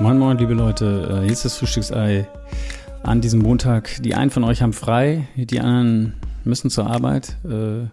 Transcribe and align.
Moin 0.00 0.18
Moin, 0.18 0.36
liebe 0.36 0.54
Leute, 0.54 1.08
äh, 1.08 1.22
hier 1.22 1.32
ist 1.32 1.44
das 1.46 1.56
Frühstücksei 1.56 2.28
an 3.02 3.20
diesem 3.20 3.40
Montag. 3.40 4.02
Die 4.02 4.14
einen 4.14 4.30
von 4.30 4.44
euch 4.44 4.60
haben 4.60 4.72
frei, 4.72 5.28
die 5.34 5.60
anderen 5.60 6.14
müssen 6.44 6.68
zur 6.68 6.88
Arbeit. 6.88 7.38
Äh, 7.42 7.84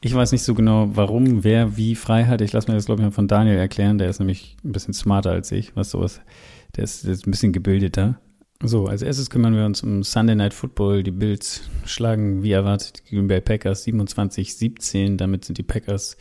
ich 0.00 0.14
weiß 0.14 0.32
nicht 0.32 0.42
so 0.42 0.54
genau, 0.54 0.90
warum, 0.94 1.44
wer 1.44 1.76
wie 1.76 1.94
frei 1.94 2.24
hat. 2.24 2.40
Ich 2.40 2.52
lasse 2.52 2.68
mir 2.68 2.74
das, 2.74 2.86
glaube 2.86 3.02
ich, 3.02 3.06
mal 3.06 3.12
von 3.12 3.28
Daniel 3.28 3.56
erklären. 3.56 3.98
Der 3.98 4.08
ist 4.08 4.18
nämlich 4.18 4.56
ein 4.64 4.72
bisschen 4.72 4.94
smarter 4.94 5.30
als 5.30 5.52
ich, 5.52 5.76
was 5.76 5.90
sowas. 5.90 6.20
Der 6.76 6.84
ist, 6.84 7.04
der 7.04 7.12
ist 7.12 7.26
ein 7.26 7.30
bisschen 7.30 7.52
gebildeter. 7.52 8.18
So, 8.66 8.86
als 8.86 9.02
erstes 9.02 9.28
kümmern 9.28 9.54
wir 9.54 9.66
uns 9.66 9.82
um 9.82 10.02
Sunday 10.02 10.34
Night 10.34 10.54
Football. 10.54 11.02
Die 11.02 11.10
Bills 11.10 11.68
schlagen, 11.84 12.42
wie 12.42 12.52
erwartet, 12.52 13.02
die 13.10 13.14
Green 13.14 13.26
Bay 13.26 13.42
Packers 13.42 13.86
27-17. 13.86 15.18
Damit 15.18 15.44
sind 15.44 15.58
die 15.58 15.62
Packers 15.62 16.16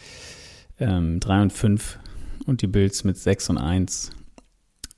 ähm, 0.78 1.22
3 1.22 1.44
und 1.44 1.54
5 1.54 2.00
und 2.46 2.62
die 2.62 2.68
Bills 2.68 3.06
mit 3.06 3.18
6 3.18 3.52
und 3.52 3.58
1 3.60 4.12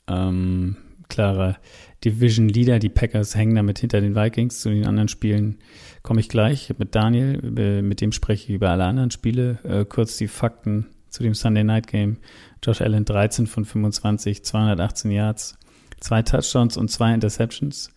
ähm, 0.08 0.78
klarer 1.08 1.58
Division 2.04 2.50
Leader. 2.50 2.80
Die 2.80 2.90
Packers 2.90 3.36
hängen 3.36 3.54
damit 3.54 3.78
hinter 3.78 4.02
den 4.02 4.16
Vikings. 4.16 4.62
Zu 4.62 4.70
den 4.70 4.88
anderen 4.88 5.08
Spielen 5.08 5.60
komme 6.02 6.22
ich 6.22 6.30
gleich 6.30 6.74
mit 6.80 6.96
Daniel. 6.96 7.44
Mit 7.84 8.02
dem 8.02 8.12
spreche 8.12 8.46
ich 8.46 8.56
über 8.56 8.72
alle 8.72 8.86
anderen 8.86 9.12
Spiele. 9.12 9.60
Äh, 9.64 9.86
kurz 9.86 10.18
die 10.18 10.28
Fakten 10.28 10.88
zu 11.10 11.22
dem 11.22 11.36
Sunday 11.36 11.64
Night 11.64 11.86
Game. 11.86 12.18
Josh 12.64 12.82
Allen 12.82 13.06
13 13.06 13.46
von 13.46 13.66
25, 13.66 14.44
218 14.44 15.12
Yards, 15.12 15.60
zwei 16.00 16.22
Touchdowns 16.22 16.78
und 16.78 16.90
zwei 16.90 17.14
Interceptions. 17.14 17.92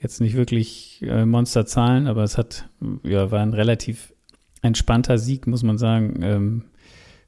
Jetzt 0.00 0.20
nicht 0.20 0.34
wirklich 0.34 1.02
äh, 1.02 1.26
Monsterzahlen, 1.26 2.06
aber 2.06 2.22
es 2.22 2.38
hat, 2.38 2.68
ja, 3.02 3.30
war 3.30 3.40
ein 3.40 3.52
relativ 3.52 4.14
entspannter 4.62 5.18
Sieg, 5.18 5.46
muss 5.46 5.62
man 5.62 5.78
sagen, 5.78 6.20
ähm, 6.22 6.64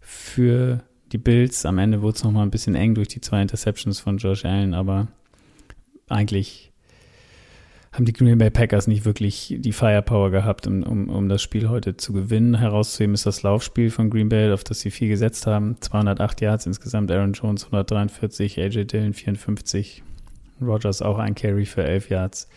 für 0.01 0.83
die 1.13 1.19
Bills. 1.19 1.67
Am 1.67 1.79
Ende 1.79 2.03
wurde 2.03 2.17
es 2.17 2.25
nochmal 2.25 2.45
ein 2.45 2.51
bisschen 2.51 2.75
eng 2.75 2.95
durch 2.95 3.09
die 3.09 3.21
zwei 3.21 3.43
Interceptions 3.43 4.01
von 4.01 4.19
Josh 4.19 4.45
Allen, 4.45 4.75
aber 4.75 5.09
eigentlich 6.09 6.72
haben 7.93 8.07
die 8.07 8.15
Green 8.15 8.39
Bay 8.39 8.51
Packers 8.51 8.87
nicht 8.87 9.05
wirklich 9.05 9.55
die 9.59 9.73
Firepower 9.73 10.31
gehabt, 10.31 10.67
um, 10.67 10.83
um, 10.83 11.09
um 11.11 11.29
das 11.29 11.43
Spiel 11.43 11.69
heute 11.69 11.97
zu 11.97 12.15
gewinnen. 12.15 12.55
Herauszuheben 12.55 13.15
ist 13.15 13.27
das 13.27 13.43
Laufspiel 13.43 13.91
von 13.91 14.09
Green 14.09 14.31
Bay, 14.31 14.51
auf 14.51 14.65
das 14.65 14.81
sie 14.81 14.91
viel 14.91 15.09
gesetzt 15.09 15.47
haben. 15.47 15.77
208 15.81 16.41
Yards 16.41 16.67
insgesamt, 16.67 17.11
Aaron 17.11 17.35
Jones 17.35 17.67
143, 17.67 18.59
AJ 18.59 18.87
Dillon 18.87 19.13
54, 19.13 20.03
Rogers 20.63 21.03
auch 21.03 21.19
ein 21.19 21.35
Carry 21.35 21.67
für 21.67 21.85
11 21.85 22.09
Yards. 22.09 22.49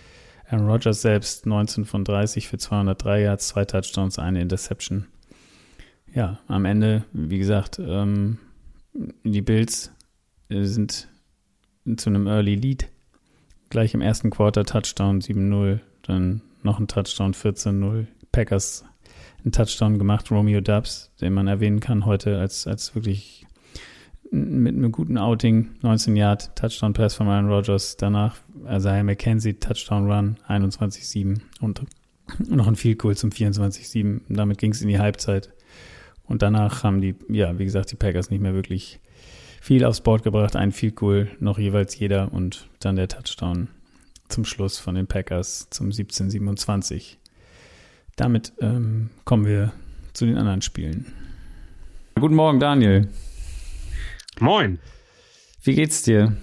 Aaron 0.48 0.68
Rodgers 0.68 1.02
selbst 1.02 1.46
19 1.46 1.84
von 1.84 2.06
30 2.06 2.48
für 2.48 2.58
203 2.58 3.22
Yards, 3.22 3.50
zwei 3.50 3.66
Touchdowns, 3.66 4.20
eine 4.20 4.42
Interception. 4.42 5.08
Ja, 6.14 6.40
am 6.48 6.64
Ende, 6.64 7.04
wie 7.12 7.40
gesagt, 7.40 7.78
ähm, 7.80 8.38
die 8.94 9.42
Bills 9.42 9.92
äh, 10.48 10.64
sind 10.64 11.10
zu 11.98 12.10
einem 12.10 12.28
Early 12.28 12.56
Lead. 12.56 12.88
Gleich 13.70 13.94
im 13.94 14.02
ersten 14.02 14.30
Quarter 14.30 14.64
Touchdown 14.64 15.22
7-0, 15.22 15.80
dann 16.04 16.42
noch 16.64 16.80
ein 16.80 16.88
Touchdown 16.88 17.34
14-0. 17.34 18.06
Packers 18.32 18.86
einen 19.44 19.52
Touchdown 19.52 19.98
gemacht, 19.98 20.32
Romeo 20.32 20.62
Dubs, 20.62 21.12
den 21.22 21.34
man 21.34 21.48
erwähnen 21.48 21.80
kann 21.80 22.06
heute 22.06 22.40
als, 22.40 22.68
als 22.68 22.96
wirklich 22.96 23.46
mit 24.32 24.76
einem 24.76 24.92
guten 24.92 25.18
Outing, 25.18 25.70
19 25.82 26.16
Yard 26.16 26.56
Touchdown 26.56 26.94
Pass 26.94 27.14
von 27.14 27.28
Aaron 27.28 27.50
Rodgers. 27.50 27.96
Danach 27.96 28.38
Isaiah 28.68 29.04
McKenzie 29.04 29.54
Touchdown 29.54 30.12
Run 30.12 30.38
21-7 30.48 31.40
und 31.62 31.84
noch 32.50 32.68
ein 32.68 32.76
Field 32.76 33.00
Goal 33.00 33.16
zum 33.16 33.30
24-7. 33.30 34.22
Damit 34.30 34.58
ging 34.58 34.72
es 34.72 34.82
in 34.82 34.88
die 34.88 35.00
Halbzeit. 35.00 35.52
Und 36.24 36.42
danach 36.42 36.84
haben 36.84 37.02
die, 37.02 37.16
ja, 37.30 37.58
wie 37.60 37.66
gesagt, 37.66 37.92
die 37.92 37.96
Packers 37.96 38.32
nicht 38.32 38.42
mehr 38.42 38.56
wirklich 38.56 39.00
viel 39.66 39.84
aufs 39.84 40.02
Board 40.02 40.22
gebracht. 40.22 40.56
Ein 40.56 40.72
Field 40.72 40.96
Goal 40.96 41.28
noch 41.40 41.58
jeweils 41.58 41.98
jeder 41.98 42.32
und 42.32 42.68
dann 42.82 42.98
der 42.98 43.08
Touchdown 43.08 43.68
zum 44.28 44.46
Schluss 44.46 44.78
von 44.78 44.94
den 44.94 45.08
Packers 45.08 45.72
zum 45.72 45.90
17-27. 45.90 47.18
Damit 48.16 48.54
ähm, 48.62 49.10
kommen 49.24 49.48
wir 49.48 49.74
zu 50.14 50.28
den 50.28 50.38
anderen 50.38 50.62
Spielen. 50.62 51.08
Guten 52.14 52.36
Morgen, 52.36 52.60
Daniel. 52.60 53.10
Moin. 54.40 54.78
Wie 55.64 55.74
geht's 55.74 56.04
dir? 56.04 56.38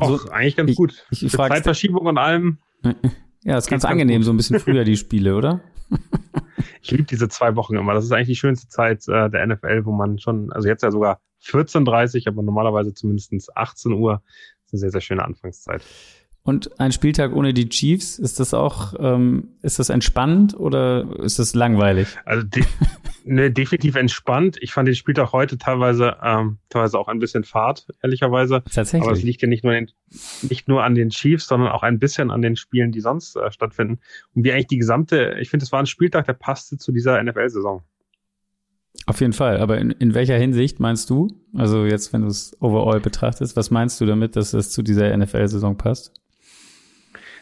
Och, 0.00 0.20
so, 0.20 0.30
eigentlich 0.30 0.54
ganz 0.54 0.70
ich, 0.70 0.76
gut. 0.76 1.06
Ich, 1.10 1.24
ich 1.24 1.32
Zeitverschiebung 1.32 2.06
und 2.06 2.18
allem. 2.18 2.58
Ja, 3.42 3.56
ist 3.58 3.70
ganz 3.70 3.84
angenehm, 3.84 4.24
so 4.24 4.32
ein 4.32 4.36
bisschen 4.36 4.58
früher 4.58 4.82
die 4.82 4.96
Spiele, 4.96 5.36
oder? 5.36 5.60
ich 6.82 6.90
liebe 6.90 7.04
diese 7.04 7.28
zwei 7.28 7.56
Wochen 7.56 7.76
immer. 7.76 7.94
Das 7.94 8.04
ist 8.04 8.12
eigentlich 8.12 8.28
die 8.28 8.36
schönste 8.36 8.68
Zeit 8.68 9.06
äh, 9.08 9.30
der 9.30 9.46
NFL, 9.46 9.84
wo 9.84 9.92
man 9.92 10.18
schon, 10.18 10.52
also 10.52 10.68
jetzt 10.68 10.82
ja 10.82 10.90
sogar 10.90 11.20
14.30 11.44 12.28
aber 12.28 12.42
normalerweise 12.42 12.94
zumindest 12.94 13.56
18 13.56 13.92
Uhr. 13.92 14.22
Das 14.64 14.66
ist 14.66 14.72
eine 14.72 14.80
sehr, 14.80 14.90
sehr 14.90 15.00
schöne 15.00 15.24
Anfangszeit. 15.24 15.82
Und 16.42 16.78
ein 16.78 16.92
Spieltag 16.92 17.34
ohne 17.34 17.52
die 17.52 17.68
Chiefs, 17.68 18.20
ist 18.20 18.38
das 18.38 18.54
auch, 18.54 18.94
ähm, 19.00 19.56
ist 19.62 19.80
das 19.80 19.88
entspannt 19.88 20.54
oder 20.56 21.18
ist 21.20 21.40
das 21.40 21.54
langweilig? 21.54 22.06
Also 22.24 22.46
de 22.46 22.62
ne, 23.26 23.50
definitiv 23.50 23.96
entspannt. 23.96 24.56
Ich 24.60 24.72
fand 24.72 24.88
den 24.88 24.94
Spieltag 24.94 25.32
heute 25.32 25.58
teilweise, 25.58 26.16
ähm, 26.22 26.58
teilweise 26.68 26.98
auch 26.98 27.08
ein 27.08 27.18
bisschen 27.18 27.44
fad, 27.44 27.86
ehrlicherweise. 28.02 28.62
Tatsächlich. 28.62 29.02
Aber 29.02 29.12
es 29.12 29.22
liegt 29.22 29.42
ja 29.42 29.48
nicht 29.48 29.64
nur, 29.64 29.74
den, 29.74 29.90
nicht 30.42 30.68
nur 30.68 30.84
an 30.84 30.94
den 30.94 31.10
Chiefs, 31.10 31.46
sondern 31.46 31.70
auch 31.70 31.82
ein 31.82 31.98
bisschen 31.98 32.30
an 32.30 32.42
den 32.42 32.56
Spielen, 32.56 32.92
die 32.92 33.00
sonst 33.00 33.36
äh, 33.36 33.50
stattfinden. 33.50 33.98
Und 34.34 34.44
wie 34.44 34.52
eigentlich 34.52 34.68
die 34.68 34.78
gesamte, 34.78 35.36
ich 35.40 35.50
finde, 35.50 35.64
es 35.64 35.72
war 35.72 35.80
ein 35.80 35.86
Spieltag, 35.86 36.26
der 36.26 36.34
passte 36.34 36.78
zu 36.78 36.92
dieser 36.92 37.22
NFL-Saison. 37.22 37.82
Auf 39.04 39.20
jeden 39.20 39.32
Fall. 39.34 39.58
Aber 39.58 39.78
in, 39.78 39.90
in 39.90 40.14
welcher 40.14 40.36
Hinsicht 40.36 40.80
meinst 40.80 41.10
du? 41.10 41.28
Also 41.54 41.84
jetzt, 41.84 42.12
wenn 42.12 42.22
du 42.22 42.28
es 42.28 42.56
overall 42.60 43.00
betrachtest, 43.00 43.56
was 43.56 43.70
meinst 43.70 44.00
du 44.00 44.06
damit, 44.06 44.36
dass 44.36 44.54
es 44.54 44.70
zu 44.70 44.82
dieser 44.82 45.14
NFL-Saison 45.16 45.76
passt? 45.76 46.12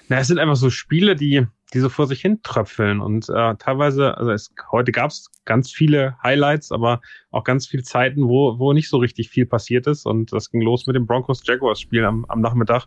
Na, 0.08 0.18
es 0.18 0.28
sind 0.28 0.38
einfach 0.38 0.56
so 0.56 0.70
Spiele, 0.70 1.16
die, 1.16 1.46
die 1.72 1.80
so 1.80 1.88
vor 1.88 2.06
sich 2.06 2.20
hin 2.20 2.40
tröpfeln. 2.42 3.00
Und 3.00 3.28
äh, 3.28 3.54
teilweise, 3.56 4.16
also 4.16 4.30
es, 4.32 4.52
heute 4.70 4.92
gab 4.92 5.10
es 5.10 5.30
ganz 5.44 5.70
viele 5.70 6.16
Highlights, 6.22 6.72
aber 6.72 7.00
auch 7.30 7.44
ganz 7.44 7.66
viele 7.66 7.82
Zeiten, 7.82 8.28
wo, 8.28 8.58
wo 8.58 8.72
nicht 8.72 8.88
so 8.88 8.98
richtig 8.98 9.30
viel 9.30 9.46
passiert 9.46 9.86
ist. 9.86 10.06
Und 10.06 10.32
das 10.32 10.50
ging 10.50 10.60
los 10.60 10.86
mit 10.86 10.94
dem 10.96 11.06
Broncos-Jaguars-Spiel 11.06 12.04
am, 12.04 12.24
am 12.26 12.40
Nachmittag. 12.40 12.86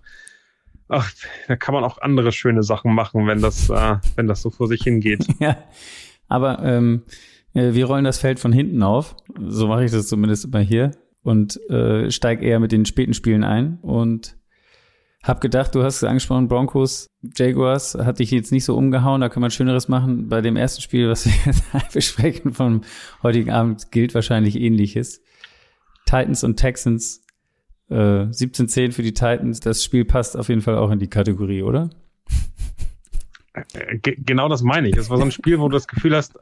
Ach, 0.90 1.12
da 1.48 1.56
kann 1.56 1.74
man 1.74 1.84
auch 1.84 1.98
andere 1.98 2.32
schöne 2.32 2.64
Sachen 2.64 2.94
machen, 2.94 3.28
wenn 3.28 3.42
das, 3.42 3.70
äh, 3.70 3.98
wenn 4.16 4.28
das 4.28 4.42
so 4.42 4.50
vor 4.50 4.68
sich 4.68 4.84
hingeht. 4.84 5.26
ja, 5.40 5.58
aber 6.28 6.60
ähm, 6.64 7.04
äh, 7.54 7.74
wir 7.74 7.86
rollen 7.86 8.06
das 8.06 8.20
Feld 8.20 8.40
von 8.40 8.54
hinten 8.54 8.84
auf. 8.84 9.16
So 9.40 9.68
mache 9.68 9.86
ich 9.86 9.92
das 9.92 10.08
zumindest 10.08 10.46
immer 10.46 10.60
hier. 10.60 10.92
Und 11.24 11.60
äh, 11.70 12.10
steige 12.10 12.46
eher 12.46 12.60
mit 12.62 12.72
den 12.72 12.86
späten 12.86 13.14
Spielen 13.14 13.44
ein. 13.44 13.80
Und 13.82 14.37
hab 15.24 15.42
gedacht, 15.42 15.76
du 15.76 15.84
hast 15.84 15.98
es 15.98 16.04
angesprochen, 16.04 16.48
Broncos, 16.48 17.08
Jaguars, 17.36 17.96
hat 17.96 18.20
dich 18.20 18.32
jetzt 18.32 18.52
nicht 18.52 18.66
so 18.66 18.78
umgehauen, 18.78 19.22
da 19.22 19.30
kann 19.30 19.42
man 19.42 19.52
Schöneres 19.52 19.88
machen. 19.88 20.30
Bei 20.30 20.42
dem 20.42 20.56
ersten 20.56 20.82
Spiel, 20.82 21.10
was 21.10 21.26
wir 21.26 21.34
jetzt 21.74 21.94
besprechen 21.94 22.54
vom 22.54 22.82
heutigen 23.24 23.52
Abend, 23.52 23.92
gilt 23.92 24.14
wahrscheinlich 24.14 24.56
ähnliches. 24.56 25.22
Titans 26.06 26.44
und 26.44 26.56
Texans, 26.56 27.24
äh, 27.90 27.96
17-10 27.96 28.94
für 28.94 29.04
die 29.04 29.14
Titans, 29.14 29.60
das 29.60 29.84
Spiel 29.84 30.06
passt 30.06 30.38
auf 30.38 30.50
jeden 30.50 30.62
Fall 30.62 30.78
auch 30.78 30.92
in 30.92 31.00
die 31.00 31.10
Kategorie, 31.10 31.64
oder? 31.64 31.90
Äh, 33.54 33.98
genau 34.00 34.48
das 34.48 34.62
meine 34.62 34.88
ich. 34.88 34.96
Das 34.96 35.10
war 35.10 35.18
so 35.18 35.24
ein 35.24 35.32
Spiel, 35.32 35.60
wo 35.60 35.68
du 35.68 35.74
das 35.74 35.88
Gefühl 35.88 36.16
hast, 36.16 36.38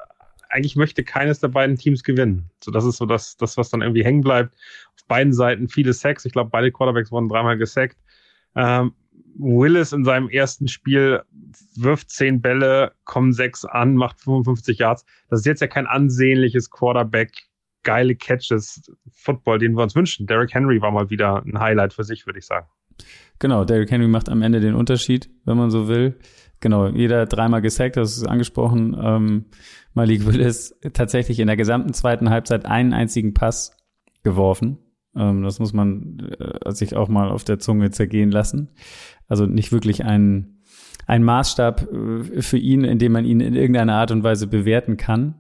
eigentlich 0.50 0.76
möchte 0.76 1.04
keines 1.04 1.40
der 1.40 1.48
beiden 1.50 1.76
Teams 1.78 2.04
gewinnen. 2.04 2.50
So, 2.64 2.72
das 2.72 2.86
ist 2.86 2.98
so 2.98 3.06
das, 3.06 3.38
das, 3.38 3.58
was 3.58 3.70
dann 3.70 3.82
irgendwie 3.82 4.04
hängen 4.04 4.22
bleibt. 4.22 4.54
Auf 4.96 5.06
beiden 5.08 5.34
Seiten 5.34 5.68
viele 5.68 5.94
Sacks. 5.94 6.26
Ich 6.26 6.34
glaube, 6.34 6.50
beide 6.52 6.72
Quarterbacks 6.72 7.12
wurden 7.12 7.30
dreimal 7.30 7.58
gesackt. 7.58 7.98
Ähm, 8.56 8.94
Willis 9.38 9.92
in 9.92 10.06
seinem 10.06 10.30
ersten 10.30 10.68
Spiel 10.68 11.22
wirft 11.76 12.10
zehn 12.10 12.42
Bälle, 12.42 12.94
kommen 13.04 13.34
sechs 13.34 13.66
an, 13.66 13.96
macht 13.96 14.22
55 14.22 14.80
Yards. 14.80 15.06
Das 15.30 15.42
ist 15.42 15.46
jetzt 15.46 15.62
ja 15.62 15.68
kein 15.68 15.88
ansehnliches 15.88 16.70
Quarterback, 16.70 17.32
geile 17.84 18.16
Catches, 18.16 18.92
Football, 19.12 19.60
den 19.60 19.74
wir 19.74 19.84
uns 19.84 19.96
wünschen. 19.96 20.26
Derrick 20.26 20.54
Henry 20.54 20.82
war 20.82 20.92
mal 20.92 21.10
wieder 21.10 21.44
ein 21.46 21.60
Highlight 21.60 21.94
für 21.94 22.04
sich, 22.04 22.26
würde 22.26 22.40
ich 22.40 22.46
sagen. 22.46 22.68
Genau, 23.40 23.66
Derrick 23.66 23.92
Henry 23.92 24.08
macht 24.08 24.30
am 24.30 24.42
Ende 24.42 24.62
den 24.62 24.76
Unterschied, 24.76 25.30
wenn 25.44 25.58
man 25.58 25.70
so 25.70 25.88
will. 25.88 26.18
Genau, 26.62 26.88
jeder 26.88 27.26
dreimal 27.26 27.62
gesackt, 27.62 27.98
das 27.98 28.18
ist 28.18 28.26
angesprochen. 28.26 28.96
Ähm, 29.00 29.46
Malik 29.94 30.26
Willis 30.26 30.78
tatsächlich 30.94 31.40
in 31.40 31.48
der 31.48 31.58
gesamten 31.58 31.94
zweiten 31.94 32.30
Halbzeit 32.30 32.66
einen 32.66 32.94
einzigen 32.94 33.34
Pass 33.34 33.76
geworfen. 34.24 34.78
Ähm, 35.16 35.44
das 35.44 35.60
muss 35.60 35.74
man 35.74 36.20
äh, 36.40 36.72
sich 36.72 36.96
auch 36.96 37.08
mal 37.08 37.30
auf 37.30 37.44
der 37.44 37.60
Zunge 37.60 37.92
zergehen 37.92 38.32
lassen. 38.32 38.70
Also 39.28 39.46
nicht 39.46 39.72
wirklich 39.72 40.04
ein, 40.06 40.60
ein 41.08 41.24
Maßstab 41.24 41.92
äh, 41.92 42.42
für 42.42 42.58
ihn, 42.58 42.84
in 42.84 43.00
dem 43.00 43.12
man 43.12 43.26
ihn 43.26 43.40
in 43.40 43.56
irgendeiner 43.56 43.96
Art 43.96 44.12
und 44.12 44.24
Weise 44.24 44.48
bewerten 44.48 44.98
kann. 44.98 45.36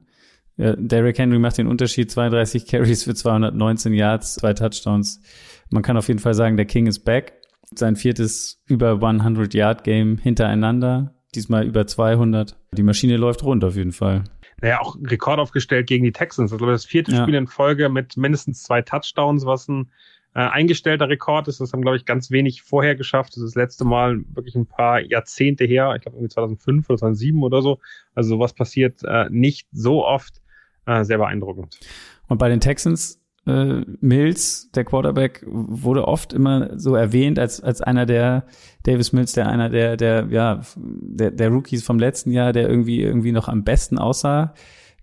Derrick 0.57 1.19
Henry 1.19 1.38
macht 1.38 1.57
den 1.57 1.68
Unterschied, 1.68 2.10
32 2.10 2.66
Carries 2.66 3.04
für 3.04 3.13
219 3.13 3.92
Yards, 3.92 4.36
zwei 4.36 4.54
Touchdowns. 4.54 5.22
Man 5.69 5.83
kann 5.83 5.98
auf 5.98 6.07
jeden 6.07 6.22
Fall 6.22 6.33
sagen, 6.33 6.56
der 6.56 6.66
King 6.66 6.88
ist 6.88 7.00
back. 7.00 7.33
Sein 7.75 7.98
viertes 7.98 8.63
über 8.66 9.01
100 9.01 9.54
Yard 9.54 9.83
Game 9.83 10.18
hintereinander. 10.18 11.13
diesmal 11.36 11.66
über 11.66 11.86
200. 11.86 12.57
Die 12.72 12.83
Maschine 12.83 13.18
läuft 13.18 13.44
rund 13.44 13.66
auf 13.66 13.75
jeden 13.75 13.92
Fall. 13.92 14.24
Naja, 14.66 14.82
auch 14.82 14.96
Rekord 15.00 15.38
aufgestellt 15.38 15.86
gegen 15.86 16.04
die 16.04 16.12
Texans. 16.12 16.50
Das 16.50 16.56
ist, 16.56 16.58
glaube 16.58 16.74
ich, 16.74 16.78
das 16.78 16.86
vierte 16.86 17.12
ja. 17.12 17.22
Spiel 17.22 17.36
in 17.36 17.46
Folge 17.46 17.88
mit 17.88 18.18
mindestens 18.18 18.64
zwei 18.64 18.82
Touchdowns, 18.82 19.46
was 19.46 19.68
ein 19.68 19.92
äh, 20.34 20.40
eingestellter 20.40 21.08
Rekord 21.08 21.48
ist. 21.48 21.62
Das 21.62 21.72
haben, 21.72 21.84
glaube 21.84 21.98
ich, 21.98 22.06
ganz 22.06 22.32
wenig 22.32 22.64
vorher 22.64 22.96
geschafft. 22.96 23.34
Das 23.34 23.44
ist 23.44 23.52
das 23.52 23.56
letzte 23.56 23.86
Mal 23.86 24.26
wirklich 24.34 24.56
ein 24.56 24.66
paar 24.66 25.02
Jahrzehnte 25.02 25.66
her. 25.66 25.94
Ich 25.96 26.02
glaube, 26.02 26.18
irgendwie 26.18 26.34
2005 26.34 26.90
oder 26.90 26.98
2007 26.98 27.44
oder 27.44 27.62
so. 27.62 27.78
Also 28.16 28.30
sowas 28.30 28.54
passiert 28.54 29.04
äh, 29.04 29.28
nicht 29.30 29.68
so 29.72 30.04
oft. 30.04 30.42
Äh, 30.88 31.04
sehr 31.04 31.20
beeindruckend. 31.20 31.80
Und 32.26 32.40
bei 32.40 32.50
den 32.50 32.60
Texans 32.60 33.22
äh, 33.46 33.82
Mills, 34.02 34.72
der 34.72 34.86
Quarterback, 34.86 35.44
wurde 35.48 36.08
oft 36.08 36.34
immer 36.34 36.78
so 36.80 36.96
erwähnt 36.96 37.40
als 37.40 37.62
als 37.62 37.82
einer 37.82 38.06
der 38.06 38.46
Davis 38.84 39.14
Mills, 39.14 39.34
der 39.34 39.48
einer 39.48 39.70
der 39.70 39.98
der 39.98 40.28
ja 40.30 40.62
der, 40.76 41.32
der 41.32 41.50
Rookies 41.50 41.84
vom 41.84 42.00
letzten 42.00 42.32
Jahr, 42.32 42.54
der 42.54 42.70
irgendwie 42.70 43.02
irgendwie 43.02 43.32
noch 43.32 43.48
am 43.48 43.64
besten 43.64 43.98
aussah. 43.98 44.54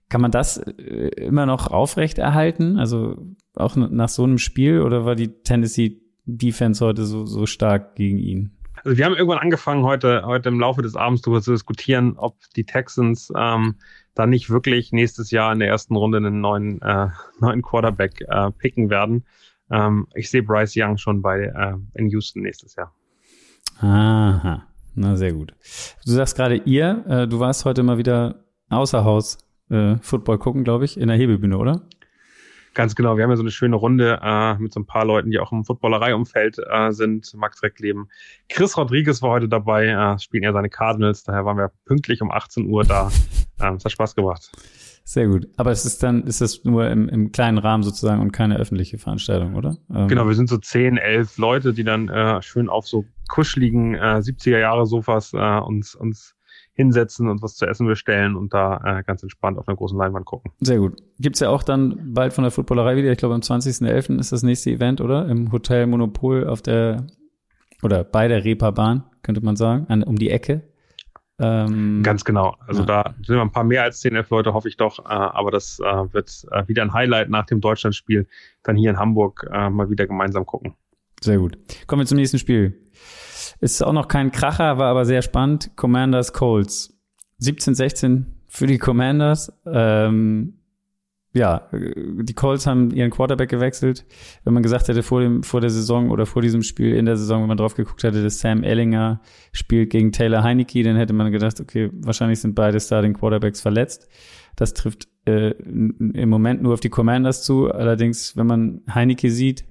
Kann 0.09 0.21
man 0.21 0.31
das 0.31 0.59
äh, 0.59 1.09
immer 1.17 1.47
noch 1.47 1.69
aufrechterhalten? 1.69 2.79
Also 2.79 3.17
auch 3.55 3.77
nach 3.77 4.09
so 4.09 4.25
einem 4.25 4.39
Spiel 4.39 4.81
oder 4.81 5.05
war 5.05 5.15
die 5.15 5.43
Tennessee 5.43 6.01
Defense 6.25 6.85
heute 6.85 7.05
so 7.05 7.27
so 7.27 7.47
stark 7.47 7.97
gegen 7.97 8.19
ihn? 8.19 8.62
Also 8.85 8.99
wir 8.99 9.05
haben 9.05 9.15
irgendwann 9.15 9.39
angefangen 9.39 9.85
heute 9.85 10.23
heute 10.25 10.49
im 10.49 10.59
Laufe 10.59 10.83
des 10.83 10.97
Abends 10.97 11.23
darüber 11.23 11.41
zu 11.41 11.53
diskutieren, 11.53 12.15
ob 12.17 12.37
die 12.57 12.65
Texans 12.65 13.33
ähm, 13.37 13.77
dann 14.15 14.31
nicht 14.31 14.51
wirklich 14.51 14.93
nächstes 14.93 15.31
Jahr 15.31 15.53
in 15.53 15.61
der 15.61 15.69
ersten 15.69 15.97
Runde 15.97 16.19
einen 16.19 16.41
neuen, 16.41 16.81
äh, 16.83 17.09
neuen 17.41 17.63
Quarterback 17.63 18.25
äh, 18.29 18.51
picken 18.51 18.91
werden. 18.91 19.25
Ähm, 19.71 20.07
ich 20.15 20.31
sehe 20.31 20.43
Bryce 20.43 20.75
Young 20.77 20.99
schon 20.99 21.23
bei 21.23 21.43
äh, 21.43 21.75
in 21.95 22.09
Houston 22.09 22.43
nächstes 22.43 22.75
Jahr. 22.75 22.95
Aha, 23.81 24.67
na 24.95 25.17
sehr 25.17 25.33
gut. 25.33 25.55
Du 26.05 26.13
sagst 26.13 26.37
gerade 26.37 26.57
ihr, 26.57 27.05
äh, 27.09 27.29
du 27.29 27.41
warst 27.41 27.65
heute 27.65 27.83
mal 27.83 27.99
wieder 27.99 28.45
außer 28.69 29.05
Haus 29.05 29.39
äh, 29.71 29.97
Football 30.01 30.39
gucken, 30.39 30.65
glaube 30.65 30.85
ich, 30.85 30.99
in 30.99 31.09
der 31.09 31.17
Hebebühne, 31.17 31.57
oder? 31.57 31.83
Ganz 32.75 32.95
genau. 32.95 33.17
Wir 33.17 33.25
haben 33.25 33.31
ja 33.31 33.37
so 33.37 33.43
eine 33.43 33.51
schöne 33.51 33.77
Runde 33.77 34.19
äh, 34.23 34.55
mit 34.57 34.73
so 34.73 34.81
ein 34.81 34.87
paar 34.87 35.05
Leuten, 35.05 35.31
die 35.31 35.39
auch 35.39 35.53
im 35.53 35.65
Footballerei-Umfeld 35.65 36.59
äh, 36.59 36.91
sind. 36.91 37.33
Max 37.35 37.63
Reckleben. 37.63 38.09
Chris 38.49 38.77
Rodriguez 38.77 39.21
war 39.21 39.31
heute 39.31 39.49
dabei, 39.49 39.89
äh, 39.89 40.19
spielen 40.19 40.43
ja 40.43 40.53
seine 40.53 40.71
Cardinals. 40.71 41.23
Daher 41.25 41.45
waren 41.45 41.59
wir 41.59 41.71
pünktlich 41.85 42.23
um 42.23 42.31
18 42.31 42.67
Uhr 42.67 42.85
da. 42.85 43.11
Ähm, 43.61 43.75
es 43.75 43.85
hat 43.85 43.93
Spaß 43.93 44.15
gemacht. 44.15 44.51
Sehr 45.05 45.27
gut. 45.27 45.49
Aber 45.57 45.71
es 45.71 45.85
ist 45.85 46.03
dann, 46.03 46.25
ist 46.25 46.41
das 46.41 46.65
nur 46.65 46.89
im, 46.89 47.09
im 47.09 47.33
kleinen 47.33 47.59
Rahmen 47.59 47.83
sozusagen 47.83 48.23
und 48.23 48.33
keine 48.33 48.57
öffentliche 48.57 48.99
Veranstaltung, 48.99 49.57
oder? 49.57 49.77
Ähm 49.91 50.09
genau, 50.09 50.27
wir 50.27 50.35
sind 50.35 50.49
so 50.49 50.59
10, 50.59 50.97
11 50.97 51.39
Leute, 51.39 51.73
die 51.73 51.85
dann 51.85 52.09
äh, 52.09 52.41
schön 52.41 52.69
auf 52.69 52.87
so 52.87 53.05
kuscheligen 53.29 53.95
äh, 53.95 54.21
70er 54.21 54.59
Jahre 54.59 54.87
Sofas 54.87 55.33
äh, 55.33 55.59
uns, 55.61 55.95
uns 55.95 56.35
hinsetzen 56.75 57.29
und 57.29 57.43
was 57.43 57.57
zu 57.57 57.67
essen 57.67 57.87
bestellen 57.87 58.35
und 58.35 58.55
da 58.55 58.99
äh, 58.99 59.03
ganz 59.03 59.23
entspannt 59.23 59.59
auf 59.59 59.69
einer 59.69 59.77
großen 59.77 59.99
Leinwand 59.99 60.25
gucken. 60.25 60.53
Sehr 60.61 60.79
gut. 60.79 60.97
Gibt's 61.19 61.41
ja 61.41 61.51
auch 61.51 61.63
dann 61.63 62.15
bald 62.15 62.33
von 62.33 62.45
der 62.45 62.51
Footballerei 62.51 62.97
wieder, 62.97 63.13
ich 63.13 63.19
glaube 63.19 63.35
am 63.35 63.41
20.11. 63.41 64.19
ist 64.19 64.33
das 64.33 64.43
nächste 64.43 64.71
Event, 64.71 65.01
oder? 65.01 65.29
Im 65.29 65.53
Hotel 65.53 65.87
Monopol 65.87 66.47
auf 66.47 66.63
der, 66.63 67.07
oder 67.83 68.05
bei 68.05 68.29
der 68.29 68.45
Reeperbahn, 68.45 69.05
könnte 69.23 69.45
man 69.45 69.57
sagen, 69.57 69.87
an, 69.89 70.03
um 70.03 70.17
die 70.17 70.31
Ecke. 70.31 70.63
Ähm, 71.39 72.03
Ganz 72.03 72.25
genau. 72.25 72.55
Also 72.67 72.83
ja. 72.83 72.87
da 72.87 73.15
sind 73.25 73.37
wir 73.37 73.43
ein 73.43 73.51
paar 73.51 73.65
mehr 73.65 73.83
als 73.83 74.01
10, 74.01 74.15
11 74.15 74.31
Leute, 74.31 74.55
hoffe 74.55 74.69
ich 74.69 74.77
doch. 74.77 75.01
Äh, 75.01 75.09
aber 75.09 75.51
das 75.51 75.81
äh, 75.81 76.13
wird 76.13 76.47
äh, 76.53 76.69
wieder 76.69 76.83
ein 76.83 76.93
Highlight 76.93 77.31
nach 77.31 77.47
dem 77.47 77.61
Deutschlandspiel. 77.61 78.29
Dann 78.63 78.77
hier 78.77 78.91
in 78.91 78.99
Hamburg 78.99 79.49
mal 79.51 79.91
wieder 79.91 80.07
gemeinsam 80.07 80.47
gucken. 80.47 80.75
Sehr 81.23 81.39
gut. 81.39 81.57
Kommen 81.87 82.01
wir 82.03 82.07
zum 82.07 82.19
nächsten 82.19 82.39
Spiel. 82.39 82.79
Ist 83.61 83.83
auch 83.83 83.93
noch 83.93 84.09
kein 84.09 84.33
Kracher, 84.33 84.79
war 84.79 84.89
aber 84.89 85.05
sehr 85.05 85.23
spannend. 85.23 85.71
Commanders 85.77 86.33
Colts. 86.33 86.99
17-16 87.41 88.25
für 88.49 88.67
die 88.67 88.79
Commanders. 88.79 89.53
Ähm, 89.65 90.55
ja, 91.35 91.69
die 91.73 92.35
Colts 92.35 92.67
haben 92.67 92.91
ihren 92.91 93.11
Quarterback 93.11 93.49
gewechselt. 93.49 94.05
Wenn 94.45 94.53
man 94.53 94.63
gesagt 94.63 94.89
hätte 94.89 95.03
vor 95.03 95.21
dem, 95.23 95.43
vor 95.43 95.61
der 95.61 95.71
Saison 95.71 96.11
oder 96.11 96.27
vor 96.27 96.43
diesem 96.43 96.63
Spiel 96.63 96.95
in 96.95 97.07
der 97.07 97.17
Saison, 97.17 97.41
wenn 97.41 97.49
man 97.49 97.57
drauf 97.57 97.75
geguckt 97.75 98.03
hätte, 98.03 98.23
dass 98.23 98.41
Sam 98.41 98.65
Ellinger 98.65 99.21
spielt 99.53 99.91
gegen 99.91 100.13
Taylor 100.13 100.43
Heineke, 100.43 100.83
dann 100.83 100.97
hätte 100.97 101.15
man 101.15 101.33
gedacht, 101.33 101.59
okay, 101.61 101.91
wahrscheinlich 101.95 102.41
sind 102.41 102.55
beide 102.55 102.81
Starting 102.81 103.15
Quarterbacks 103.15 103.63
verletzt. 103.63 104.09
Das 104.57 104.75
trifft 104.75 105.09
äh, 105.25 105.53
im 105.53 106.29
Moment 106.29 106.63
nur 106.63 106.75
auf 106.75 106.81
die 106.81 106.91
Commanders 106.91 107.43
zu. 107.43 107.71
Allerdings, 107.71 108.37
wenn 108.37 108.47
man 108.47 108.83
Heineke 108.93 109.31
sieht, 109.31 109.65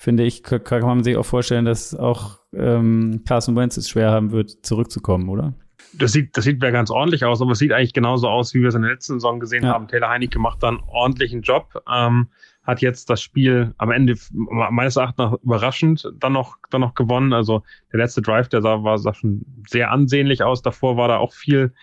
finde 0.00 0.24
ich, 0.24 0.42
kann 0.42 0.80
man 0.80 1.04
sich 1.04 1.18
auch 1.18 1.26
vorstellen, 1.26 1.66
dass 1.66 1.94
auch 1.94 2.38
ähm, 2.54 3.22
Carson 3.28 3.54
Wentz 3.54 3.76
es 3.76 3.90
schwer 3.90 4.10
haben 4.10 4.32
wird, 4.32 4.64
zurückzukommen, 4.64 5.28
oder? 5.28 5.52
Das 5.92 6.12
sieht, 6.12 6.34
das 6.38 6.44
sieht 6.44 6.62
ja 6.62 6.70
ganz 6.70 6.90
ordentlich 6.90 7.22
aus, 7.26 7.42
aber 7.42 7.50
es 7.50 7.58
sieht 7.58 7.72
eigentlich 7.72 7.92
genauso 7.92 8.26
aus, 8.26 8.54
wie 8.54 8.62
wir 8.62 8.68
es 8.68 8.74
in 8.74 8.80
der 8.80 8.92
letzten 8.92 9.14
Saison 9.14 9.40
gesehen 9.40 9.64
ja. 9.64 9.74
haben. 9.74 9.88
Taylor 9.88 10.08
Heinecke 10.08 10.38
macht 10.38 10.62
dann 10.62 10.80
ordentlichen 10.86 11.42
Job, 11.42 11.82
ähm, 11.92 12.28
hat 12.62 12.80
jetzt 12.80 13.10
das 13.10 13.20
Spiel 13.20 13.74
am 13.76 13.90
Ende 13.90 14.14
meines 14.32 14.96
Erachtens 14.96 15.36
überraschend 15.42 16.10
dann 16.18 16.32
noch, 16.32 16.56
dann 16.70 16.80
noch 16.80 16.94
gewonnen. 16.94 17.34
Also 17.34 17.62
der 17.92 17.98
letzte 17.98 18.22
Drive, 18.22 18.48
der 18.48 18.62
sah, 18.62 18.82
war, 18.82 18.96
sah 18.96 19.12
schon 19.12 19.44
sehr 19.68 19.90
ansehnlich 19.90 20.42
aus. 20.42 20.62
Davor 20.62 20.96
war 20.96 21.08
da 21.08 21.18
auch 21.18 21.34
viel 21.34 21.74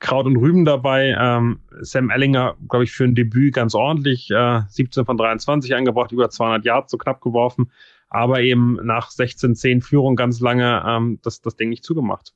Kraut 0.00 0.26
und 0.26 0.36
Rüben 0.36 0.64
dabei. 0.64 1.16
Ähm, 1.18 1.60
Sam 1.80 2.10
Ellinger, 2.10 2.56
glaube 2.68 2.84
ich, 2.84 2.92
für 2.92 3.04
ein 3.04 3.14
Debüt 3.14 3.54
ganz 3.54 3.74
ordentlich. 3.74 4.30
Äh, 4.30 4.62
17 4.68 5.04
von 5.04 5.16
23 5.16 5.74
eingebracht, 5.74 6.12
über 6.12 6.28
200 6.28 6.64
Yards 6.64 6.90
so 6.90 6.98
knapp 6.98 7.20
geworfen 7.20 7.70
aber 8.14 8.42
eben 8.42 8.78
nach 8.84 9.10
16-10 9.10 9.82
Führung 9.82 10.14
ganz 10.14 10.38
lange 10.38 10.84
ähm, 10.86 11.18
das, 11.22 11.42
das 11.42 11.56
Ding 11.56 11.68
nicht 11.68 11.82
zugemacht. 11.82 12.32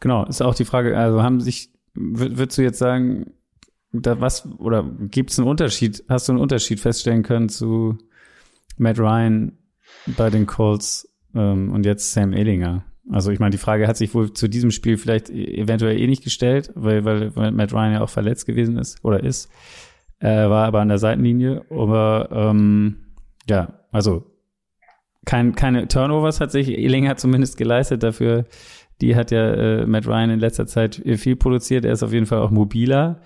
Genau, 0.00 0.24
ist 0.24 0.40
auch 0.40 0.54
die 0.54 0.64
Frage, 0.64 0.96
also 0.96 1.22
haben 1.22 1.42
sich, 1.42 1.70
würdest 1.92 2.56
du 2.56 2.62
jetzt 2.62 2.78
sagen, 2.78 3.34
da 3.92 4.20
was, 4.22 4.48
oder 4.58 4.82
gibt 4.82 5.30
es 5.30 5.38
einen 5.38 5.46
Unterschied, 5.46 6.02
hast 6.08 6.28
du 6.28 6.32
einen 6.32 6.40
Unterschied 6.40 6.80
feststellen 6.80 7.22
können 7.22 7.50
zu 7.50 7.98
Matt 8.78 8.98
Ryan 8.98 9.58
bei 10.16 10.30
den 10.30 10.46
Colts 10.46 11.06
ähm, 11.34 11.70
und 11.72 11.84
jetzt 11.84 12.12
Sam 12.12 12.32
Ehlinger? 12.32 12.86
Also 13.10 13.30
ich 13.30 13.38
meine, 13.38 13.50
die 13.50 13.58
Frage 13.58 13.86
hat 13.86 13.96
sich 13.96 14.14
wohl 14.14 14.32
zu 14.32 14.48
diesem 14.48 14.70
Spiel 14.70 14.96
vielleicht 14.96 15.30
e-, 15.30 15.60
eventuell 15.60 15.98
eh 15.98 16.06
nicht 16.06 16.24
gestellt, 16.24 16.72
weil, 16.74 17.04
weil, 17.04 17.30
Matt 17.52 17.72
Ryan 17.72 17.92
ja 17.92 18.00
auch 18.00 18.08
verletzt 18.08 18.46
gewesen 18.46 18.78
ist 18.78 19.04
oder 19.04 19.22
ist, 19.22 19.50
äh, 20.20 20.48
war 20.48 20.66
aber 20.66 20.80
an 20.80 20.88
der 20.88 20.98
Seitenlinie. 20.98 21.64
Aber 21.70 22.28
ähm, 22.32 22.96
ja, 23.48 23.80
also 23.92 24.24
kein, 25.26 25.54
keine 25.54 25.88
Turnovers 25.88 26.40
hat 26.40 26.50
sich 26.50 26.68
Elinger 26.68 27.16
zumindest 27.16 27.56
geleistet. 27.56 28.02
Dafür, 28.02 28.46
die 29.00 29.16
hat 29.16 29.30
ja 29.30 29.52
äh, 29.52 29.86
Matt 29.86 30.06
Ryan 30.06 30.30
in 30.30 30.40
letzter 30.40 30.66
Zeit 30.66 31.02
viel 31.16 31.36
produziert. 31.36 31.84
Er 31.84 31.92
ist 31.92 32.02
auf 32.02 32.12
jeden 32.12 32.26
Fall 32.26 32.40
auch 32.40 32.50
mobiler. 32.50 33.20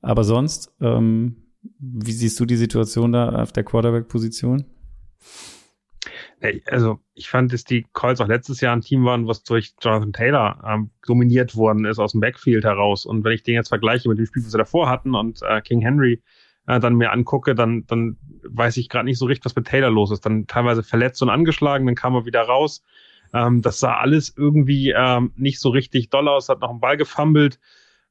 Aber 0.00 0.24
sonst, 0.24 0.74
ähm, 0.80 1.36
wie 1.78 2.12
siehst 2.12 2.38
du 2.40 2.44
die 2.44 2.56
Situation 2.56 3.12
da 3.12 3.42
auf 3.42 3.52
der 3.52 3.64
Quarterback-Position? 3.64 4.64
Also 6.66 6.98
ich 7.14 7.28
fand, 7.28 7.52
dass 7.52 7.64
die 7.64 7.86
Colts 7.92 8.20
auch 8.20 8.26
letztes 8.26 8.60
Jahr 8.60 8.74
ein 8.74 8.80
Team 8.80 9.04
waren, 9.04 9.26
was 9.28 9.44
durch 9.44 9.74
Jonathan 9.80 10.12
Taylor 10.12 10.62
ähm, 10.66 10.90
dominiert 11.06 11.56
worden 11.56 11.84
ist 11.84 11.98
aus 11.98 12.12
dem 12.12 12.20
Backfield 12.20 12.64
heraus. 12.64 13.06
Und 13.06 13.24
wenn 13.24 13.32
ich 13.32 13.42
den 13.42 13.54
jetzt 13.54 13.68
vergleiche 13.68 14.08
mit 14.08 14.18
dem 14.18 14.26
Spiel, 14.26 14.42
was 14.44 14.50
sie 14.50 14.58
davor 14.58 14.88
hatten 14.88 15.14
und 15.14 15.40
äh, 15.42 15.60
King 15.60 15.80
Henry, 15.80 16.22
äh, 16.66 16.80
dann 16.80 16.96
mir 16.96 17.12
angucke, 17.12 17.54
dann, 17.54 17.84
dann 17.86 18.16
weiß 18.44 18.76
ich 18.76 18.88
gerade 18.88 19.04
nicht 19.04 19.18
so 19.18 19.26
richtig, 19.26 19.44
was 19.44 19.56
mit 19.56 19.66
Taylor 19.66 19.90
los 19.90 20.10
ist. 20.10 20.26
Dann 20.26 20.46
teilweise 20.46 20.82
verletzt 20.82 21.22
und 21.22 21.30
angeschlagen, 21.30 21.86
dann 21.86 21.94
kam 21.94 22.14
er 22.14 22.26
wieder 22.26 22.42
raus. 22.42 22.82
Ähm, 23.32 23.62
das 23.62 23.80
sah 23.80 23.96
alles 23.96 24.34
irgendwie 24.36 24.92
ähm, 24.96 25.32
nicht 25.36 25.60
so 25.60 25.70
richtig 25.70 26.10
doll 26.10 26.28
aus, 26.28 26.48
hat 26.48 26.60
noch 26.60 26.70
einen 26.70 26.80
Ball 26.80 26.96
gefummelt, 26.96 27.58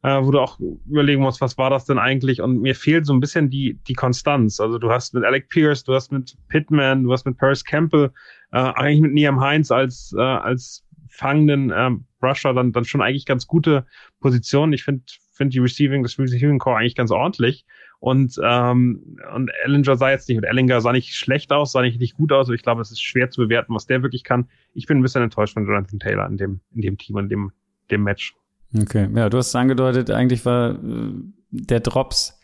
äh, 0.03 0.21
wo 0.21 0.31
du 0.31 0.39
auch 0.39 0.59
überlegen 0.59 1.21
musst, 1.21 1.41
was 1.41 1.57
war 1.57 1.69
das 1.69 1.85
denn 1.85 1.99
eigentlich? 1.99 2.41
Und 2.41 2.61
mir 2.61 2.75
fehlt 2.75 3.05
so 3.05 3.13
ein 3.13 3.19
bisschen 3.19 3.49
die, 3.49 3.79
die 3.87 3.93
Konstanz. 3.93 4.59
Also 4.59 4.77
du 4.77 4.89
hast 4.89 5.13
mit 5.13 5.23
Alec 5.23 5.49
Pierce, 5.49 5.83
du 5.83 5.93
hast 5.93 6.11
mit 6.11 6.35
Pittman, 6.47 7.03
du 7.03 7.11
hast 7.11 7.25
mit 7.25 7.37
Paris 7.37 7.63
Campbell, 7.63 8.11
äh, 8.51 8.57
eigentlich 8.57 9.01
mit 9.01 9.13
Niam 9.13 9.39
Heinz 9.39 9.71
als, 9.71 10.13
äh, 10.17 10.21
als 10.21 10.83
fangenden 11.09 11.71
äh, 11.71 11.91
Brusher 12.19 12.53
dann, 12.53 12.71
dann 12.71 12.85
schon 12.85 13.01
eigentlich 13.01 13.25
ganz 13.25 13.45
gute 13.47 13.85
Positionen. 14.19 14.73
Ich 14.73 14.83
finde 14.83 15.03
finde 15.41 15.53
die 15.53 15.59
Receiving, 15.59 16.03
das 16.03 16.19
Receiving 16.19 16.59
Core 16.59 16.77
eigentlich 16.77 16.95
ganz 16.95 17.09
ordentlich. 17.09 17.65
Und, 17.99 18.39
ähm, 18.43 19.17
und 19.33 19.51
Ellinger 19.63 19.95
sah 19.95 20.11
jetzt 20.11 20.27
nicht, 20.29 20.37
und 20.37 20.43
Ellinger 20.43 20.81
sah 20.81 20.91
nicht 20.91 21.15
schlecht 21.15 21.51
aus, 21.51 21.71
sah 21.71 21.81
nicht, 21.81 21.99
nicht 21.99 22.15
gut 22.15 22.31
aus, 22.31 22.47
aber 22.47 22.55
ich 22.55 22.63
glaube, 22.63 22.81
es 22.81 22.91
ist 22.91 23.01
schwer 23.01 23.29
zu 23.29 23.41
bewerten, 23.41 23.73
was 23.73 23.85
der 23.85 24.01
wirklich 24.01 24.23
kann. 24.23 24.47
Ich 24.73 24.85
bin 24.85 24.97
ein 24.97 25.01
bisschen 25.01 25.21
enttäuscht 25.23 25.53
von 25.53 25.65
Jonathan 25.65 25.99
Taylor 25.99 26.27
in 26.27 26.37
dem, 26.37 26.61
in 26.73 26.81
dem 26.81 26.97
Team, 26.97 27.17
in 27.17 27.29
dem, 27.29 27.51
dem 27.89 28.03
Match. 28.03 28.35
Okay, 28.79 29.09
ja, 29.15 29.29
du 29.29 29.37
hast 29.37 29.47
es 29.49 29.55
angedeutet, 29.55 30.11
eigentlich 30.11 30.45
war 30.45 30.71
äh, 30.71 31.11
der 31.49 31.81
Drops 31.81 32.39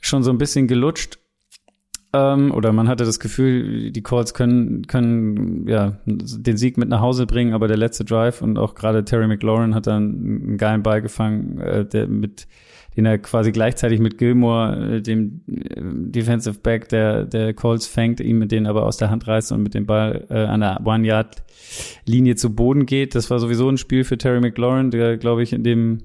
schon 0.00 0.22
so 0.22 0.30
ein 0.30 0.38
bisschen 0.38 0.66
gelutscht. 0.66 1.18
ähm, 2.12 2.52
oder 2.52 2.72
man 2.72 2.88
hatte 2.88 3.04
das 3.04 3.20
Gefühl, 3.20 3.90
die 3.90 4.02
Colts 4.02 4.34
können, 4.34 4.86
können 4.86 5.66
ja 5.68 5.98
den 6.06 6.56
Sieg 6.56 6.78
mit 6.78 6.88
nach 6.88 7.00
Hause 7.00 7.26
bringen, 7.26 7.54
aber 7.54 7.68
der 7.68 7.76
letzte 7.76 8.04
Drive 8.04 8.42
und 8.42 8.58
auch 8.58 8.74
gerade 8.74 9.04
Terry 9.04 9.26
McLaurin 9.26 9.74
hat 9.74 9.86
dann 9.86 10.02
einen 10.14 10.58
geilen 10.58 10.82
Ball 10.82 11.02
gefangen, 11.02 11.58
äh, 11.58 11.84
der 11.84 12.06
mit 12.08 12.46
den 12.96 13.06
er 13.06 13.18
quasi 13.18 13.52
gleichzeitig 13.52 14.00
mit 14.00 14.18
Gilmore, 14.18 14.96
äh, 14.96 15.02
dem 15.02 15.42
äh, 15.46 15.80
Defensive 16.10 16.58
Back 16.60 16.88
der, 16.88 17.24
der 17.24 17.54
Colts, 17.54 17.86
fängt, 17.86 18.20
ihm 18.20 18.38
mit 18.38 18.52
denen 18.52 18.66
aber 18.66 18.84
aus 18.84 18.96
der 18.96 19.10
Hand 19.10 19.26
reißt 19.26 19.52
und 19.52 19.62
mit 19.62 19.74
dem 19.74 19.86
Ball 19.86 20.26
äh, 20.30 20.34
an 20.34 20.60
der 20.60 20.80
One-Yard-Linie 20.84 22.36
zu 22.36 22.54
Boden 22.54 22.86
geht. 22.86 23.14
Das 23.14 23.30
war 23.30 23.38
sowieso 23.38 23.68
ein 23.68 23.78
Spiel 23.78 24.04
für 24.04 24.18
Terry 24.18 24.40
McLaurin, 24.40 24.90
der, 24.90 25.16
glaube 25.16 25.42
ich, 25.42 25.52
in 25.52 25.64
dem 25.64 25.98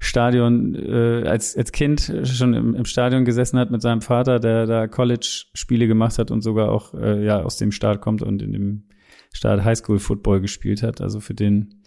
Stadion 0.00 0.74
äh, 0.76 1.26
als, 1.26 1.56
als 1.56 1.72
Kind 1.72 2.12
schon 2.22 2.54
im, 2.54 2.74
im 2.74 2.84
Stadion 2.84 3.24
gesessen 3.24 3.58
hat 3.58 3.70
mit 3.70 3.82
seinem 3.82 4.00
Vater, 4.00 4.38
der 4.38 4.66
da 4.66 4.86
College-Spiele 4.86 5.88
gemacht 5.88 6.18
hat 6.18 6.30
und 6.30 6.42
sogar 6.42 6.70
auch 6.70 6.94
äh, 6.94 7.24
ja 7.24 7.42
aus 7.42 7.56
dem 7.56 7.72
Staat 7.72 8.00
kommt 8.00 8.22
und 8.22 8.40
in 8.40 8.52
dem 8.52 8.84
Staat 9.32 9.64
Highschool-Football 9.64 10.40
gespielt 10.40 10.82
hat. 10.82 11.00
Also 11.00 11.20
für 11.20 11.34
den 11.34 11.82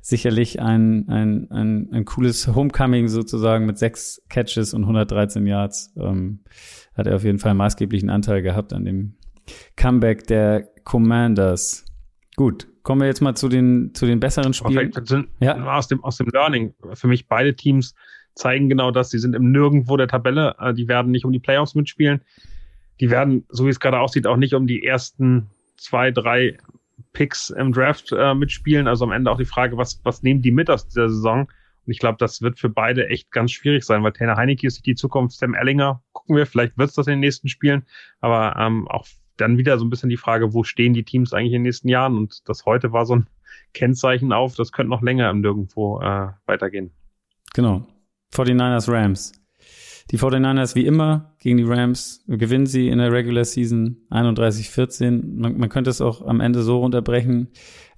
sicherlich 0.00 0.60
ein, 0.60 1.08
ein, 1.08 1.50
ein, 1.50 1.88
ein 1.92 2.04
cooles 2.04 2.48
Homecoming 2.48 3.08
sozusagen 3.08 3.66
mit 3.66 3.78
sechs 3.78 4.22
Catches 4.28 4.74
und 4.74 4.82
113 4.82 5.46
Yards. 5.46 5.92
Ähm, 5.96 6.40
hat 6.94 7.06
er 7.06 7.16
auf 7.16 7.24
jeden 7.24 7.38
Fall 7.38 7.50
einen 7.50 7.58
maßgeblichen 7.58 8.10
Anteil 8.10 8.42
gehabt 8.42 8.72
an 8.72 8.84
dem 8.84 9.14
Comeback 9.76 10.26
der 10.26 10.68
Commanders. 10.84 11.84
Gut, 12.36 12.68
kommen 12.82 13.02
wir 13.02 13.06
jetzt 13.06 13.20
mal 13.20 13.34
zu 13.34 13.48
den, 13.48 13.92
zu 13.94 14.06
den 14.06 14.20
besseren 14.20 14.54
Spielen. 14.54 14.92
Sind, 15.04 15.28
ja. 15.40 15.56
aus, 15.76 15.88
dem, 15.88 16.02
aus 16.04 16.16
dem 16.16 16.28
Learning. 16.28 16.74
Für 16.94 17.08
mich 17.08 17.28
beide 17.28 17.54
Teams 17.54 17.94
zeigen 18.34 18.68
genau 18.68 18.90
das. 18.90 19.10
Sie 19.10 19.18
sind 19.18 19.34
im 19.34 19.50
Nirgendwo 19.50 19.96
der 19.96 20.08
Tabelle. 20.08 20.56
Äh, 20.58 20.74
die 20.74 20.88
werden 20.88 21.10
nicht 21.10 21.24
um 21.24 21.32
die 21.32 21.38
Playoffs 21.38 21.74
mitspielen. 21.74 22.22
Die 23.00 23.10
werden, 23.10 23.44
so 23.48 23.66
wie 23.66 23.70
es 23.70 23.80
gerade 23.80 23.98
aussieht, 23.98 24.26
auch 24.26 24.36
nicht 24.36 24.54
um 24.54 24.66
die 24.66 24.84
ersten 24.84 25.48
zwei, 25.76 26.10
drei 26.10 26.58
Picks 27.12 27.50
im 27.50 27.72
Draft 27.72 28.12
äh, 28.12 28.34
mitspielen. 28.34 28.88
Also 28.88 29.04
am 29.04 29.12
Ende 29.12 29.30
auch 29.30 29.38
die 29.38 29.44
Frage, 29.44 29.76
was, 29.76 30.00
was 30.04 30.22
nehmen 30.22 30.42
die 30.42 30.50
mit 30.50 30.70
aus 30.70 30.86
dieser 30.86 31.08
Saison? 31.08 31.40
Und 31.86 31.92
ich 31.92 31.98
glaube, 31.98 32.18
das 32.18 32.42
wird 32.42 32.58
für 32.58 32.68
beide 32.68 33.08
echt 33.08 33.30
ganz 33.30 33.52
schwierig 33.52 33.84
sein, 33.84 34.02
weil 34.02 34.12
Taylor 34.12 34.36
Heineke 34.36 34.66
ist 34.66 34.84
die 34.84 34.94
Zukunft, 34.94 35.36
Sam 35.36 35.54
Ellinger, 35.54 36.02
gucken 36.12 36.36
wir, 36.36 36.46
vielleicht 36.46 36.76
wird 36.76 36.90
es 36.90 36.94
das 36.94 37.06
in 37.06 37.12
den 37.12 37.20
nächsten 37.20 37.48
Spielen, 37.48 37.84
aber 38.20 38.56
ähm, 38.58 38.86
auch 38.88 39.06
dann 39.36 39.56
wieder 39.56 39.78
so 39.78 39.84
ein 39.84 39.90
bisschen 39.90 40.10
die 40.10 40.18
Frage, 40.18 40.52
wo 40.52 40.62
stehen 40.62 40.92
die 40.92 41.04
Teams 41.04 41.32
eigentlich 41.32 41.54
in 41.54 41.60
den 41.60 41.62
nächsten 41.62 41.88
Jahren? 41.88 42.16
Und 42.16 42.48
das 42.48 42.66
heute 42.66 42.92
war 42.92 43.06
so 43.06 43.16
ein 43.16 43.26
Kennzeichen 43.72 44.32
auf, 44.32 44.54
das 44.54 44.72
könnte 44.72 44.90
noch 44.90 45.02
länger 45.02 45.30
im 45.30 45.40
Nirgendwo 45.40 46.00
äh, 46.00 46.28
weitergehen. 46.46 46.92
Genau. 47.54 47.86
49ers 48.34 48.92
Rams. 48.92 49.39
Die 50.10 50.18
49ers 50.18 50.74
wie 50.74 50.86
immer 50.86 51.36
gegen 51.38 51.58
die 51.58 51.64
Rams 51.64 52.24
gewinnen 52.26 52.66
sie 52.66 52.88
in 52.88 52.98
der 52.98 53.12
Regular 53.12 53.44
Season 53.44 53.96
31-14. 54.10 55.22
Man, 55.36 55.56
man 55.56 55.68
könnte 55.68 55.90
es 55.90 56.00
auch 56.00 56.26
am 56.26 56.40
Ende 56.40 56.62
so 56.62 56.78
runterbrechen. 56.78 57.48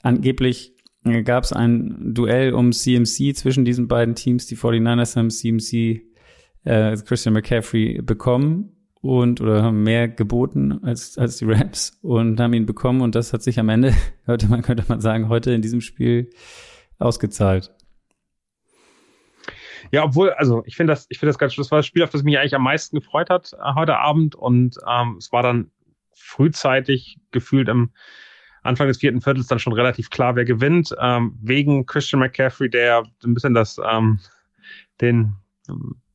Angeblich 0.02 0.74
gab 1.24 1.44
es 1.44 1.52
ein 1.52 2.14
Duell 2.14 2.52
um 2.52 2.72
CMC 2.72 3.34
zwischen 3.34 3.64
diesen 3.64 3.88
beiden 3.88 4.14
Teams. 4.14 4.46
Die 4.46 4.56
49ers 4.56 5.16
haben 5.16 5.30
CMC 5.30 6.02
äh, 6.64 6.96
Christian 6.96 7.32
McCaffrey 7.32 8.02
bekommen 8.02 8.76
und 9.00 9.40
oder 9.40 9.62
haben 9.62 9.82
mehr 9.82 10.06
geboten 10.08 10.80
als, 10.82 11.18
als 11.18 11.38
die 11.38 11.46
Rams 11.46 11.98
und 12.02 12.38
haben 12.38 12.52
ihn 12.52 12.66
bekommen 12.66 13.00
und 13.00 13.14
das 13.14 13.32
hat 13.32 13.42
sich 13.42 13.58
am 13.58 13.68
Ende, 13.68 13.94
heute 14.26 14.48
man 14.48 14.62
könnte 14.62 14.84
man 14.86 15.00
sagen, 15.00 15.28
heute 15.28 15.52
in 15.52 15.62
diesem 15.62 15.80
Spiel 15.80 16.30
ausgezahlt. 16.98 17.72
Ja, 19.92 20.04
obwohl, 20.04 20.30
also 20.30 20.62
ich 20.66 20.74
finde 20.74 20.94
das, 20.94 21.06
ich 21.10 21.18
finde 21.18 21.30
das 21.30 21.38
ganz, 21.38 21.54
das 21.54 21.70
war 21.70 21.78
das 21.78 21.86
Spiel, 21.86 22.02
auf 22.02 22.10
das 22.10 22.22
mich 22.22 22.38
eigentlich 22.38 22.54
am 22.54 22.62
meisten 22.62 22.98
gefreut 22.98 23.28
hat 23.28 23.52
äh, 23.52 23.74
heute 23.74 23.98
Abend 23.98 24.34
und 24.34 24.78
ähm, 24.88 25.16
es 25.18 25.30
war 25.32 25.42
dann 25.42 25.70
frühzeitig 26.14 27.18
gefühlt 27.30 27.68
im 27.68 27.90
Anfang 28.62 28.88
des 28.88 28.98
vierten 28.98 29.20
Viertels 29.20 29.48
dann 29.48 29.58
schon 29.58 29.74
relativ 29.74 30.08
klar, 30.08 30.34
wer 30.34 30.46
gewinnt, 30.46 30.94
ähm, 30.98 31.38
wegen 31.42 31.84
Christian 31.84 32.20
McCaffrey, 32.20 32.70
der 32.70 33.02
ein 33.22 33.34
bisschen 33.34 33.54
das, 33.54 33.78
ähm, 33.86 34.18
den 35.00 35.34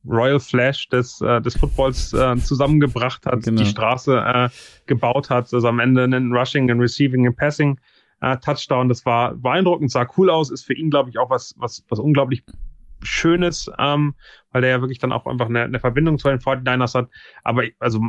Royal 0.04 0.40
Flash 0.40 0.88
des, 0.88 1.20
äh, 1.20 1.40
des 1.40 1.56
Footballs 1.56 2.12
äh, 2.14 2.36
zusammengebracht 2.38 3.26
hat, 3.26 3.44
genau. 3.44 3.62
die 3.62 3.68
Straße 3.68 4.18
äh, 4.18 4.48
gebaut 4.86 5.30
hat, 5.30 5.52
also 5.54 5.68
am 5.68 5.78
Ende 5.78 6.02
einen 6.02 6.32
Rushing, 6.32 6.68
einen 6.70 6.80
Receiving, 6.80 7.26
einen 7.26 7.36
Passing 7.36 7.78
äh, 8.22 8.36
Touchdown. 8.38 8.88
Das 8.88 9.04
war 9.06 9.34
beeindruckend, 9.34 9.90
sah 9.92 10.08
cool 10.16 10.30
aus, 10.30 10.50
ist 10.50 10.64
für 10.64 10.74
ihn, 10.74 10.90
glaube 10.90 11.10
ich, 11.10 11.18
auch 11.18 11.30
was, 11.30 11.54
was, 11.58 11.84
was 11.88 11.98
unglaublich 11.98 12.44
Schönes, 13.02 13.70
ähm, 13.78 14.14
weil 14.50 14.62
der 14.62 14.70
ja 14.70 14.80
wirklich 14.80 14.98
dann 14.98 15.12
auch 15.12 15.26
einfach 15.26 15.46
eine, 15.46 15.62
eine 15.62 15.80
Verbindung 15.80 16.18
zu 16.18 16.28
den 16.28 16.38
49ers 16.38 16.94
hat. 16.94 17.08
Aber 17.44 17.64
ich, 17.64 17.74
also 17.78 18.00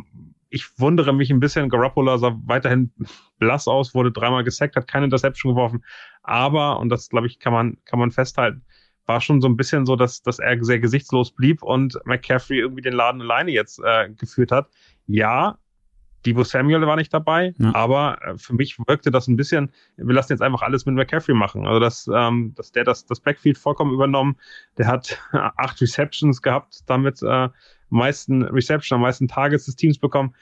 ich 0.50 0.79
wundere 0.79 1.13
mich 1.13 1.29
ein 1.29 1.39
bisschen. 1.39 1.69
Garoppolo 1.69 2.17
sah 2.17 2.38
weiterhin 2.46 2.91
blass 3.38 3.67
aus, 3.67 3.93
wurde 3.93 4.12
dreimal 4.12 4.43
gesackt, 4.43 4.75
hat 4.75 4.88
keine 4.88 5.05
Interception 5.05 5.53
geworfen. 5.53 5.84
Aber, 6.24 6.79
und 6.79 6.89
das 6.89 7.10
glaube 7.10 7.27
ich, 7.27 7.39
kann 7.39 7.53
man, 7.53 7.77
kann 7.86 8.00
man 8.00 8.12
festhalten, 8.12 8.63
war 9.05 9.22
schon 9.22 9.41
so 9.41 9.48
ein 9.48 9.58
bisschen 9.58 9.86
so, 9.86 9.96
dass, 9.96 10.22
dass 10.22 10.39
er 10.39 10.63
sehr 10.63 10.79
gesichtslos 10.79 11.31
blieb 11.31 11.63
und 11.63 12.00
McCaffrey 12.05 12.60
irgendwie 12.60 12.81
den 12.81 12.93
Laden 12.93 13.22
alleine 13.22 13.51
jetzt 13.51 13.79
äh, 13.84 14.10
geführt 14.10 14.51
hat. 14.51 14.69
Ja, 15.08 15.58
Debo 16.25 16.43
Samuel 16.43 16.85
war 16.85 16.95
nicht 16.95 17.13
dabei, 17.13 17.53
ja. 17.57 17.73
aber 17.73 18.19
äh, 18.21 18.38
für 18.38 18.53
mich 18.53 18.77
wirkte 18.88 19.11
das 19.11 19.27
ein 19.27 19.38
bisschen, 19.38 19.71
wir 19.95 20.13
lassen 20.13 20.33
jetzt 20.33 20.41
einfach 20.41 20.61
alles 20.61 20.85
mit 20.85 20.95
McCaffrey 20.95 21.33
machen. 21.33 21.65
Also 21.65 21.79
dass, 21.79 22.09
ähm, 22.13 22.53
dass 22.55 22.71
der 22.71 22.83
das, 22.83 23.05
das 23.05 23.19
Backfield 23.21 23.57
vollkommen 23.57 23.93
übernommen, 23.93 24.35
der 24.77 24.88
hat 24.88 25.17
acht 25.31 25.81
Receptions 25.81 26.41
gehabt, 26.41 26.81
damit 26.88 27.21
äh, 27.21 27.49
meisten 27.89 28.43
Reception, 28.43 28.97
am 28.97 29.01
meisten 29.01 29.27
Targets 29.27 29.65
des 29.65 29.75
Teams 29.75 29.97
bekommen. 29.97 30.35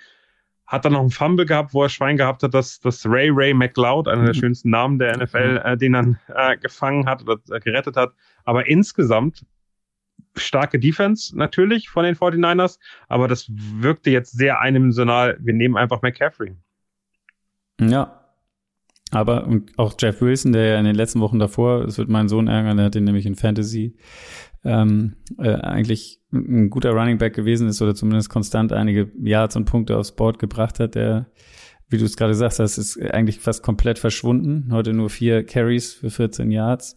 Hat 0.65 0.83
dann 0.83 0.93
noch 0.93 0.99
einen 0.99 1.11
Fumble 1.11 1.45
gehabt, 1.45 1.73
wo 1.73 1.83
er 1.83 1.89
Schwein 1.89 2.17
gehabt 2.17 2.43
hat, 2.43 2.53
dass, 2.53 2.79
dass 2.81 3.05
Ray 3.05 3.29
Ray 3.31 3.53
McLeod, 3.53 4.07
einer 4.07 4.25
der 4.25 4.35
mhm. 4.35 4.39
schönsten 4.39 4.69
Namen 4.69 4.99
der 4.99 5.17
NFL, 5.17 5.61
äh, 5.63 5.77
den 5.77 5.93
dann 5.93 6.19
äh, 6.27 6.57
gefangen 6.57 7.05
hat 7.05 7.21
oder 7.21 7.37
äh, 7.51 7.59
gerettet 7.59 7.95
hat. 7.95 8.13
Aber 8.43 8.67
insgesamt 8.67 9.45
starke 10.35 10.79
Defense 10.79 11.37
natürlich 11.37 11.89
von 11.89 12.03
den 12.03 12.15
49ers, 12.15 12.79
aber 13.07 13.27
das 13.27 13.49
wirkte 13.49 14.11
jetzt 14.11 14.37
sehr 14.37 14.61
eindimensional. 14.61 15.37
Wir 15.39 15.53
nehmen 15.53 15.77
einfach 15.77 16.01
McCaffrey. 16.01 16.55
Ja. 17.81 18.23
Aber 19.11 19.49
auch 19.77 19.95
Jeff 19.97 20.21
Wilson, 20.21 20.51
der 20.51 20.65
ja 20.65 20.79
in 20.79 20.85
den 20.85 20.95
letzten 20.95 21.21
Wochen 21.21 21.39
davor, 21.39 21.85
es 21.85 21.97
wird 21.97 22.09
meinen 22.09 22.27
Sohn 22.27 22.47
ärgern, 22.47 22.75
der 22.75 22.87
hat 22.87 22.95
den 22.95 23.05
nämlich 23.05 23.25
in 23.25 23.35
Fantasy 23.35 23.95
ähm, 24.65 25.15
äh, 25.37 25.53
eigentlich 25.53 26.19
ein 26.33 26.69
guter 26.69 26.91
Running 26.91 27.17
Back 27.17 27.33
gewesen 27.33 27.69
ist 27.69 27.81
oder 27.81 27.95
zumindest 27.95 28.29
konstant 28.29 28.73
einige 28.73 29.09
Yards 29.17 29.55
und 29.55 29.63
Punkte 29.63 29.95
aufs 29.95 30.13
Board 30.13 30.39
gebracht 30.39 30.79
hat, 30.81 30.95
der 30.95 31.27
wie 31.89 31.97
du 31.97 32.05
es 32.05 32.17
gerade 32.17 32.35
sagst, 32.35 32.59
das 32.59 32.77
ist 32.77 33.01
eigentlich 33.01 33.39
fast 33.39 33.63
komplett 33.63 33.97
verschwunden. 33.97 34.71
Heute 34.71 34.93
nur 34.93 35.09
vier 35.09 35.45
Carries 35.45 35.93
für 35.93 36.09
14 36.09 36.51
Yards. 36.51 36.95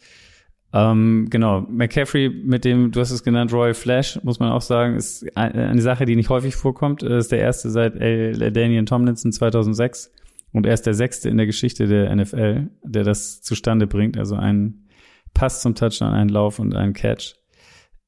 Ähm, 0.72 1.26
genau, 1.30 1.62
McCaffrey 1.62 2.28
mit 2.28 2.64
dem, 2.64 2.92
du 2.92 3.00
hast 3.00 3.10
es 3.10 3.24
genannt, 3.24 3.52
Royal 3.52 3.74
Flash, 3.74 4.20
muss 4.22 4.38
man 4.38 4.52
auch 4.52 4.62
sagen, 4.62 4.94
ist 4.94 5.26
eine 5.36 5.82
Sache, 5.82 6.04
die 6.04 6.14
nicht 6.14 6.28
häufig 6.28 6.54
vorkommt. 6.54 7.02
Ist 7.02 7.32
der 7.32 7.40
erste 7.40 7.70
seit 7.70 7.96
Daniel 7.96 8.84
Tomlinson 8.84 9.32
2006 9.32 10.12
und 10.52 10.66
er 10.66 10.74
ist 10.74 10.86
der 10.86 10.94
sechste 10.94 11.28
in 11.28 11.36
der 11.36 11.46
Geschichte 11.46 11.86
der 11.86 12.14
NFL, 12.14 12.70
der 12.84 13.04
das 13.04 13.42
zustande 13.42 13.86
bringt. 13.86 14.16
Also 14.16 14.36
ein 14.36 14.88
Pass 15.34 15.60
zum 15.60 15.74
Touchdown, 15.74 16.12
ein 16.12 16.28
Lauf 16.28 16.58
und 16.58 16.74
ein 16.74 16.92
Catch. 16.92 17.34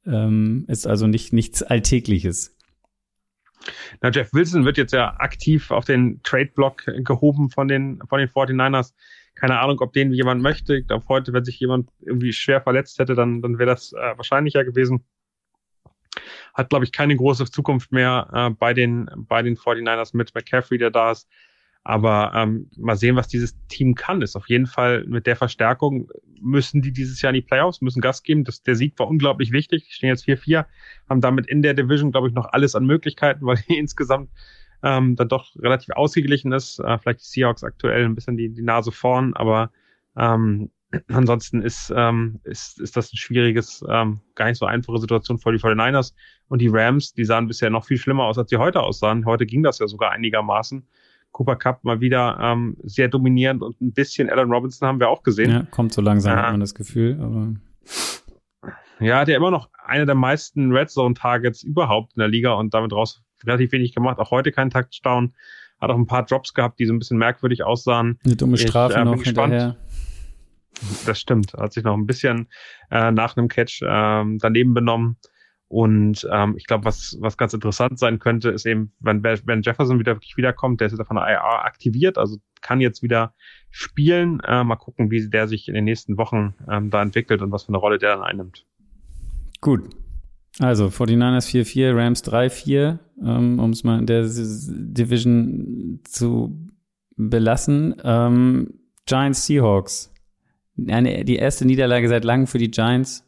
Ähm, 0.06 0.64
ist 0.68 0.86
also 0.86 1.06
nicht 1.06 1.32
nichts 1.32 1.62
Alltägliches. 1.62 2.56
Na, 4.00 4.10
Jeff 4.10 4.32
Wilson 4.32 4.64
wird 4.64 4.76
jetzt 4.76 4.92
ja 4.92 5.14
aktiv 5.18 5.70
auf 5.70 5.84
den 5.84 6.20
Trade-Block 6.24 6.84
gehoben 7.04 7.50
von 7.50 7.68
den, 7.68 8.00
von 8.08 8.18
den 8.18 8.28
49ers. 8.28 8.92
Keine 9.34 9.58
Ahnung, 9.58 9.80
ob 9.80 9.92
den 9.92 10.12
jemand 10.12 10.42
möchte. 10.42 10.76
Ich 10.76 10.86
glaube, 10.86 11.06
heute, 11.08 11.32
wenn 11.32 11.44
sich 11.44 11.58
jemand 11.58 11.88
irgendwie 12.00 12.32
schwer 12.32 12.60
verletzt 12.60 12.98
hätte, 12.98 13.14
dann, 13.14 13.42
dann 13.42 13.58
wäre 13.58 13.70
das 13.70 13.92
äh, 13.92 14.16
wahrscheinlicher 14.16 14.64
gewesen. 14.64 15.04
Hat, 16.54 16.68
glaube 16.68 16.84
ich, 16.84 16.92
keine 16.92 17.16
große 17.16 17.46
Zukunft 17.46 17.92
mehr 17.92 18.28
äh, 18.32 18.50
bei, 18.50 18.74
den, 18.74 19.08
bei 19.16 19.42
den 19.42 19.56
49ers 19.56 20.16
mit 20.16 20.34
McCaffrey, 20.34 20.78
der 20.78 20.90
da 20.90 21.12
ist. 21.12 21.28
Aber 21.84 22.32
ähm, 22.34 22.70
mal 22.76 22.96
sehen, 22.96 23.16
was 23.16 23.26
dieses 23.26 23.56
Team 23.68 23.94
kann. 23.94 24.22
Ist 24.22 24.36
auf 24.36 24.48
jeden 24.48 24.66
Fall 24.66 25.04
mit 25.06 25.26
der 25.26 25.34
Verstärkung 25.34 26.10
müssen 26.42 26.82
die 26.82 26.92
dieses 26.92 27.22
Jahr 27.22 27.30
in 27.30 27.40
die 27.40 27.46
Playoffs, 27.46 27.80
müssen 27.80 28.00
Gas 28.00 28.22
geben. 28.22 28.44
Das, 28.44 28.62
der 28.62 28.74
Sieg 28.74 28.98
war 28.98 29.08
unglaublich 29.08 29.52
wichtig. 29.52 29.86
Die 29.86 29.92
stehen 29.92 30.08
jetzt 30.08 30.26
4-4, 30.26 30.66
haben 31.08 31.20
damit 31.20 31.46
in 31.46 31.62
der 31.62 31.74
Division, 31.74 32.12
glaube 32.12 32.28
ich, 32.28 32.34
noch 32.34 32.52
alles 32.52 32.74
an 32.74 32.84
Möglichkeiten, 32.84 33.46
weil 33.46 33.58
die 33.68 33.78
insgesamt 33.78 34.30
ähm, 34.82 35.16
dann 35.16 35.28
doch 35.28 35.54
relativ 35.56 35.94
ausgeglichen 35.94 36.52
ist. 36.52 36.78
Äh, 36.80 36.98
vielleicht 36.98 37.20
die 37.20 37.26
Seahawks 37.26 37.64
aktuell 37.64 38.04
ein 38.04 38.14
bisschen 38.14 38.36
die, 38.36 38.48
die 38.48 38.62
Nase 38.62 38.92
vorn, 38.92 39.34
aber 39.34 39.70
ähm, 40.16 40.70
ansonsten 41.08 41.62
ist, 41.62 41.92
ähm, 41.96 42.40
ist, 42.44 42.80
ist 42.80 42.96
das 42.96 43.12
ein 43.12 43.16
schwieriges, 43.16 43.84
ähm, 43.88 44.20
gar 44.34 44.46
nicht 44.46 44.58
so 44.58 44.66
einfache 44.66 44.98
Situation 44.98 45.38
für 45.38 45.52
die 45.52 45.58
49ers. 45.58 46.14
Und 46.48 46.60
die 46.60 46.68
Rams, 46.68 47.14
die 47.14 47.24
sahen 47.24 47.46
bisher 47.46 47.70
noch 47.70 47.86
viel 47.86 47.96
schlimmer 47.96 48.24
aus, 48.24 48.38
als 48.38 48.50
sie 48.50 48.56
heute 48.56 48.80
aussahen. 48.80 49.24
Heute 49.24 49.46
ging 49.46 49.62
das 49.62 49.78
ja 49.78 49.86
sogar 49.86 50.10
einigermaßen. 50.10 50.86
Cooper 51.30 51.56
Cup 51.56 51.82
mal 51.82 52.00
wieder 52.00 52.38
ähm, 52.40 52.76
sehr 52.82 53.08
dominierend 53.08 53.62
und 53.62 53.80
ein 53.80 53.92
bisschen 53.92 54.28
Alan 54.28 54.52
Robinson 54.52 54.86
haben 54.86 55.00
wir 55.00 55.08
auch 55.08 55.22
gesehen. 55.22 55.50
Ja, 55.50 55.66
kommt 55.70 55.94
so 55.94 56.02
langsam, 56.02 56.36
äh, 56.36 56.42
hat 56.42 56.50
man 56.50 56.60
das 56.60 56.74
Gefühl, 56.74 57.18
aber. 57.22 57.54
Ja, 59.00 59.24
der 59.24 59.38
immer 59.38 59.50
noch 59.50 59.70
einer 59.84 60.04
der 60.04 60.14
meisten 60.14 60.72
Red 60.72 60.90
Zone 60.90 61.14
Targets 61.14 61.62
überhaupt 61.62 62.12
in 62.14 62.20
der 62.20 62.28
Liga 62.28 62.52
und 62.52 62.74
damit 62.74 62.92
raus 62.92 63.22
relativ 63.46 63.72
wenig 63.72 63.94
gemacht, 63.94 64.18
auch 64.18 64.30
heute 64.30 64.52
kein 64.52 64.70
Touchdown. 64.70 65.34
Hat 65.80 65.90
auch 65.90 65.96
ein 65.96 66.06
paar 66.06 66.24
Drops 66.24 66.54
gehabt, 66.54 66.78
die 66.78 66.86
so 66.86 66.92
ein 66.92 66.98
bisschen 66.98 67.18
merkwürdig 67.18 67.64
aussahen. 67.64 68.18
Eine 68.24 68.36
dumme 68.36 68.56
Strafe 68.56 68.94
ich, 68.94 69.00
äh, 69.00 69.04
noch 69.04 69.22
hinterher. 69.22 69.76
Das 71.06 71.18
stimmt. 71.20 71.54
Hat 71.54 71.72
sich 71.72 71.84
noch 71.84 71.96
ein 71.96 72.06
bisschen 72.06 72.48
äh, 72.90 73.10
nach 73.10 73.36
einem 73.36 73.48
Catch 73.48 73.82
ähm, 73.86 74.38
daneben 74.38 74.74
benommen. 74.74 75.16
Und 75.72 76.28
ähm, 76.30 76.54
ich 76.58 76.66
glaube, 76.66 76.84
was, 76.84 77.16
was 77.20 77.38
ganz 77.38 77.54
interessant 77.54 77.98
sein 77.98 78.18
könnte, 78.18 78.50
ist 78.50 78.66
eben, 78.66 78.92
wenn 79.00 79.22
Ben 79.22 79.62
Jefferson 79.62 79.98
wieder 79.98 80.14
wirklich 80.16 80.36
wiederkommt, 80.36 80.80
der 80.80 80.88
ist 80.88 80.96
jetzt 80.96 81.06
von 81.06 81.16
der 81.16 81.26
IR 81.26 81.64
aktiviert, 81.64 82.18
also 82.18 82.36
kann 82.60 82.82
jetzt 82.82 83.02
wieder 83.02 83.32
spielen. 83.70 84.40
Äh, 84.40 84.64
mal 84.64 84.76
gucken, 84.76 85.10
wie 85.10 85.30
der 85.30 85.48
sich 85.48 85.68
in 85.68 85.74
den 85.74 85.84
nächsten 85.84 86.18
Wochen 86.18 86.54
ähm, 86.70 86.90
da 86.90 87.00
entwickelt 87.00 87.40
und 87.40 87.52
was 87.52 87.64
für 87.64 87.70
eine 87.70 87.78
Rolle 87.78 87.96
der 87.96 88.16
dann 88.16 88.22
einnimmt. 88.22 88.66
Gut. 89.62 89.88
Also 90.58 90.88
49ers 90.88 91.48
4-4, 91.48 91.96
Rams 91.96 92.24
3-4, 92.24 92.98
ähm, 93.24 93.58
um 93.58 93.70
es 93.70 93.84
mal 93.84 93.98
in 93.98 94.06
der 94.06 94.22
Division 94.24 96.00
zu 96.04 96.68
belassen. 97.16 97.96
Ähm, 98.04 98.74
Giants 99.06 99.46
Seahawks. 99.46 100.12
Eine, 100.88 101.24
die 101.24 101.36
erste 101.36 101.64
Niederlage 101.64 102.08
seit 102.08 102.24
langem 102.24 102.46
für 102.46 102.58
die 102.58 102.70
Giants 102.70 103.24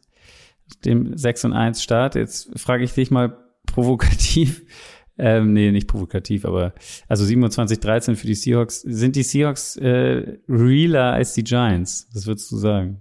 dem 0.83 1.17
6 1.17 1.45
und 1.45 1.53
1 1.53 1.81
Start. 1.81 2.15
Jetzt 2.15 2.59
frage 2.59 2.83
ich 2.83 2.93
dich 2.93 3.11
mal 3.11 3.37
provokativ. 3.65 4.63
Ähm, 5.17 5.53
nee, 5.53 5.71
nicht 5.71 5.87
provokativ, 5.87 6.43
aber 6.43 6.73
also 7.07 7.23
27-13 7.23 8.15
für 8.17 8.27
die 8.27 8.35
Seahawks. 8.35 8.81
Sind 8.81 9.15
die 9.15 9.23
Seahawks 9.23 9.77
äh, 9.77 10.39
realer 10.49 11.13
als 11.13 11.33
die 11.33 11.45
Giants? 11.45 12.09
Was 12.13 12.27
würdest 12.27 12.51
du 12.51 12.57
sagen? 12.57 12.99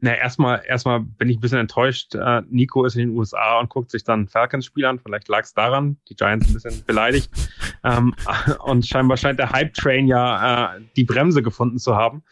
Na, 0.00 0.14
erstmal, 0.14 0.62
erstmal 0.64 1.00
bin 1.00 1.28
ich 1.28 1.38
ein 1.38 1.40
bisschen 1.40 1.58
enttäuscht. 1.58 2.14
Äh, 2.14 2.42
Nico 2.48 2.84
ist 2.84 2.94
in 2.94 3.08
den 3.08 3.18
USA 3.18 3.58
und 3.58 3.68
guckt 3.68 3.90
sich 3.90 4.04
dann 4.04 4.28
Falcons 4.28 4.64
Spiel 4.64 4.84
an. 4.84 5.00
Vielleicht 5.00 5.26
lag 5.28 5.42
es 5.42 5.54
daran. 5.54 5.96
Die 6.08 6.14
Giants 6.14 6.48
ein 6.48 6.54
bisschen 6.54 6.84
beleidigt. 6.86 7.30
Ähm, 7.82 8.14
und 8.64 8.86
scheinbar 8.86 9.16
scheint 9.16 9.40
der 9.40 9.50
Hype 9.50 9.74
Train 9.74 10.06
ja 10.06 10.76
äh, 10.76 10.80
die 10.96 11.04
Bremse 11.04 11.42
gefunden 11.42 11.78
zu 11.78 11.96
haben. 11.96 12.22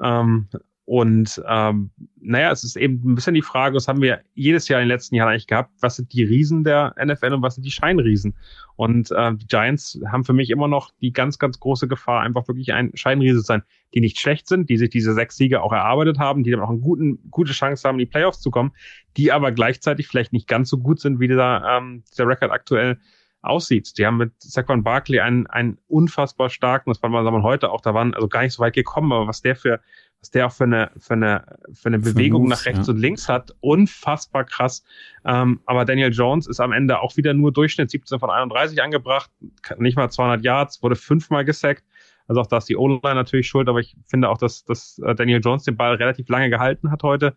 Ähm, 0.00 0.48
und 0.86 1.42
ähm, 1.48 1.90
naja, 2.20 2.52
es 2.52 2.62
ist 2.62 2.76
eben 2.76 3.02
ein 3.04 3.16
bisschen 3.16 3.34
die 3.34 3.42
Frage, 3.42 3.74
das 3.74 3.88
haben 3.88 4.00
wir 4.00 4.20
jedes 4.34 4.68
Jahr 4.68 4.80
in 4.80 4.84
den 4.84 4.94
letzten 4.94 5.16
Jahren 5.16 5.30
eigentlich 5.30 5.48
gehabt, 5.48 5.72
was 5.80 5.96
sind 5.96 6.12
die 6.12 6.22
Riesen 6.22 6.62
der 6.62 6.94
NFL 7.04 7.34
und 7.34 7.42
was 7.42 7.56
sind 7.56 7.66
die 7.66 7.72
Scheinriesen? 7.72 8.36
Und 8.76 9.10
äh, 9.10 9.34
die 9.34 9.48
Giants 9.48 9.98
haben 10.12 10.24
für 10.24 10.32
mich 10.32 10.48
immer 10.48 10.68
noch 10.68 10.92
die 11.00 11.12
ganz, 11.12 11.40
ganz 11.40 11.58
große 11.58 11.88
Gefahr, 11.88 12.20
einfach 12.20 12.46
wirklich 12.46 12.72
ein 12.72 12.92
Scheinriese 12.94 13.40
zu 13.40 13.46
sein, 13.46 13.64
die 13.94 14.00
nicht 14.00 14.20
schlecht 14.20 14.46
sind, 14.46 14.70
die 14.70 14.76
sich 14.76 14.90
diese 14.90 15.12
sechs 15.12 15.36
Siege 15.36 15.60
auch 15.60 15.72
erarbeitet 15.72 16.20
haben, 16.20 16.44
die 16.44 16.52
dann 16.52 16.60
auch 16.60 16.70
eine 16.70 16.78
guten, 16.78 17.18
gute 17.32 17.52
Chance 17.52 17.88
haben, 17.88 17.96
in 17.96 18.06
die 18.06 18.10
Playoffs 18.10 18.40
zu 18.40 18.52
kommen, 18.52 18.70
die 19.16 19.32
aber 19.32 19.50
gleichzeitig 19.50 20.06
vielleicht 20.06 20.32
nicht 20.32 20.46
ganz 20.46 20.70
so 20.70 20.78
gut 20.78 21.00
sind, 21.00 21.18
wie 21.18 21.26
dieser, 21.26 21.64
ähm, 21.68 22.04
dieser 22.12 22.28
Rekord 22.28 22.52
aktuell 22.52 23.00
aussieht. 23.42 23.96
Die 23.98 24.06
haben 24.06 24.18
mit 24.18 24.32
Saquon 24.38 24.82
Barkley 24.82 25.20
einen, 25.20 25.46
einen 25.46 25.78
unfassbar 25.88 26.50
starken, 26.50 26.90
das 26.90 27.02
war 27.02 27.10
man 27.10 27.42
heute 27.42 27.70
auch, 27.70 27.80
da 27.80 27.94
waren 27.94 28.14
also 28.14 28.28
gar 28.28 28.42
nicht 28.42 28.52
so 28.52 28.62
weit 28.62 28.74
gekommen, 28.74 29.12
aber 29.12 29.26
was 29.26 29.42
der 29.42 29.56
für 29.56 29.80
was 30.26 30.30
der 30.30 30.46
auch 30.46 30.52
für 30.52 30.64
eine, 30.64 30.90
für 30.98 31.14
eine, 31.14 31.44
für 31.72 31.86
eine 31.86 31.98
Bewegung 31.98 32.42
Moves, 32.42 32.58
nach 32.58 32.66
rechts 32.66 32.86
ja. 32.88 32.92
und 32.92 33.00
links 33.00 33.28
hat, 33.28 33.54
unfassbar 33.60 34.44
krass. 34.44 34.84
Ähm, 35.24 35.60
aber 35.66 35.84
Daniel 35.84 36.12
Jones 36.12 36.46
ist 36.46 36.60
am 36.60 36.72
Ende 36.72 37.00
auch 37.00 37.16
wieder 37.16 37.32
nur 37.32 37.52
Durchschnitt 37.52 37.90
17 37.90 38.18
von 38.18 38.30
31 38.30 38.82
angebracht, 38.82 39.30
nicht 39.78 39.96
mal 39.96 40.10
200 40.10 40.44
Yards, 40.44 40.82
wurde 40.82 40.96
fünfmal 40.96 41.44
gesackt. 41.44 41.84
Also 42.28 42.40
auch 42.40 42.46
da 42.48 42.58
ist 42.58 42.68
die 42.68 42.76
O-Line 42.76 43.14
natürlich 43.14 43.46
schuld, 43.46 43.68
aber 43.68 43.78
ich 43.78 43.96
finde 44.06 44.28
auch, 44.28 44.38
dass, 44.38 44.64
dass 44.64 44.98
äh, 44.98 45.14
Daniel 45.14 45.40
Jones 45.40 45.62
den 45.62 45.76
Ball 45.76 45.94
relativ 45.94 46.28
lange 46.28 46.50
gehalten 46.50 46.90
hat 46.90 47.04
heute. 47.04 47.36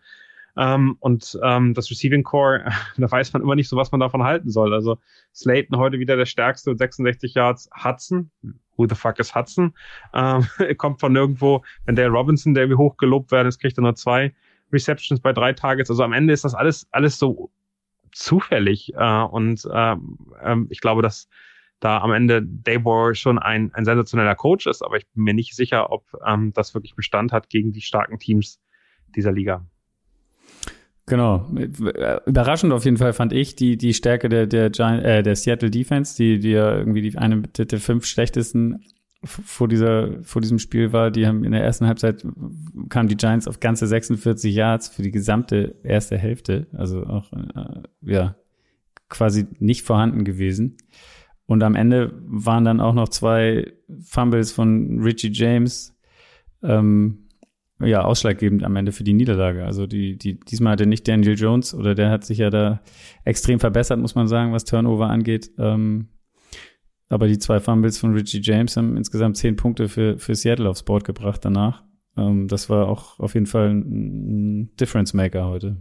Ähm, 0.60 0.98
und 1.00 1.40
ähm, 1.42 1.74
das 1.74 1.90
Receiving 1.90 2.24
Core, 2.24 2.66
da 2.98 3.10
weiß 3.10 3.32
man 3.32 3.42
immer 3.42 3.56
nicht 3.56 3.70
so, 3.70 3.78
was 3.78 3.92
man 3.92 4.02
davon 4.02 4.24
halten 4.24 4.50
soll. 4.50 4.74
Also 4.74 4.98
Slayton 5.34 5.78
heute 5.78 6.00
wieder 6.00 6.18
der 6.18 6.26
stärkste, 6.26 6.76
66 6.76 7.34
Yards. 7.34 7.70
Hudson, 7.74 8.30
who 8.76 8.86
the 8.88 8.96
fuck 8.96 9.20
is 9.20 9.34
Hudson? 9.34 9.74
Ähm, 10.14 10.46
kommt 10.78 11.00
von 11.00 11.14
nirgendwo. 11.14 11.64
Wenn 11.86 11.96
der 11.96 12.10
Robinson, 12.10 12.54
der 12.54 12.70
wie 12.70 12.76
hoch 12.76 12.98
gelobt 12.98 13.32
werden 13.32 13.48
ist, 13.48 13.60
kriegt 13.60 13.78
er 13.78 13.84
nur 13.84 13.96
zwei 13.96 14.34
Receptions 14.74 15.22
bei 15.22 15.32
drei 15.32 15.54
Targets. 15.54 15.90
Also 15.90 16.04
am 16.04 16.12
Ende 16.12 16.34
ist 16.34 16.44
das 16.44 16.54
alles, 16.54 16.88
alles 16.92 17.18
so 17.18 17.50
zufällig. 18.12 18.94
Äh, 18.96 19.22
und 19.24 19.66
ähm, 19.74 20.18
ähm, 20.44 20.68
ich 20.70 20.82
glaube, 20.82 21.02
dass 21.02 21.30
da 21.80 22.00
am 22.00 22.12
Ende 22.12 22.44
Daybor 22.44 23.16
schon 23.16 23.40
ein, 23.40 23.74
ein 23.74 23.86
sensationeller 23.86 24.36
Coach 24.36 24.68
ist, 24.68 24.84
aber 24.84 24.98
ich 24.98 25.08
bin 25.08 25.24
mir 25.24 25.34
nicht 25.34 25.56
sicher, 25.56 25.90
ob 25.94 26.04
ähm, 26.28 26.52
das 26.54 26.74
wirklich 26.74 26.96
Bestand 26.96 27.32
hat 27.32 27.50
gegen 27.50 27.72
die 27.72 27.80
starken 27.80 28.20
Teams 28.20 28.60
dieser 29.16 29.32
Liga. 29.32 29.66
Genau. 31.10 31.50
Überraschend 32.26 32.72
auf 32.72 32.86
jeden 32.86 32.98
Fall 32.98 33.14
fand 33.14 33.34
ich 33.34 33.56
die, 33.56 33.78
die 33.78 33.96
Stärke 33.96 34.30
der, 34.30 34.46
der, 34.46 34.70
Giant, 34.70 35.04
äh, 35.04 35.24
der 35.24 35.36
Seattle 35.36 35.72
Defense, 35.72 36.16
die, 36.16 36.40
die 36.40 36.52
ja 36.52 36.78
irgendwie 36.78 37.02
die 37.02 37.18
eine 37.18 37.42
der 37.42 37.80
fünf 37.80 38.06
schlechtesten 38.06 38.86
vor 39.24 39.68
dieser, 39.68 40.24
vor 40.24 40.42
diesem 40.42 40.60
Spiel 40.60 40.94
war. 40.94 41.10
Die 41.10 41.26
haben 41.26 41.44
in 41.44 41.52
der 41.52 41.64
ersten 41.64 41.88
Halbzeit 41.88 42.26
kamen 42.90 43.10
die 43.10 43.18
Giants 43.18 43.48
auf 43.48 43.60
ganze 43.60 43.88
46 43.88 44.54
Yards 44.54 44.88
für 44.90 45.02
die 45.02 45.12
gesamte 45.12 45.76
erste 45.84 46.18
Hälfte. 46.18 46.68
Also 46.74 47.04
auch, 47.04 47.34
äh, 47.34 47.82
ja, 48.02 48.36
quasi 49.10 49.48
nicht 49.58 49.84
vorhanden 49.84 50.24
gewesen. 50.24 50.78
Und 51.48 51.64
am 51.64 51.76
Ende 51.76 52.14
waren 52.28 52.64
dann 52.64 52.80
auch 52.80 52.94
noch 52.94 53.10
zwei 53.10 53.74
Fumbles 54.06 54.52
von 54.52 55.02
Richie 55.02 55.32
James, 55.34 55.98
ähm, 56.62 57.29
ja, 57.82 58.04
ausschlaggebend 58.04 58.64
am 58.64 58.76
Ende 58.76 58.92
für 58.92 59.04
die 59.04 59.14
Niederlage. 59.14 59.66
Also 59.66 59.88
die, 59.88 60.18
die, 60.18 60.40
diesmal 60.40 60.74
hatte 60.74 60.86
nicht 60.86 61.08
Daniel 61.08 61.38
Jones 61.38 61.74
oder 61.74 61.96
der 61.96 62.10
hat 62.10 62.26
sich 62.26 62.40
ja 62.40 62.50
da 62.50 62.82
extrem 63.24 63.60
verbessert, 63.60 64.00
muss 64.00 64.16
man 64.16 64.28
sagen, 64.28 64.52
was 64.52 64.66
Turnover 64.66 65.10
angeht. 65.10 65.52
Ähm, 65.58 66.10
aber 67.10 67.28
die 67.28 67.40
zwei 67.40 67.60
Fumbles 67.60 67.98
von 67.98 68.14
Richie 68.14 68.42
James 68.42 68.78
haben 68.78 68.96
insgesamt 68.96 69.38
zehn 69.38 69.56
Punkte 69.56 69.88
für, 69.88 70.18
für 70.20 70.36
Seattle 70.36 70.70
aufs 70.70 70.84
Board 70.84 71.04
gebracht 71.04 71.44
danach. 71.44 71.84
Ähm, 72.18 72.48
das 72.48 72.70
war 72.70 72.88
auch 72.88 73.20
auf 73.20 73.34
jeden 73.34 73.48
Fall 73.48 73.70
ein, 73.70 74.76
Difference 74.76 75.14
Maker 75.14 75.48
heute. 75.48 75.78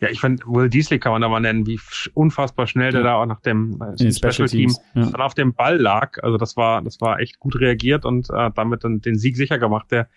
Ja, 0.00 0.08
ich 0.10 0.20
finde, 0.20 0.44
Will 0.46 0.68
Diesley 0.68 0.98
kann 0.98 1.12
man 1.12 1.22
da 1.22 1.28
mal 1.28 1.40
nennen, 1.40 1.66
wie 1.66 1.80
unfassbar 2.14 2.66
schnell 2.66 2.90
der 2.92 3.02
da 3.02 3.14
auch 3.14 3.26
nach 3.26 3.40
dem 3.40 3.80
äh, 3.80 4.12
Special 4.12 4.48
Team 4.48 4.74
ja. 4.94 5.06
dann 5.06 5.20
auf 5.20 5.34
dem 5.34 5.54
Ball 5.54 5.78
lag. 5.78 6.22
Also 6.22 6.36
das 6.36 6.56
war, 6.56 6.82
das 6.82 7.00
war 7.00 7.20
echt 7.20 7.38
gut 7.38 7.58
reagiert 7.58 8.04
und 8.04 8.28
äh, 8.30 8.50
damit 8.54 8.84
dann 8.84 9.00
den 9.00 9.16
Sieg 9.16 9.36
sicher 9.36 9.58
gemacht. 9.58 9.90
Der 9.90 10.08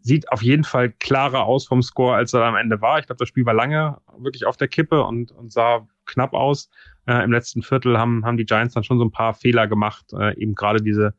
sieht 0.00 0.30
auf 0.32 0.42
jeden 0.42 0.64
Fall 0.64 0.90
klarer 0.90 1.44
aus 1.44 1.66
vom 1.66 1.82
Score, 1.82 2.14
als 2.14 2.32
er 2.32 2.42
am 2.42 2.56
Ende 2.56 2.80
war. 2.80 2.98
Ich 2.98 3.06
glaube, 3.06 3.18
das 3.18 3.28
Spiel 3.28 3.44
war 3.46 3.54
lange 3.54 3.98
wirklich 4.18 4.46
auf 4.46 4.56
der 4.56 4.68
Kippe 4.68 5.04
und, 5.04 5.30
und 5.32 5.52
sah 5.52 5.86
knapp 6.06 6.32
aus. 6.32 6.70
Äh, 7.06 7.22
Im 7.24 7.32
letzten 7.32 7.62
Viertel 7.62 7.98
haben, 7.98 8.24
haben 8.24 8.36
die 8.36 8.46
Giants 8.46 8.74
dann 8.74 8.84
schon 8.84 8.98
so 8.98 9.04
ein 9.04 9.12
paar 9.12 9.34
Fehler 9.34 9.66
gemacht. 9.66 10.12
Äh, 10.12 10.40
eben 10.40 10.54
gerade 10.54 10.80
diese 10.82 11.14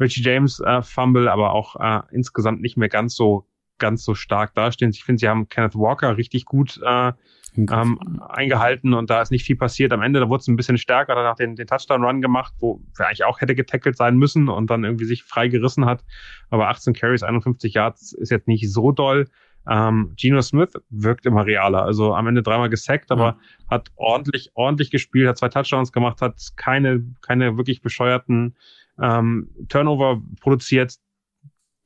Richie 0.00 0.22
James 0.22 0.60
äh, 0.60 0.82
Fumble, 0.82 1.28
aber 1.28 1.52
auch 1.52 1.76
äh, 1.76 2.02
insgesamt 2.12 2.60
nicht 2.60 2.76
mehr 2.76 2.88
ganz 2.88 3.16
so 3.16 3.46
ganz 3.78 4.04
so 4.04 4.14
stark 4.14 4.54
dastehen. 4.54 4.90
Ich 4.90 5.04
finde, 5.04 5.20
sie 5.20 5.28
haben 5.28 5.48
Kenneth 5.48 5.74
Walker 5.74 6.16
richtig 6.16 6.44
gut 6.44 6.80
äh, 6.84 7.12
ähm, 7.56 8.22
eingehalten 8.28 8.94
und 8.94 9.10
da 9.10 9.22
ist 9.22 9.30
nicht 9.30 9.44
viel 9.44 9.56
passiert. 9.56 9.92
Am 9.92 10.02
Ende, 10.02 10.20
da 10.20 10.28
wurde 10.28 10.40
es 10.40 10.48
ein 10.48 10.56
bisschen 10.56 10.78
stärker, 10.78 11.14
danach 11.14 11.36
den, 11.36 11.56
den 11.56 11.66
Touchdown-Run 11.66 12.20
gemacht, 12.20 12.54
wo 12.60 12.80
er 12.98 13.06
eigentlich 13.06 13.24
auch 13.24 13.40
hätte 13.40 13.54
getackelt 13.54 13.96
sein 13.96 14.16
müssen 14.16 14.48
und 14.48 14.70
dann 14.70 14.84
irgendwie 14.84 15.04
sich 15.06 15.24
frei 15.24 15.48
gerissen 15.48 15.84
hat. 15.84 16.04
Aber 16.50 16.68
18 16.68 16.94
Carries, 16.94 17.22
51 17.22 17.74
Yards 17.74 18.12
ist 18.12 18.30
jetzt 18.30 18.48
nicht 18.48 18.70
so 18.72 18.92
doll. 18.92 19.28
Ähm, 19.68 20.14
Geno 20.16 20.40
Smith 20.40 20.72
wirkt 20.88 21.26
immer 21.26 21.44
realer. 21.44 21.82
Also 21.82 22.14
am 22.14 22.26
Ende 22.26 22.42
dreimal 22.42 22.70
gesackt, 22.70 23.10
aber 23.10 23.24
ja. 23.24 23.38
hat 23.68 23.90
ordentlich, 23.96 24.50
ordentlich 24.54 24.90
gespielt, 24.90 25.28
hat 25.28 25.38
zwei 25.38 25.48
Touchdowns 25.48 25.92
gemacht, 25.92 26.22
hat 26.22 26.40
keine, 26.56 27.04
keine 27.22 27.56
wirklich 27.56 27.82
bescheuerten 27.82 28.56
ähm, 29.00 29.50
Turnover 29.68 30.22
produziert 30.40 30.94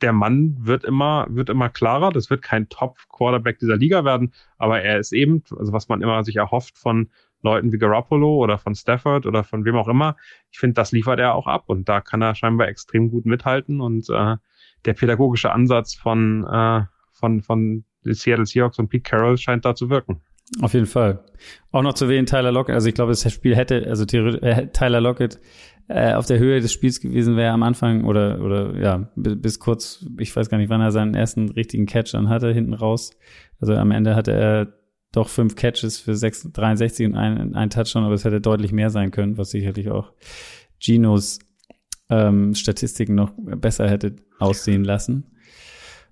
der 0.03 0.13
Mann 0.13 0.57
wird 0.61 0.85
immer, 0.85 1.27
wird 1.31 1.49
immer 1.49 1.69
klarer. 1.69 2.11
Das 2.11 2.31
wird 2.31 2.43
kein 2.43 2.69
Top-Quarterback 2.69 3.59
dieser 3.59 3.77
Liga 3.77 4.05
werden, 4.05 4.33
aber 4.59 4.83
er 4.83 4.99
ist 4.99 5.13
eben, 5.13 5.43
also 5.57 5.73
was 5.73 5.89
man 5.89 6.03
immer 6.03 6.25
sich 6.25 6.37
erhofft 6.37 6.77
von 6.79 7.11
Leuten 7.43 7.73
wie 7.73 7.79
Garoppolo 7.79 8.37
oder 8.37 8.59
von 8.59 8.75
Stafford 8.75 9.27
oder 9.27 9.45
von 9.45 9.65
wem 9.65 9.77
auch 9.77 9.89
immer. 9.89 10.17
Ich 10.51 10.59
finde, 10.59 10.75
das 10.75 10.93
liefert 10.93 11.19
er 11.19 11.35
auch 11.35 11.47
ab 11.47 11.65
und 11.67 11.89
da 11.89 12.01
kann 12.01 12.23
er 12.23 12.35
scheinbar 12.35 12.69
extrem 12.69 13.11
gut 13.11 13.27
mithalten 13.27 13.81
und 13.81 14.09
äh, 14.11 14.37
der 14.85 14.93
pädagogische 14.95 15.53
Ansatz 15.53 15.95
von, 15.95 16.45
äh, 16.45 16.83
von, 17.13 17.43
von 17.43 17.85
Seattle 18.05 18.47
Seahawks 18.47 18.79
und 18.79 18.89
Pete 18.89 19.09
Carroll 19.09 19.39
scheint 19.39 19.65
da 19.65 19.75
zu 19.75 19.91
wirken. 19.91 20.21
Auf 20.61 20.75
jeden 20.75 20.87
Fall. 20.87 21.25
Auch 21.71 21.83
noch 21.83 21.95
zu 21.95 22.09
wählen 22.09 22.27
Tyler 22.27 22.53
Lockett. 22.53 22.75
Also 22.75 22.89
ich 22.89 22.95
glaube, 22.95 23.13
das 23.13 23.33
Spiel 23.33 23.57
hätte, 23.57 23.87
also 23.89 24.05
äh, 24.05 24.69
Tyler 24.69 25.01
Lockett 25.01 25.41
äh, 25.89 26.15
auf 26.15 26.27
der 26.27 26.39
Höhe 26.39 26.61
des 26.61 26.73
Spiels 26.73 27.01
gewesen 27.01 27.37
wäre 27.37 27.53
am 27.53 27.63
Anfang 27.63 28.05
oder 28.05 28.41
oder 28.41 28.79
ja 28.79 29.09
bis, 29.17 29.59
kurz, 29.59 30.07
ich 30.19 30.35
weiß 30.35 30.49
gar 30.49 30.59
nicht, 30.59 30.71
wann 30.71 30.81
er 30.81 30.93
seinen 30.93 31.15
ersten 31.15 31.51
richtigen 31.51 31.87
Catch 31.87 32.15
dann 32.15 32.29
hatte 32.29 32.53
hinten 32.53 32.75
raus. 32.75 33.11
Also 33.61 33.75
am 33.75 33.91
Ende 33.91 34.15
hatte 34.15 34.33
er 34.33 34.73
doch 35.13 35.29
fünf 35.29 35.57
Catches 35.57 36.01
für 36.01 36.15
6, 36.15 36.53
63 36.53 37.07
und 37.07 37.15
ein, 37.17 37.55
ein 37.55 37.71
Touchdown, 37.71 38.05
aber 38.05 38.15
es 38.15 38.25
hätte 38.25 38.41
deutlich 38.41 38.73
mehr 38.73 38.91
sein 38.91 39.11
können, 39.11 39.37
was 39.37 39.51
sicherlich 39.51 39.91
auch 39.91 40.13
Ginos 40.81 41.39
ähm, 42.09 42.55
Statistiken 42.55 43.15
noch 43.15 43.33
besser 43.37 43.89
hätte 43.89 44.17
aussehen 44.39 44.85
lassen. 44.85 45.33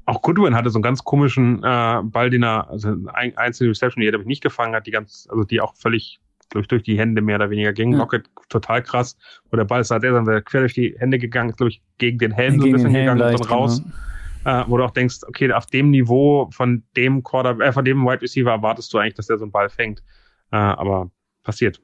Auch 0.07 0.23
Goodwin 0.23 0.55
hatte 0.55 0.71
so 0.71 0.79
einen 0.79 0.83
ganz 0.83 1.05
komischen 1.05 1.63
äh, 1.63 2.03
Ball, 2.03 2.31
den 2.31 2.43
er, 2.43 2.69
also 2.69 2.95
ein, 3.13 3.37
einzelne 3.37 3.71
Reception, 3.71 4.01
die 4.01 4.09
er, 4.09 4.13
glaube 4.13 4.25
ich, 4.25 4.29
nicht 4.29 4.43
gefangen 4.43 4.75
hat, 4.75 4.87
die 4.87 4.91
ganz, 4.91 5.29
also 5.31 5.45
die 5.45 5.61
auch 5.61 5.75
völlig 5.77 6.21
glaube 6.51 6.63
ich, 6.63 6.69
durch 6.69 6.83
die 6.83 6.99
Hände 6.99 7.23
mehr 7.23 7.37
oder 7.37 7.51
weniger 7.51 7.73
ging. 7.73 7.93
Ja. 7.93 7.99
Lockett 7.99 8.29
total 8.49 8.83
krass. 8.83 9.17
Wo 9.51 9.57
der 9.57 9.65
Ball 9.65 9.81
ist 9.81 9.91
halt 9.91 10.05
dann 10.05 10.45
quer 10.45 10.61
durch 10.61 10.75
die 10.75 10.95
Hände 10.99 11.19
gegangen, 11.19 11.51
ist, 11.51 11.57
glaube 11.57 11.71
ich, 11.71 11.83
gegen 11.99 12.19
den 12.19 12.33
Helm 12.33 12.61
so 12.61 12.67
ein 12.67 12.73
bisschen 12.73 12.93
gegangen 12.93 13.23
und 13.23 13.41
dann 13.41 13.49
raus. 13.49 13.83
Genau. 13.83 14.63
Äh, 14.63 14.65
wo 14.69 14.77
du 14.79 14.85
auch 14.85 14.91
denkst, 14.91 15.19
okay, 15.27 15.53
auf 15.53 15.67
dem 15.67 15.91
Niveau 15.91 16.49
von 16.51 16.83
dem 16.97 17.23
Quarter, 17.23 17.61
äh, 17.61 17.73
von 17.73 17.85
dem 17.85 18.05
Wide 18.05 18.23
Receiver 18.23 18.51
erwartest 18.51 18.93
du 18.93 18.99
eigentlich, 18.99 19.15
dass 19.15 19.27
der 19.27 19.39
so 19.39 19.45
einen 19.45 19.53
Ball 19.53 19.69
fängt. 19.69 20.03
Äh, 20.51 20.57
aber 20.57 21.11
passiert. 21.43 21.81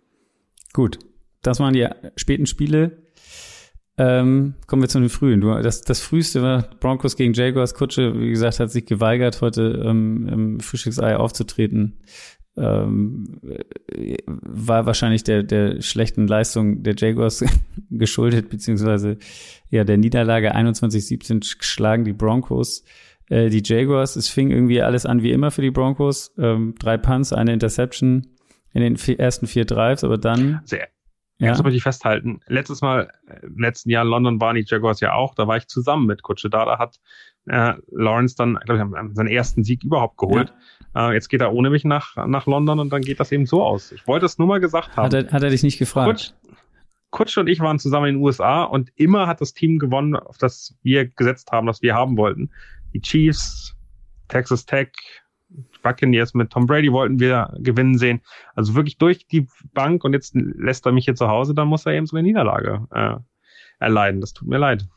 Gut. 0.72 0.98
Das 1.42 1.61
waren 1.61 1.74
die 1.74 1.87
späten 2.16 2.46
Spiele. 2.46 3.07
Ähm, 3.98 4.55
kommen 4.66 4.83
wir 4.83 4.88
zu 4.88 5.00
den 5.00 5.09
frühen. 5.09 5.40
Du, 5.40 5.55
das, 5.62 5.83
das 5.83 6.00
früheste 6.00 6.42
war 6.42 6.62
Broncos 6.81 7.16
gegen 7.16 7.33
Jaguars. 7.33 7.74
Kutsche, 7.74 8.18
wie 8.18 8.31
gesagt, 8.31 8.61
hat 8.61 8.70
sich 8.70 8.85
geweigert, 8.85 9.40
heute 9.40 9.83
ähm, 9.87 10.29
im 10.29 10.61
Frühstücksei 10.61 11.16
aufzutreten. 11.16 12.00
Ähm, 12.58 13.38
war 14.24 14.86
wahrscheinlich 14.86 15.24
der, 15.24 15.42
der 15.42 15.82
schlechten 15.82 16.26
Leistung 16.26 16.82
der 16.82 16.94
Jaguars 16.96 17.44
geschuldet, 17.90 18.48
beziehungsweise 18.48 19.18
ja 19.70 19.84
der 19.84 19.98
Niederlage 19.98 20.56
21-17 20.56 21.62
schlagen 21.62 22.04
die 22.04 22.14
Broncos. 22.14 22.84
Äh, 23.28 23.50
die 23.50 23.62
Jaguars, 23.64 24.16
es 24.16 24.28
fing 24.28 24.50
irgendwie 24.50 24.80
alles 24.80 25.04
an 25.04 25.22
wie 25.22 25.32
immer 25.32 25.50
für 25.50 25.62
die 25.62 25.70
Broncos. 25.70 26.32
Ähm, 26.38 26.74
drei 26.78 26.96
Punts, 26.96 27.32
eine 27.32 27.52
Interception 27.52 28.26
in 28.72 28.80
den 28.80 28.96
vier, 28.96 29.18
ersten 29.18 29.46
vier 29.46 29.64
Drives, 29.64 30.04
aber 30.04 30.16
dann. 30.16 30.60
Sehr 30.64 30.88
ja. 31.38 31.62
Muss 31.62 31.74
ich 31.74 31.82
festhalten. 31.82 32.40
Letztes 32.46 32.80
Mal, 32.80 33.10
im 33.42 33.58
letzten 33.58 33.90
Jahr 33.90 34.04
in 34.04 34.10
London 34.10 34.40
waren 34.40 34.56
die 34.56 34.64
Jaguars 34.66 35.00
ja 35.00 35.12
auch. 35.12 35.34
Da 35.34 35.46
war 35.46 35.58
ich 35.58 35.66
zusammen 35.66 36.06
mit 36.06 36.22
Kutsche. 36.22 36.48
Da 36.48 36.78
hat 36.78 36.98
äh, 37.46 37.74
Lawrence 37.90 38.36
dann, 38.36 38.58
glaube 38.64 38.82
ich, 38.82 39.14
seinen 39.14 39.28
ersten 39.28 39.62
Sieg 39.62 39.84
überhaupt 39.84 40.16
geholt. 40.16 40.48
Ja. 40.48 40.56
Äh, 40.96 41.12
jetzt 41.12 41.28
geht 41.28 41.42
er 41.42 41.52
ohne 41.52 41.68
mich 41.68 41.85
nach, 41.85 42.16
nach 42.26 42.46
London 42.46 42.80
und 42.80 42.90
dann 42.90 43.02
geht 43.02 43.20
das 43.20 43.30
eben 43.30 43.44
so 43.44 43.62
aus. 43.62 43.92
Ich 43.92 44.06
wollte 44.06 44.24
es 44.24 44.38
nur 44.38 44.48
mal 44.48 44.61
gesagt 44.61 44.96
haben. 44.96 45.04
Hat 45.04 45.12
er, 45.12 45.30
hat 45.30 45.42
er 45.42 45.50
dich 45.50 45.62
nicht 45.62 45.78
gefragt? 45.78 46.09
Kutsch, 46.09 46.32
Kutsch 47.11 47.37
und 47.37 47.48
ich 47.48 47.61
waren 47.61 47.78
zusammen 47.78 48.06
in 48.06 48.14
den 48.16 48.22
USA 48.22 48.62
und 48.62 48.90
immer 48.96 49.26
hat 49.26 49.42
das 49.42 49.52
Team 49.52 49.78
gewonnen, 49.78 50.16
auf 50.16 50.38
das 50.38 50.74
wir 50.82 51.06
gesetzt 51.06 51.52
haben, 51.52 51.66
das 51.66 51.82
wir 51.82 51.94
haben 51.94 52.16
wollten. 52.16 52.50
Die 52.94 53.00
Chiefs, 53.02 53.76
Texas 54.28 54.64
Tech, 54.64 54.88
Buccaneers 55.82 56.35
mit 56.35 56.50
Tom 56.50 56.66
Brady 56.66 56.90
wollten 56.90 57.20
wir 57.20 57.54
gewinnen 57.59 57.98
sehen. 57.98 58.22
Also 58.54 58.74
wirklich 58.74 58.96
durch 58.96 59.26
die 59.26 59.46
Bank 59.74 60.02
und 60.02 60.14
jetzt 60.14 60.35
lässt 60.35 60.87
er 60.87 60.92
mich 60.92 61.04
hier 61.04 61.14
zu 61.14 61.28
Hause, 61.28 61.54
dann 61.54 61.68
muss 61.68 61.85
er 61.85 61.92
eben 61.92 62.06
so 62.06 62.16
eine 62.16 62.26
Niederlage 62.26 62.87
äh, 62.90 63.16
erleiden. 63.78 64.22
Das 64.22 64.32
tut 64.32 64.48
mir 64.48 64.59
leid. 64.59 64.88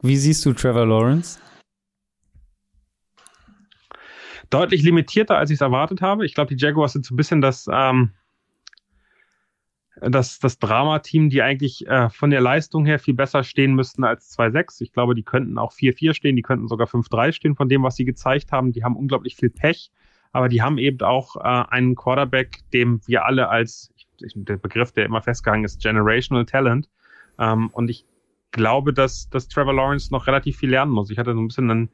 Wie 0.00 0.16
siehst 0.16 0.44
du 0.46 0.54
Trevor 0.54 0.86
Lawrence? 0.86 1.38
Deutlich 4.50 4.82
limitierter, 4.82 5.36
als 5.36 5.50
ich 5.50 5.56
es 5.56 5.60
erwartet 5.60 6.02
habe. 6.02 6.24
Ich 6.24 6.34
glaube, 6.34 6.54
die 6.54 6.62
Jaguars 6.62 6.92
sind 6.92 7.04
so 7.04 7.14
ein 7.14 7.16
bisschen 7.16 7.40
das, 7.40 7.68
ähm, 7.72 8.12
das, 10.00 10.38
das 10.38 10.58
Drama-Team, 10.58 11.30
die 11.30 11.42
eigentlich 11.42 11.86
äh, 11.86 12.10
von 12.10 12.30
der 12.30 12.40
Leistung 12.40 12.84
her 12.84 12.98
viel 12.98 13.14
besser 13.14 13.42
stehen 13.42 13.74
müssten 13.74 14.04
als 14.04 14.36
2-6. 14.38 14.82
Ich 14.82 14.92
glaube, 14.92 15.14
die 15.14 15.22
könnten 15.22 15.58
auch 15.58 15.72
4-4 15.72 16.14
stehen, 16.14 16.36
die 16.36 16.42
könnten 16.42 16.68
sogar 16.68 16.86
5-3 16.86 17.32
stehen 17.32 17.56
von 17.56 17.68
dem, 17.68 17.82
was 17.82 17.96
sie 17.96 18.04
gezeigt 18.04 18.52
haben. 18.52 18.72
Die 18.72 18.84
haben 18.84 18.96
unglaublich 18.96 19.36
viel 19.36 19.50
Pech, 19.50 19.90
aber 20.32 20.48
die 20.48 20.62
haben 20.62 20.78
eben 20.78 21.00
auch 21.00 21.36
äh, 21.36 21.64
einen 21.70 21.94
Quarterback, 21.94 22.58
dem 22.72 23.00
wir 23.06 23.24
alle 23.24 23.48
als, 23.48 23.92
ich, 24.20 24.32
der 24.36 24.58
Begriff, 24.58 24.92
der 24.92 25.06
immer 25.06 25.22
festgehangen 25.22 25.64
ist, 25.64 25.82
Generational 25.82 26.44
Talent. 26.44 26.90
Ähm, 27.38 27.70
und 27.72 27.88
ich 27.88 28.04
glaube, 28.52 28.92
dass, 28.92 29.28
dass 29.30 29.48
Trevor 29.48 29.74
Lawrence 29.74 30.12
noch 30.12 30.26
relativ 30.26 30.58
viel 30.58 30.70
lernen 30.70 30.92
muss. 30.92 31.10
Ich 31.10 31.18
hatte 31.18 31.32
so 31.34 31.40
ein 31.40 31.48
bisschen 31.48 31.70
einen 31.70 31.90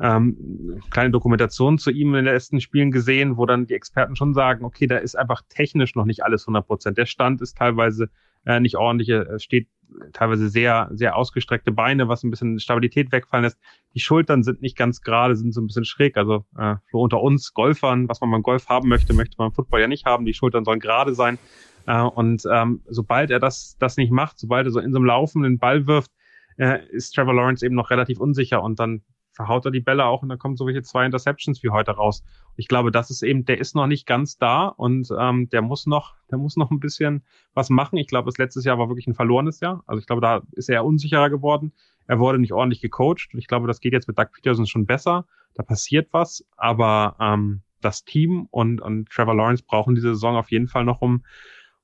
ähm, 0.00 0.80
kleine 0.90 1.10
Dokumentation 1.10 1.78
zu 1.78 1.90
ihm 1.90 2.08
in 2.08 2.24
den 2.24 2.34
letzten 2.34 2.60
Spielen 2.60 2.90
gesehen, 2.90 3.36
wo 3.36 3.46
dann 3.46 3.66
die 3.66 3.74
Experten 3.74 4.16
schon 4.16 4.34
sagen, 4.34 4.64
okay, 4.64 4.86
da 4.86 4.96
ist 4.96 5.16
einfach 5.16 5.42
technisch 5.48 5.94
noch 5.94 6.04
nicht 6.04 6.24
alles 6.24 6.42
100 6.44 6.66
Prozent. 6.66 6.98
Der 6.98 7.06
Stand 7.06 7.40
ist 7.40 7.56
teilweise 7.56 8.10
äh, 8.44 8.60
nicht 8.60 8.76
ordentlich, 8.76 9.08
es 9.08 9.42
steht 9.42 9.68
teilweise 10.12 10.48
sehr, 10.48 10.88
sehr 10.92 11.16
ausgestreckte 11.16 11.72
Beine, 11.72 12.08
was 12.08 12.24
ein 12.24 12.30
bisschen 12.30 12.58
Stabilität 12.58 13.12
wegfallen 13.12 13.44
lässt. 13.44 13.58
Die 13.94 14.00
Schultern 14.00 14.42
sind 14.42 14.62
nicht 14.62 14.76
ganz 14.76 15.00
gerade, 15.00 15.36
sind 15.36 15.52
so 15.52 15.60
ein 15.60 15.66
bisschen 15.66 15.84
schräg. 15.84 16.16
Also 16.16 16.44
äh, 16.58 16.76
für 16.90 16.98
unter 16.98 17.20
uns 17.20 17.54
Golfern, 17.54 18.08
was 18.08 18.20
man 18.20 18.30
beim 18.30 18.42
Golf 18.42 18.68
haben 18.68 18.88
möchte, 18.88 19.12
möchte 19.12 19.36
man 19.38 19.48
im 19.48 19.54
Football 19.54 19.82
ja 19.82 19.88
nicht 19.88 20.04
haben. 20.04 20.24
Die 20.24 20.34
Schultern 20.34 20.64
sollen 20.64 20.80
gerade 20.80 21.14
sein. 21.14 21.38
Äh, 21.86 22.00
und 22.00 22.42
ähm, 22.50 22.82
sobald 22.86 23.30
er 23.30 23.38
das, 23.38 23.76
das 23.78 23.96
nicht 23.96 24.10
macht, 24.10 24.38
sobald 24.38 24.66
er 24.66 24.72
so 24.72 24.80
in 24.80 24.92
so 24.92 24.98
einem 24.98 25.06
Laufen 25.06 25.42
den 25.42 25.58
Ball 25.58 25.86
wirft, 25.86 26.10
äh, 26.56 26.86
ist 26.90 27.12
Trevor 27.14 27.34
Lawrence 27.34 27.64
eben 27.64 27.74
noch 27.74 27.90
relativ 27.90 28.20
unsicher 28.20 28.62
und 28.62 28.78
dann 28.78 29.02
verhaut 29.34 29.64
er 29.64 29.72
die 29.72 29.80
Bälle 29.80 30.04
auch 30.06 30.22
und 30.22 30.28
dann 30.28 30.38
kommen 30.38 30.56
so 30.56 30.66
welche 30.66 30.82
zwei 30.82 31.04
Interceptions 31.04 31.62
wie 31.62 31.70
heute 31.70 31.90
raus. 31.90 32.22
Ich 32.56 32.68
glaube, 32.68 32.90
das 32.90 33.10
ist 33.10 33.22
eben, 33.22 33.44
der 33.44 33.58
ist 33.58 33.74
noch 33.74 33.86
nicht 33.86 34.06
ganz 34.06 34.38
da 34.38 34.68
und 34.68 35.08
ähm, 35.18 35.48
der 35.50 35.60
muss 35.60 35.86
noch, 35.86 36.14
der 36.30 36.38
muss 36.38 36.56
noch 36.56 36.70
ein 36.70 36.80
bisschen 36.80 37.24
was 37.52 37.68
machen. 37.68 37.96
Ich 37.96 38.06
glaube, 38.06 38.26
das 38.26 38.38
letztes 38.38 38.64
Jahr 38.64 38.78
war 38.78 38.88
wirklich 38.88 39.08
ein 39.08 39.14
verlorenes 39.14 39.60
Jahr. 39.60 39.82
Also 39.86 40.00
ich 40.00 40.06
glaube, 40.06 40.22
da 40.22 40.42
ist 40.52 40.70
er 40.70 40.84
unsicherer 40.84 41.30
geworden. 41.30 41.72
Er 42.06 42.20
wurde 42.20 42.38
nicht 42.38 42.52
ordentlich 42.52 42.80
gecoacht 42.80 43.30
und 43.32 43.38
ich 43.38 43.48
glaube, 43.48 43.66
das 43.66 43.80
geht 43.80 43.92
jetzt 43.92 44.06
mit 44.06 44.18
Doug 44.18 44.28
Peterson 44.32 44.66
schon 44.66 44.86
besser. 44.86 45.26
Da 45.54 45.62
passiert 45.62 46.08
was, 46.12 46.46
aber 46.56 47.16
ähm, 47.18 47.62
das 47.80 48.04
Team 48.04 48.46
und, 48.50 48.80
und 48.80 49.10
Trevor 49.10 49.34
Lawrence 49.34 49.64
brauchen 49.66 49.94
diese 49.94 50.14
Saison 50.14 50.36
auf 50.36 50.50
jeden 50.50 50.68
Fall 50.68 50.84
noch, 50.84 51.02
um, 51.02 51.24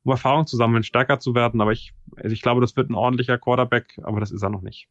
um 0.05 0.11
Erfahrung 0.13 0.47
zu 0.47 0.57
sammeln, 0.57 0.83
stärker 0.83 1.19
zu 1.19 1.35
werden. 1.35 1.61
Aber 1.61 1.73
ich, 1.73 1.93
also 2.17 2.33
ich 2.33 2.43
glaube, 2.43 2.61
das 2.61 2.77
wird 2.77 2.91
ein 2.91 2.95
ordentlicher 2.95 3.39
Quarterback, 3.39 3.99
aber 4.03 4.21
das 4.21 4.31
ist 4.31 4.43
er 4.43 4.51
noch 4.51 4.63
nicht. 4.63 4.89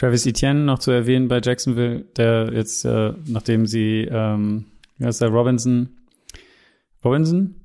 Travis 0.00 0.24
Etienne 0.24 0.60
noch 0.60 0.78
zu 0.78 0.92
erwähnen 0.92 1.28
bei 1.28 1.42
Jacksonville, 1.44 2.06
der 2.16 2.50
jetzt, 2.54 2.86
äh, 2.86 3.12
nachdem 3.26 3.66
sie, 3.66 4.08
ähm, 4.10 4.64
wie 4.96 5.04
heißt 5.04 5.20
der, 5.20 5.28
Robinson, 5.28 5.90
Robinson? 7.04 7.56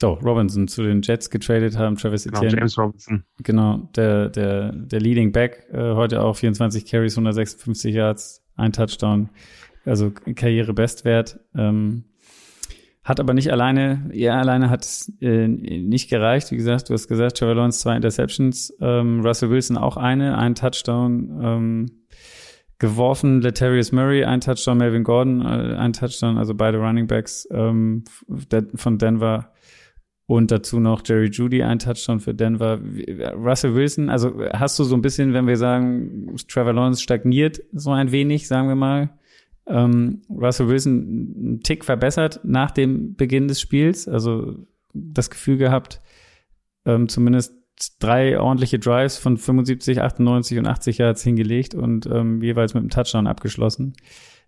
Doch, 0.00 0.20
Robinson 0.24 0.66
zu 0.66 0.82
den 0.82 1.02
Jets 1.02 1.30
getradet 1.30 1.78
haben, 1.78 1.96
Travis 1.96 2.24
genau, 2.24 2.38
Etienne. 2.38 2.56
James 2.58 2.76
Robinson. 2.76 3.22
Genau, 3.38 3.88
der, 3.94 4.30
der, 4.30 4.72
der 4.72 5.00
Leading 5.00 5.30
Back, 5.30 5.68
äh, 5.72 5.94
heute 5.94 6.22
auch 6.22 6.34
24 6.34 6.86
Carries, 6.86 7.16
156 7.16 7.94
Yards, 7.94 8.42
ein 8.56 8.72
Touchdown, 8.72 9.28
also 9.84 10.10
Karrierebestwert. 10.10 11.38
Ähm, 11.54 12.02
hat 13.06 13.20
aber 13.20 13.34
nicht 13.34 13.52
alleine, 13.52 14.10
er 14.12 14.34
alleine 14.34 14.68
hat 14.68 14.84
äh, 15.20 15.46
nicht 15.46 16.10
gereicht. 16.10 16.50
Wie 16.50 16.56
gesagt, 16.56 16.88
du 16.88 16.92
hast 16.92 17.06
gesagt, 17.06 17.38
Trevor 17.38 17.54
Lawrence 17.54 17.78
zwei 17.78 17.94
Interceptions, 17.94 18.74
ähm, 18.80 19.20
Russell 19.20 19.48
Wilson 19.48 19.78
auch 19.78 19.96
eine, 19.96 20.36
ein 20.36 20.56
Touchdown 20.56 21.40
ähm, 21.40 21.86
geworfen, 22.80 23.40
Letarius 23.40 23.92
Murray 23.92 24.24
ein 24.24 24.40
Touchdown, 24.40 24.78
Melvin 24.78 25.04
Gordon 25.04 25.40
äh, 25.40 25.76
ein 25.76 25.92
Touchdown, 25.92 26.36
also 26.36 26.56
beide 26.56 26.78
Running 26.78 27.06
Backs 27.06 27.46
ähm, 27.52 28.02
von 28.74 28.98
Denver. 28.98 29.52
Und 30.28 30.50
dazu 30.50 30.80
noch 30.80 31.02
Jerry 31.06 31.30
Judy 31.30 31.62
ein 31.62 31.78
Touchdown 31.78 32.18
für 32.18 32.34
Denver. 32.34 32.80
Russell 33.36 33.76
Wilson, 33.76 34.10
also 34.10 34.32
hast 34.52 34.76
du 34.80 34.82
so 34.82 34.96
ein 34.96 35.02
bisschen, 35.02 35.32
wenn 35.32 35.46
wir 35.46 35.56
sagen, 35.56 36.34
Trevor 36.48 36.72
Lawrence 36.72 37.00
stagniert 37.00 37.62
so 37.72 37.92
ein 37.92 38.10
wenig, 38.10 38.48
sagen 38.48 38.66
wir 38.66 38.74
mal, 38.74 39.10
ähm, 39.66 40.22
Russell 40.28 40.68
Wilson 40.68 41.34
einen 41.36 41.60
Tick 41.62 41.84
verbessert 41.84 42.40
nach 42.44 42.70
dem 42.70 43.14
Beginn 43.14 43.48
des 43.48 43.60
Spiels. 43.60 44.08
Also 44.08 44.66
das 44.92 45.30
Gefühl 45.30 45.58
gehabt, 45.58 46.00
ähm, 46.84 47.08
zumindest 47.08 47.54
drei 47.98 48.40
ordentliche 48.40 48.78
Drives 48.78 49.18
von 49.18 49.36
75, 49.36 50.00
98 50.00 50.58
und 50.58 50.66
80 50.66 50.98
Yards 50.98 51.22
hingelegt 51.22 51.74
und 51.74 52.06
ähm, 52.06 52.40
jeweils 52.42 52.74
mit 52.74 52.82
einem 52.82 52.90
Touchdown 52.90 53.26
abgeschlossen. 53.26 53.94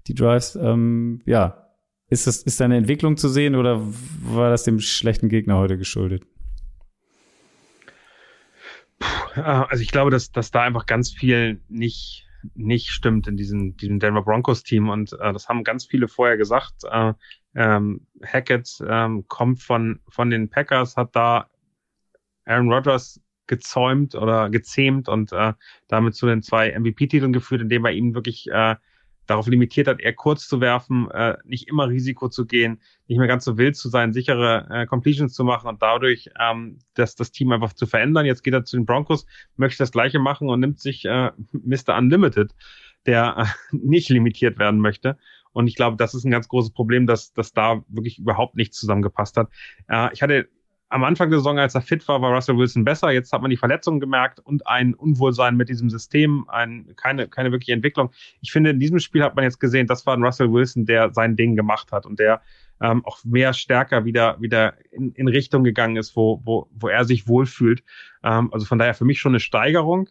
Die 0.07 0.14
Drives, 0.14 0.57
ähm, 0.57 1.20
ja, 1.26 1.66
ist 2.09 2.26
das 2.26 2.42
ist 2.42 2.59
da 2.61 2.64
eine 2.64 2.78
Entwicklung 2.78 3.18
zu 3.18 3.28
sehen 3.28 3.54
oder 3.54 3.83
war 4.22 4.50
das 4.50 4.64
dem 4.64 4.81
schlechten 4.81 5.28
Gegner 5.28 5.59
heute 5.59 5.76
geschuldet? 5.76 6.24
Puh, 8.98 9.40
also 9.42 9.83
ich 9.83 9.90
glaube, 9.90 10.11
dass, 10.11 10.33
dass 10.33 10.50
da 10.50 10.62
einfach 10.62 10.87
ganz 10.87 11.11
viel 11.11 11.61
nicht 11.68 12.27
nicht 12.54 12.88
stimmt 12.88 13.26
in 13.28 13.37
diesem, 13.37 13.76
diesem 13.76 13.98
Denver 13.98 14.22
Broncos 14.22 14.62
Team. 14.62 14.88
Und 14.88 15.12
äh, 15.12 15.32
das 15.32 15.48
haben 15.48 15.64
ganz 15.64 15.84
viele 15.84 16.08
vorher 16.08 16.37
gesagt. 16.37 16.84
Äh, 16.90 17.14
ähm, 17.54 18.06
Hackett 18.24 18.82
ähm, 18.87 19.26
kommt 19.28 19.62
von, 19.62 20.00
von 20.08 20.30
den 20.30 20.48
Packers, 20.48 20.96
hat 20.96 21.14
da 21.16 21.48
Aaron 22.44 22.72
Rodgers 22.72 23.20
gezäumt 23.46 24.14
oder 24.14 24.50
gezähmt 24.50 25.08
und 25.08 25.32
äh, 25.32 25.54
damit 25.88 26.14
zu 26.14 26.26
den 26.26 26.42
zwei 26.42 26.78
MVP-Titeln 26.78 27.32
geführt, 27.32 27.62
indem 27.62 27.84
er 27.84 27.92
ihm 27.92 28.14
wirklich 28.14 28.46
äh, 28.50 28.76
darauf 29.28 29.46
limitiert 29.46 29.86
hat, 29.86 30.00
eher 30.00 30.14
kurz 30.14 30.48
zu 30.48 30.60
werfen, 30.60 31.08
äh, 31.10 31.36
nicht 31.44 31.68
immer 31.68 31.88
Risiko 31.88 32.28
zu 32.28 32.46
gehen, 32.46 32.80
nicht 33.06 33.18
mehr 33.18 33.28
ganz 33.28 33.44
so 33.44 33.58
wild 33.58 33.76
zu 33.76 33.88
sein, 33.88 34.12
sichere 34.12 34.66
äh, 34.70 34.86
Completions 34.86 35.34
zu 35.34 35.44
machen 35.44 35.68
und 35.68 35.82
dadurch 35.82 36.30
ähm, 36.40 36.78
das, 36.94 37.14
das 37.14 37.30
Team 37.30 37.52
einfach 37.52 37.74
zu 37.74 37.86
verändern. 37.86 38.26
Jetzt 38.26 38.42
geht 38.42 38.54
er 38.54 38.64
zu 38.64 38.76
den 38.76 38.86
Broncos, 38.86 39.26
möchte 39.56 39.82
das 39.82 39.92
gleiche 39.92 40.18
machen 40.18 40.48
und 40.48 40.60
nimmt 40.60 40.80
sich 40.80 41.04
äh, 41.04 41.30
Mr. 41.52 41.96
Unlimited, 41.96 42.54
der 43.06 43.36
äh, 43.36 43.44
nicht 43.76 44.08
limitiert 44.08 44.58
werden 44.58 44.80
möchte. 44.80 45.18
Und 45.52 45.66
ich 45.66 45.76
glaube, 45.76 45.96
das 45.96 46.14
ist 46.14 46.24
ein 46.24 46.30
ganz 46.30 46.48
großes 46.48 46.72
Problem, 46.72 47.06
dass, 47.06 47.32
dass 47.32 47.52
da 47.52 47.82
wirklich 47.88 48.18
überhaupt 48.18 48.56
nichts 48.56 48.78
zusammengepasst 48.78 49.36
hat. 49.36 49.50
Äh, 49.88 50.12
ich 50.14 50.22
hatte 50.22 50.48
am 50.90 51.05
Anfang 51.05 51.29
der 51.31 51.38
Saison, 51.38 51.59
als 51.59 51.74
er 51.74 51.83
fit 51.83 52.07
war, 52.09 52.22
war 52.22 52.33
Russell 52.33 52.57
Wilson 52.57 52.85
besser. 52.85 53.11
Jetzt 53.11 53.33
hat 53.33 53.42
man 53.42 53.51
die 53.51 53.57
Verletzungen 53.57 54.01
gemerkt 54.01 54.40
und 54.40 54.66
ein 54.66 54.94
Unwohlsein 54.94 55.57
mit 55.57 55.68
diesem 55.68 55.90
System, 55.90 56.46
ein, 56.48 56.94
keine, 56.96 57.29
keine 57.29 57.53
wirkliche 57.53 57.72
Entwicklung. 57.72 58.11
Ich 58.40 58.53
finde, 58.53 58.70
in 58.70 58.81
diesem 58.81 58.98
Spiel 58.98 59.22
hat 59.22 59.37
man 59.37 59.44
jetzt 59.44 59.61
gesehen, 59.61 59.87
das 59.87 60.07
war 60.07 60.16
ein 60.16 60.22
Russell 60.22 60.51
Wilson, 60.51 60.87
der 60.87 61.12
sein 61.12 61.37
Ding 61.37 61.57
gemacht 61.57 61.92
hat 61.92 62.07
und 62.07 62.18
der 62.18 62.40
ähm, 62.81 63.05
auch 63.05 63.22
mehr 63.24 63.53
stärker 63.53 64.05
wieder, 64.05 64.40
wieder 64.40 64.74
in, 64.90 65.12
in 65.12 65.29
Richtung 65.29 65.64
gegangen 65.64 65.96
ist, 65.96 66.16
wo, 66.16 66.40
wo, 66.44 66.68
wo 66.70 66.88
er 66.88 67.05
sich 67.05 67.29
wohlfühlt. 67.29 67.83
Ähm, 68.22 68.53
also 68.53 68.64
von 68.64 68.79
daher 68.79 68.94
für 68.94 69.05
mich 69.05 69.20
schon 69.20 69.33
eine 69.33 69.40
Steigerung. 69.40 70.09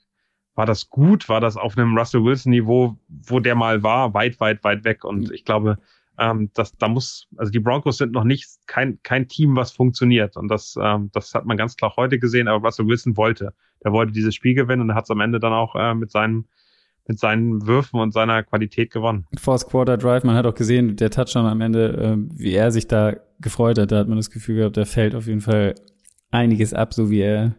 War 0.54 0.66
das 0.66 0.90
gut? 0.90 1.30
War 1.30 1.40
das 1.40 1.56
auf 1.56 1.78
einem 1.78 1.98
Russell 1.98 2.24
Wilson-Niveau, 2.24 2.98
wo 3.08 3.40
der 3.40 3.56
mal 3.56 3.84
war, 3.84 4.14
weit, 4.14 4.40
weit, 4.40 4.64
weit 4.64 4.84
weg? 4.84 5.04
Und 5.04 5.32
ich 5.32 5.46
glaube, 5.46 5.78
ähm, 6.18 6.50
das, 6.54 6.76
da 6.78 6.88
muss, 6.88 7.28
also 7.38 7.52
die 7.52 7.60
Broncos 7.60 7.98
sind 7.98 8.12
noch 8.12 8.24
nicht 8.24 8.48
kein, 8.66 9.00
kein 9.04 9.28
Team, 9.28 9.56
was 9.56 9.72
funktioniert. 9.72 10.36
Und 10.38 10.48
das, 10.48 10.76
ähm, 10.82 11.10
das 11.14 11.34
hat 11.34 11.46
man 11.46 11.58
ganz 11.58 11.76
klar 11.76 11.94
heute 11.96 12.20
gesehen, 12.20 12.48
aber 12.48 12.66
Russell 12.66 12.88
Wilson 12.88 13.18
wollte. 13.18 13.54
Der 13.84 13.92
wollte 13.92 14.12
dieses 14.12 14.34
Spiel 14.36 14.56
gewinnen 14.56 14.82
und 14.82 14.90
er 14.90 14.96
hat 14.96 15.06
es 15.06 15.12
am 15.12 15.22
Ende 15.22 15.40
dann 15.40 15.54
auch 15.54 15.76
äh, 15.76 15.94
mit 15.94 16.12
seinem 16.12 16.46
mit 17.10 17.20
seinen 17.20 17.66
Würfen 17.66 18.02
und 18.02 18.12
seiner 18.12 18.44
Qualität 18.44 18.92
gewonnen. 18.92 19.28
Force 19.38 19.66
Quarter 19.66 19.96
Drive, 19.96 20.26
man 20.26 20.36
hat 20.36 20.46
auch 20.46 20.56
gesehen, 20.56 20.98
der 20.98 21.10
Touchdown 21.10 21.46
am 21.46 21.62
Ende, 21.62 21.94
äh, 21.94 22.18
wie 22.38 22.52
er 22.52 22.72
sich 22.72 22.88
da 22.88 23.16
gefreut 23.40 23.80
hat, 23.80 23.94
da 23.94 24.00
hat 24.00 24.10
man 24.10 24.18
das 24.18 24.30
Gefühl 24.30 24.58
gehabt, 24.58 24.76
da 24.76 24.84
fällt 24.84 25.16
auf 25.16 25.26
jeden 25.26 25.40
Fall 25.40 25.76
einiges 26.32 26.74
ab, 26.74 26.94
so 26.94 27.10
wie 27.10 27.22
er 27.22 27.56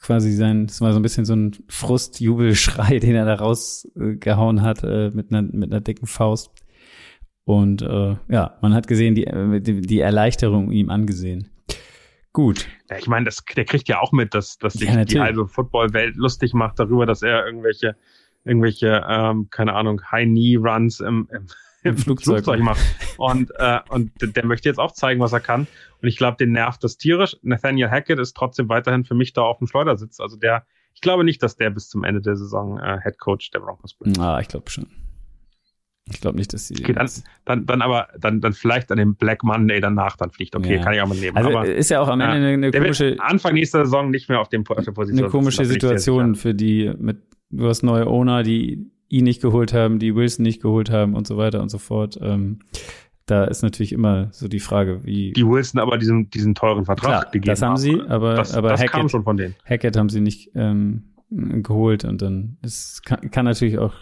quasi 0.00 0.32
sein, 0.32 0.66
das 0.66 0.80
war 0.80 0.92
so 0.92 0.98
ein 0.98 1.02
bisschen 1.02 1.24
so 1.24 1.34
ein 1.34 1.56
Frustjubelschrei, 1.68 2.98
den 3.00 3.14
er 3.14 3.24
da 3.24 3.34
rausgehauen 3.34 4.62
hat 4.62 4.82
äh, 4.82 5.10
mit 5.10 5.32
einer 5.32 5.42
mit 5.42 5.70
einer 5.70 5.80
dicken 5.80 6.06
Faust. 6.06 6.50
Und 7.46 7.80
äh, 7.80 8.16
ja, 8.28 8.56
man 8.60 8.74
hat 8.74 8.88
gesehen, 8.88 9.14
die, 9.14 9.24
die, 9.62 10.00
Erleichterung 10.00 10.72
ihm 10.72 10.90
angesehen. 10.90 11.48
Gut. 12.32 12.66
Ja, 12.90 12.98
ich 12.98 13.06
meine, 13.06 13.24
das, 13.24 13.44
der 13.44 13.64
kriegt 13.64 13.88
ja 13.88 14.00
auch 14.00 14.10
mit, 14.10 14.34
dass, 14.34 14.58
dass 14.58 14.72
sich 14.72 14.88
ja, 14.88 15.04
die 15.04 15.20
halbe 15.20 15.46
Football-Welt 15.46 16.16
lustig 16.16 16.54
macht 16.54 16.80
darüber, 16.80 17.06
dass 17.06 17.22
er 17.22 17.46
irgendwelche, 17.46 17.94
irgendwelche, 18.44 19.00
ähm, 19.08 19.46
keine 19.48 19.74
Ahnung, 19.74 20.02
High-Knee-Runs 20.10 20.98
im, 20.98 21.28
im, 21.30 21.46
im 21.84 21.96
Flugzeug. 21.96 22.42
Flugzeug 22.42 22.62
macht. 22.62 22.82
Und, 23.16 23.52
äh, 23.58 23.78
und 23.90 24.10
der 24.20 24.44
möchte 24.44 24.68
jetzt 24.68 24.80
auch 24.80 24.90
zeigen, 24.90 25.20
was 25.20 25.32
er 25.32 25.38
kann. 25.38 25.68
Und 26.02 26.08
ich 26.08 26.16
glaube, 26.16 26.36
den 26.38 26.50
nervt 26.50 26.82
das 26.82 26.96
tierisch. 26.96 27.36
Nathaniel 27.42 27.90
Hackett 27.90 28.18
ist 28.18 28.36
trotzdem 28.36 28.68
weiterhin 28.68 29.04
für 29.04 29.14
mich 29.14 29.34
da 29.34 29.42
auf 29.42 29.58
dem 29.58 29.68
Schleudersitz. 29.68 30.18
Also 30.18 30.36
der, 30.36 30.66
ich 30.94 31.00
glaube 31.00 31.22
nicht, 31.22 31.44
dass 31.44 31.54
der 31.54 31.70
bis 31.70 31.88
zum 31.88 32.02
Ende 32.02 32.20
der 32.20 32.34
Saison 32.34 32.80
äh, 32.80 32.98
Head 33.04 33.20
Coach 33.20 33.52
der 33.52 33.60
Broncos 33.60 33.94
bleibt. 33.94 34.18
Ah, 34.18 34.40
ich 34.40 34.48
glaube 34.48 34.68
schon. 34.68 34.88
Ich 36.08 36.20
glaube 36.20 36.36
nicht, 36.36 36.52
dass 36.52 36.68
sie. 36.68 36.76
Okay, 36.78 36.92
dann, 36.92 37.08
dann, 37.44 37.66
dann 37.66 37.82
aber, 37.82 38.08
dann, 38.18 38.40
dann 38.40 38.52
vielleicht 38.52 38.92
an 38.92 38.98
dem 38.98 39.16
Black 39.16 39.42
Monday 39.42 39.80
danach 39.80 40.16
dann 40.16 40.30
fliegt. 40.30 40.54
Okay, 40.54 40.76
ja. 40.76 40.82
kann 40.82 40.94
ich 40.94 41.00
auch 41.00 41.08
mal 41.08 41.16
nehmen. 41.16 41.36
Also 41.36 41.50
aber, 41.50 41.66
ist 41.66 41.90
ja 41.90 42.00
auch 42.00 42.08
am 42.08 42.20
Ende 42.20 42.36
eine, 42.36 42.48
eine 42.48 42.70
komische. 42.70 43.16
Anfang 43.18 43.54
nächster 43.54 43.84
Saison 43.84 44.10
nicht 44.10 44.28
mehr 44.28 44.40
auf, 44.40 44.48
dem, 44.48 44.64
auf 44.68 44.84
der 44.84 44.92
Position. 44.92 45.24
Eine 45.24 45.30
komische 45.30 45.64
Situation 45.64 46.36
für 46.36 46.54
die, 46.54 46.92
mit, 46.98 47.18
du 47.50 47.66
hast 47.66 47.82
neue 47.82 48.06
Owner, 48.06 48.44
die 48.44 48.88
ihn 49.08 49.24
nicht 49.24 49.42
geholt 49.42 49.72
haben, 49.72 49.98
die 49.98 50.14
Wilson 50.14 50.44
nicht 50.44 50.62
geholt 50.62 50.90
haben 50.90 51.14
und 51.14 51.26
so 51.26 51.36
weiter 51.36 51.60
und 51.60 51.70
so 51.70 51.78
fort. 51.78 52.18
Ähm, 52.20 52.60
da 53.26 53.44
ist 53.44 53.62
natürlich 53.62 53.92
immer 53.92 54.28
so 54.30 54.46
die 54.46 54.60
Frage, 54.60 55.04
wie. 55.04 55.32
Die 55.32 55.46
Wilson 55.46 55.80
aber 55.80 55.98
diesen, 55.98 56.30
diesen 56.30 56.54
teuren 56.54 56.84
Vertrag 56.84 57.08
Klar, 57.08 57.24
gegeben 57.32 57.46
Das 57.46 57.62
haben 57.62 57.76
sie, 57.76 58.00
aber, 58.00 58.34
das, 58.34 58.54
aber 58.54 58.70
das 58.70 58.80
Hackett, 58.80 58.92
kam 58.92 59.08
schon 59.08 59.24
von 59.24 59.36
denen. 59.36 59.56
Hackett 59.64 59.96
haben 59.96 60.08
sie 60.08 60.20
nicht 60.20 60.52
ähm, 60.54 61.02
geholt 61.30 62.04
und 62.04 62.22
dann 62.22 62.58
es 62.62 63.02
kann, 63.04 63.30
kann 63.32 63.44
natürlich 63.44 63.78
auch 63.78 63.94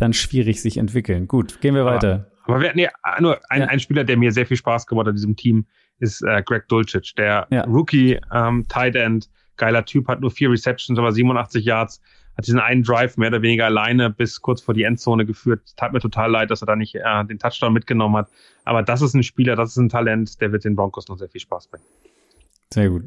dann 0.00 0.12
schwierig 0.12 0.62
sich 0.62 0.78
entwickeln. 0.78 1.28
Gut, 1.28 1.60
gehen 1.60 1.74
wir 1.74 1.84
weiter. 1.84 2.30
Aber, 2.44 2.54
aber 2.54 2.60
wir 2.62 2.68
hatten 2.70 2.78
ja 2.78 2.90
nur 3.20 3.38
ein, 3.50 3.62
ja. 3.62 3.66
ein 3.66 3.80
Spieler, 3.80 4.04
der 4.04 4.16
mir 4.16 4.32
sehr 4.32 4.46
viel 4.46 4.56
Spaß 4.56 4.86
gemacht 4.86 5.06
hat 5.06 5.10
in 5.10 5.16
diesem 5.16 5.36
Team, 5.36 5.66
ist 5.98 6.22
äh, 6.22 6.42
Greg 6.42 6.68
Dulcich, 6.68 7.14
der 7.16 7.46
ja. 7.50 7.64
Rookie 7.64 8.20
ähm, 8.32 8.66
Tight 8.68 8.94
End, 8.96 9.28
geiler 9.56 9.84
Typ, 9.84 10.08
hat 10.08 10.20
nur 10.20 10.30
vier 10.30 10.50
Receptions, 10.50 10.98
aber 10.98 11.12
87 11.12 11.64
Yards, 11.64 12.00
hat 12.36 12.46
diesen 12.46 12.60
einen 12.60 12.84
Drive 12.84 13.16
mehr 13.16 13.28
oder 13.28 13.42
weniger 13.42 13.66
alleine 13.66 14.10
bis 14.10 14.40
kurz 14.40 14.60
vor 14.60 14.72
die 14.72 14.84
Endzone 14.84 15.26
geführt. 15.26 15.72
Tat 15.76 15.92
mir 15.92 15.98
total 15.98 16.30
leid, 16.30 16.52
dass 16.52 16.62
er 16.62 16.66
da 16.66 16.76
nicht 16.76 16.94
äh, 16.94 17.24
den 17.24 17.40
Touchdown 17.40 17.72
mitgenommen 17.72 18.16
hat. 18.16 18.28
Aber 18.64 18.84
das 18.84 19.02
ist 19.02 19.14
ein 19.14 19.24
Spieler, 19.24 19.56
das 19.56 19.70
ist 19.70 19.76
ein 19.76 19.88
Talent, 19.88 20.40
der 20.40 20.52
wird 20.52 20.64
den 20.64 20.76
Broncos 20.76 21.08
noch 21.08 21.18
sehr 21.18 21.28
viel 21.28 21.40
Spaß 21.40 21.66
bringen. 21.66 21.84
Sehr 22.72 22.90
gut. 22.90 23.04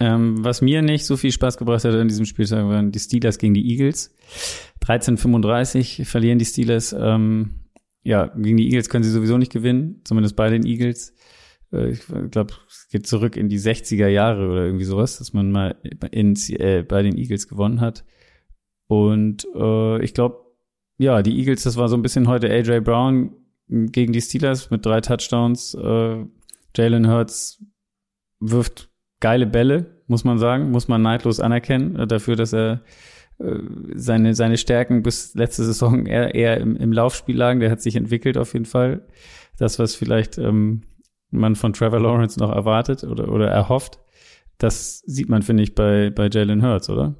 Ähm, 0.00 0.44
was 0.44 0.62
mir 0.62 0.82
nicht 0.82 1.04
so 1.04 1.16
viel 1.16 1.32
Spaß 1.32 1.58
gebracht 1.58 1.84
hat 1.84 1.94
in 1.94 2.08
diesem 2.08 2.24
Spieltag 2.24 2.64
waren 2.66 2.92
die 2.92 3.00
Steelers 3.00 3.38
gegen 3.38 3.54
die 3.54 3.68
Eagles. 3.70 4.14
13:35 4.84 6.04
verlieren 6.04 6.38
die 6.38 6.44
Steelers. 6.44 6.94
Ähm, 6.98 7.60
ja, 8.02 8.26
gegen 8.26 8.56
die 8.56 8.66
Eagles 8.66 8.88
können 8.88 9.04
sie 9.04 9.10
sowieso 9.10 9.38
nicht 9.38 9.52
gewinnen, 9.52 10.00
zumindest 10.04 10.36
bei 10.36 10.50
den 10.50 10.64
Eagles. 10.64 11.14
Äh, 11.72 11.90
ich 11.90 12.06
glaube, 12.30 12.54
es 12.68 12.88
geht 12.90 13.06
zurück 13.06 13.36
in 13.36 13.48
die 13.48 13.58
60er 13.58 14.06
Jahre 14.06 14.48
oder 14.48 14.64
irgendwie 14.64 14.84
sowas, 14.84 15.18
dass 15.18 15.32
man 15.32 15.50
mal 15.50 15.76
in, 16.10 16.34
äh, 16.50 16.82
bei 16.82 17.02
den 17.02 17.18
Eagles 17.18 17.48
gewonnen 17.48 17.80
hat. 17.80 18.04
Und 18.86 19.46
äh, 19.54 20.02
ich 20.02 20.14
glaube, 20.14 20.46
ja, 20.98 21.22
die 21.22 21.38
Eagles, 21.38 21.62
das 21.64 21.76
war 21.76 21.88
so 21.88 21.96
ein 21.96 22.02
bisschen 22.02 22.28
heute 22.28 22.50
AJ 22.50 22.80
Brown 22.80 23.32
gegen 23.68 24.12
die 24.12 24.20
Steelers 24.20 24.70
mit 24.70 24.86
drei 24.86 25.00
Touchdowns. 25.00 25.74
Äh, 25.74 26.24
Jalen 26.76 27.08
Hurts 27.08 27.62
wirft 28.40 28.90
geile 29.20 29.46
Bälle, 29.46 29.86
muss 30.06 30.24
man 30.24 30.38
sagen, 30.38 30.70
muss 30.70 30.88
man 30.88 31.02
neidlos 31.02 31.40
anerkennen, 31.40 31.96
äh, 31.96 32.06
dafür, 32.06 32.36
dass 32.36 32.52
er 32.52 32.82
äh, 33.38 33.58
seine, 33.94 34.34
seine 34.34 34.58
Stärken 34.58 35.02
bis 35.02 35.34
letzte 35.34 35.64
Saison 35.64 36.06
eher, 36.06 36.34
eher 36.34 36.58
im, 36.58 36.76
im 36.76 36.92
Laufspiel 36.92 37.36
lagen. 37.36 37.60
Der 37.60 37.70
hat 37.70 37.80
sich 37.80 37.96
entwickelt 37.96 38.36
auf 38.36 38.52
jeden 38.52 38.64
Fall. 38.64 39.06
Das, 39.58 39.78
was 39.78 39.94
vielleicht 39.94 40.38
ähm, 40.38 40.82
man 41.30 41.56
von 41.56 41.72
Trevor 41.72 42.00
Lawrence 42.00 42.38
noch 42.38 42.50
erwartet 42.50 43.04
oder, 43.04 43.28
oder 43.28 43.48
erhofft, 43.48 43.98
das 44.58 45.00
sieht 45.06 45.28
man, 45.28 45.42
finde 45.42 45.62
ich, 45.62 45.74
bei, 45.74 46.10
bei 46.10 46.28
Jalen 46.28 46.64
Hurts, 46.64 46.90
oder? 46.90 47.14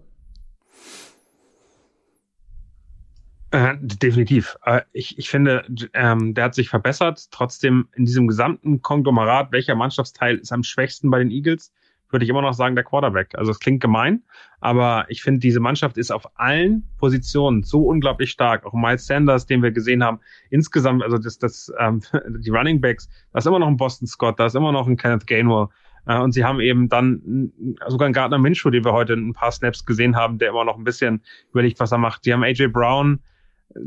Äh, 3.51 3.77
definitiv. 3.81 4.59
Äh, 4.65 4.83
ich, 4.93 5.19
ich 5.19 5.31
finde, 5.31 5.65
ähm, 5.95 6.35
der 6.35 6.45
hat 6.45 6.55
sich 6.55 6.69
verbessert. 6.69 7.31
Trotzdem 7.31 7.89
in 7.95 8.05
diesem 8.05 8.27
gesamten 8.27 8.83
Konglomerat, 8.83 9.53
welcher 9.53 9.75
Mannschaftsteil 9.75 10.37
ist 10.37 10.53
am 10.53 10.63
schwächsten 10.63 11.11
bei 11.11 11.21
den 11.21 11.31
Eagles? 11.31 11.73
Würde 12.11 12.25
ich 12.25 12.31
immer 12.31 12.43
noch 12.43 12.55
sagen, 12.55 12.75
der 12.75 12.85
Quarterback. 12.85 13.35
Also 13.37 13.51
es 13.51 13.59
klingt 13.59 13.83
gemein, 13.83 14.23
aber 14.61 15.07
ich 15.09 15.23
finde, 15.23 15.41
diese 15.41 15.61
Mannschaft 15.61 15.99
ist 15.99 16.11
auf 16.11 16.27
allen 16.39 16.89
Positionen 16.99 17.63
so 17.63 17.87
unglaublich 17.87 18.31
stark. 18.31 18.65
Auch 18.65 18.73
Miles 18.73 19.07
Sanders, 19.07 19.47
den 19.47 19.63
wir 19.63 19.71
gesehen 19.71 20.03
haben, 20.03 20.21
insgesamt, 20.51 21.03
also 21.03 21.19
das, 21.19 21.39
das, 21.39 21.73
ähm, 21.79 22.01
die 22.41 22.51
Running 22.51 22.81
Backs, 22.81 23.09
da 23.33 23.39
ist 23.39 23.47
immer 23.47 23.59
noch 23.59 23.69
ein 23.69 23.77
Boston 23.77 24.07
Scott, 24.07 24.39
da 24.39 24.47
ist 24.47 24.57
immer 24.57 24.73
noch 24.73 24.87
ein 24.87 24.97
Kenneth 24.97 25.27
Gainwell. 25.27 25.69
Äh, 26.07 26.19
und 26.19 26.33
sie 26.33 26.45
haben 26.45 26.61
eben 26.61 26.89
dann 26.89 27.53
sogar 27.87 28.07
einen 28.07 28.15
Gardner 28.15 28.39
Minshew, 28.39 28.71
den 28.71 28.85
wir 28.85 28.93
heute 28.93 29.13
in 29.13 29.29
ein 29.29 29.35
paar 29.35 29.53
Snaps 29.53 29.85
gesehen 29.85 30.17
haben, 30.17 30.39
der 30.39 30.51
immer 30.51 30.65
noch 30.65 30.77
ein 30.77 30.85
bisschen 30.85 31.23
überlegt, 31.53 31.79
was 31.79 31.93
er 31.93 31.99
macht. 31.99 32.25
Sie 32.25 32.33
haben 32.33 32.43
AJ 32.43 32.69
Brown 32.69 33.21
äh, 33.75 33.81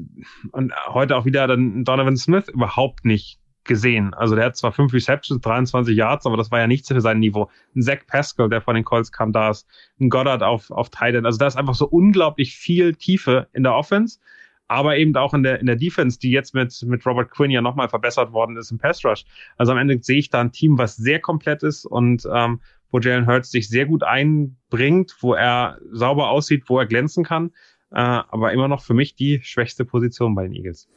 und 0.51 0.73
heute 0.87 1.17
auch 1.17 1.25
wieder 1.25 1.47
dann 1.47 1.83
Donovan 1.83 2.17
Smith 2.17 2.47
überhaupt 2.49 3.03
nicht 3.03 3.40
gesehen. 3.63 4.13
Also 4.13 4.35
der 4.35 4.45
hat 4.45 4.57
zwar 4.57 4.71
fünf 4.71 4.93
Receptions, 4.93 5.41
23 5.41 5.95
Yards, 5.95 6.25
aber 6.25 6.37
das 6.37 6.51
war 6.51 6.59
ja 6.59 6.67
nichts 6.67 6.87
für 6.87 7.01
sein 7.01 7.19
Niveau. 7.19 7.49
Ein 7.75 7.81
Zach 7.81 7.99
Pascal, 8.07 8.49
der 8.49 8.61
von 8.61 8.75
den 8.75 8.83
Colts 8.83 9.11
kam, 9.11 9.31
da 9.31 9.49
ist 9.49 9.67
ein 9.99 10.09
Goddard 10.09 10.43
auf, 10.43 10.71
auf 10.71 10.89
Titan. 10.89 11.25
Also 11.25 11.37
da 11.37 11.47
ist 11.47 11.57
einfach 11.57 11.75
so 11.75 11.87
unglaublich 11.87 12.55
viel 12.55 12.95
Tiefe 12.95 13.47
in 13.53 13.63
der 13.63 13.75
Offense, 13.75 14.19
aber 14.67 14.97
eben 14.97 15.15
auch 15.15 15.33
in 15.33 15.43
der, 15.43 15.59
in 15.59 15.67
der 15.67 15.75
Defense, 15.75 16.17
die 16.17 16.31
jetzt 16.31 16.55
mit, 16.55 16.81
mit 16.87 17.05
Robert 17.05 17.29
Quinn 17.29 17.51
ja 17.51 17.61
nochmal 17.61 17.89
verbessert 17.89 18.31
worden 18.31 18.57
ist 18.57 18.71
im 18.71 18.77
Pass 18.77 19.03
Rush. 19.05 19.25
Also 19.57 19.73
am 19.73 19.77
Ende 19.77 19.99
sehe 20.01 20.17
ich 20.17 20.29
da 20.29 20.41
ein 20.41 20.51
Team, 20.51 20.77
was 20.77 20.95
sehr 20.95 21.19
komplett 21.19 21.61
ist 21.61 21.85
und 21.85 22.27
ähm, 22.33 22.61
wo 22.89 22.99
Jalen 22.99 23.27
Hurts 23.27 23.51
sich 23.51 23.69
sehr 23.69 23.85
gut 23.85 24.03
einbringt, 24.03 25.15
wo 25.21 25.33
er 25.33 25.79
sauber 25.91 26.29
aussieht, 26.29 26.63
wo 26.67 26.79
er 26.79 26.85
glänzen 26.85 27.23
kann. 27.23 27.51
Äh, 27.91 27.99
aber 27.99 28.53
immer 28.53 28.67
noch 28.67 28.81
für 28.81 28.93
mich 28.93 29.15
die 29.15 29.41
schwächste 29.43 29.85
Position 29.85 30.35
bei 30.35 30.43
den 30.43 30.53
Eagles. 30.53 30.87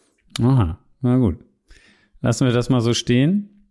Aha, 0.40 0.78
na 1.00 1.16
gut. 1.18 1.38
Lassen 2.24 2.46
wir 2.46 2.54
das 2.54 2.70
mal 2.70 2.80
so 2.80 2.94
stehen. 2.94 3.70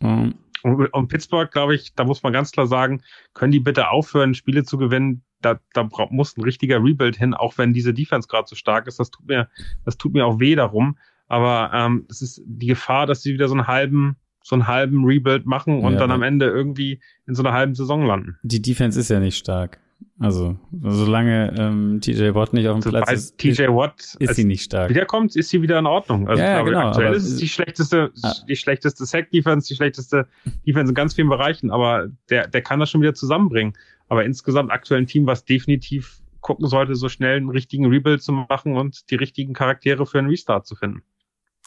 Um, 0.00 0.34
und, 0.62 0.92
und, 0.92 1.08
Pittsburgh, 1.08 1.50
glaube 1.50 1.74
ich, 1.74 1.94
da 1.94 2.04
muss 2.04 2.22
man 2.22 2.34
ganz 2.34 2.52
klar 2.52 2.66
sagen, 2.66 3.00
können 3.32 3.50
die 3.50 3.60
bitte 3.60 3.88
aufhören, 3.88 4.34
Spiele 4.34 4.64
zu 4.64 4.76
gewinnen. 4.76 5.22
Da, 5.40 5.58
da 5.72 5.88
muss 6.10 6.36
ein 6.36 6.42
richtiger 6.42 6.84
Rebuild 6.84 7.16
hin, 7.16 7.32
auch 7.32 7.56
wenn 7.56 7.72
diese 7.72 7.94
Defense 7.94 8.28
gerade 8.28 8.46
so 8.46 8.56
stark 8.56 8.86
ist. 8.86 9.00
Das 9.00 9.10
tut 9.10 9.26
mir, 9.26 9.48
das 9.86 9.96
tut 9.96 10.12
mir 10.12 10.26
auch 10.26 10.38
weh 10.38 10.54
darum. 10.54 10.98
Aber 11.28 11.70
ähm, 11.72 12.04
es 12.10 12.20
ist 12.20 12.42
die 12.44 12.66
Gefahr, 12.66 13.06
dass 13.06 13.22
sie 13.22 13.32
wieder 13.32 13.48
so 13.48 13.54
einen 13.54 13.66
halben, 13.66 14.16
so 14.42 14.54
einen 14.54 14.66
halben 14.66 15.06
Rebuild 15.06 15.46
machen 15.46 15.82
und 15.82 15.94
ja, 15.94 15.98
dann 15.98 16.10
am 16.10 16.22
Ende 16.22 16.46
irgendwie 16.46 17.00
in 17.26 17.34
so 17.34 17.42
einer 17.42 17.54
halben 17.54 17.74
Saison 17.74 18.04
landen. 18.04 18.36
Die 18.42 18.60
Defense 18.60 19.00
ist 19.00 19.08
ja 19.08 19.18
nicht 19.18 19.38
stark. 19.38 19.80
Also, 20.18 20.56
solange 20.82 21.54
ähm, 21.58 22.00
TJ 22.00 22.34
Watt 22.34 22.54
nicht 22.54 22.66
auf 22.68 22.80
dem 22.80 22.90
Platz 22.90 23.12
ist, 23.12 23.38
TJ 23.38 23.64
Watt 23.64 24.16
ist 24.18 24.34
sie 24.34 24.44
nicht 24.44 24.62
stark. 24.62 24.88
Wiederkommt, 24.88 25.36
ist 25.36 25.50
sie 25.50 25.60
wieder 25.60 25.78
in 25.78 25.86
Ordnung. 25.86 26.26
Also, 26.26 26.42
ja, 26.42 26.48
ich 26.48 26.54
glaube, 26.54 26.70
genau, 26.70 26.88
aktuell 26.88 27.12
ist 27.12 27.24
es 27.24 27.36
die 27.36 27.48
schlechteste, 27.48 28.10
ah. 28.22 28.32
die 28.48 28.56
schlechteste 28.56 29.04
Sack-Defense, 29.04 29.68
die 29.68 29.74
schlechteste 29.74 30.26
Defense 30.66 30.90
in 30.90 30.94
ganz 30.94 31.14
vielen 31.14 31.28
Bereichen, 31.28 31.70
aber 31.70 32.08
der, 32.30 32.48
der 32.48 32.62
kann 32.62 32.80
das 32.80 32.90
schon 32.90 33.02
wieder 33.02 33.14
zusammenbringen. 33.14 33.74
Aber 34.08 34.24
insgesamt 34.24 34.70
aktuell 34.70 35.02
ein 35.02 35.06
Team, 35.06 35.26
was 35.26 35.44
definitiv 35.44 36.22
gucken 36.40 36.66
sollte, 36.66 36.94
so 36.94 37.10
schnell 37.10 37.36
einen 37.36 37.50
richtigen 37.50 37.86
Rebuild 37.86 38.22
zu 38.22 38.32
machen 38.32 38.76
und 38.76 39.10
die 39.10 39.16
richtigen 39.16 39.52
Charaktere 39.52 40.06
für 40.06 40.18
einen 40.18 40.28
Restart 40.28 40.66
zu 40.66 40.76
finden. 40.76 41.02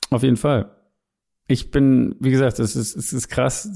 Auf 0.09 0.23
jeden 0.23 0.37
Fall. 0.37 0.71
Ich 1.49 1.71
bin, 1.71 2.15
wie 2.19 2.29
gesagt, 2.29 2.59
es 2.59 2.75
ist, 2.75 2.95
es 2.95 3.11
ist 3.11 3.27
krass. 3.27 3.75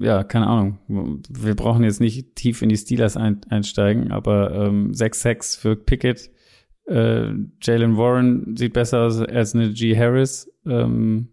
Ja, 0.00 0.24
keine 0.24 0.48
Ahnung. 0.48 0.78
Wir 0.88 1.54
brauchen 1.54 1.84
jetzt 1.84 2.00
nicht 2.00 2.34
tief 2.34 2.62
in 2.62 2.68
die 2.68 2.76
Steelers 2.76 3.16
ein, 3.16 3.40
einsteigen, 3.48 4.10
aber 4.10 4.52
ähm, 4.52 4.90
6-6 4.90 5.58
für 5.60 5.76
Pickett. 5.76 6.30
Äh, 6.86 7.28
Jalen 7.62 7.96
Warren 7.96 8.56
sieht 8.56 8.72
besser 8.72 9.02
aus 9.02 9.20
als 9.20 9.54
eine 9.54 9.72
G. 9.72 9.96
Harris. 9.96 10.50
Ähm, 10.66 11.28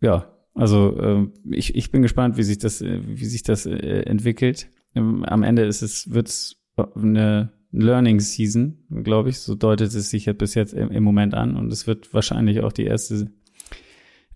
ja, 0.00 0.32
also 0.54 0.98
äh, 0.98 1.28
ich, 1.52 1.76
ich 1.76 1.92
bin 1.92 2.02
gespannt, 2.02 2.36
wie 2.36 2.42
sich 2.42 2.58
das, 2.58 2.82
wie 2.82 3.24
sich 3.26 3.44
das 3.44 3.66
äh, 3.66 4.00
entwickelt. 4.02 4.68
Ähm, 4.96 5.24
am 5.24 5.44
Ende 5.44 5.62
ist 5.66 5.82
es, 5.82 6.12
wird's 6.12 6.56
eine 6.96 7.52
Learning 7.70 8.18
Season, 8.18 8.78
glaube 9.04 9.28
ich. 9.28 9.38
So 9.38 9.54
deutet 9.54 9.94
es 9.94 10.10
sich 10.10 10.26
jetzt 10.26 10.38
bis 10.38 10.54
jetzt 10.54 10.74
im, 10.74 10.90
im 10.90 11.04
Moment 11.04 11.34
an. 11.34 11.54
Und 11.54 11.72
es 11.72 11.86
wird 11.86 12.12
wahrscheinlich 12.12 12.60
auch 12.60 12.72
die 12.72 12.86
erste 12.86 13.30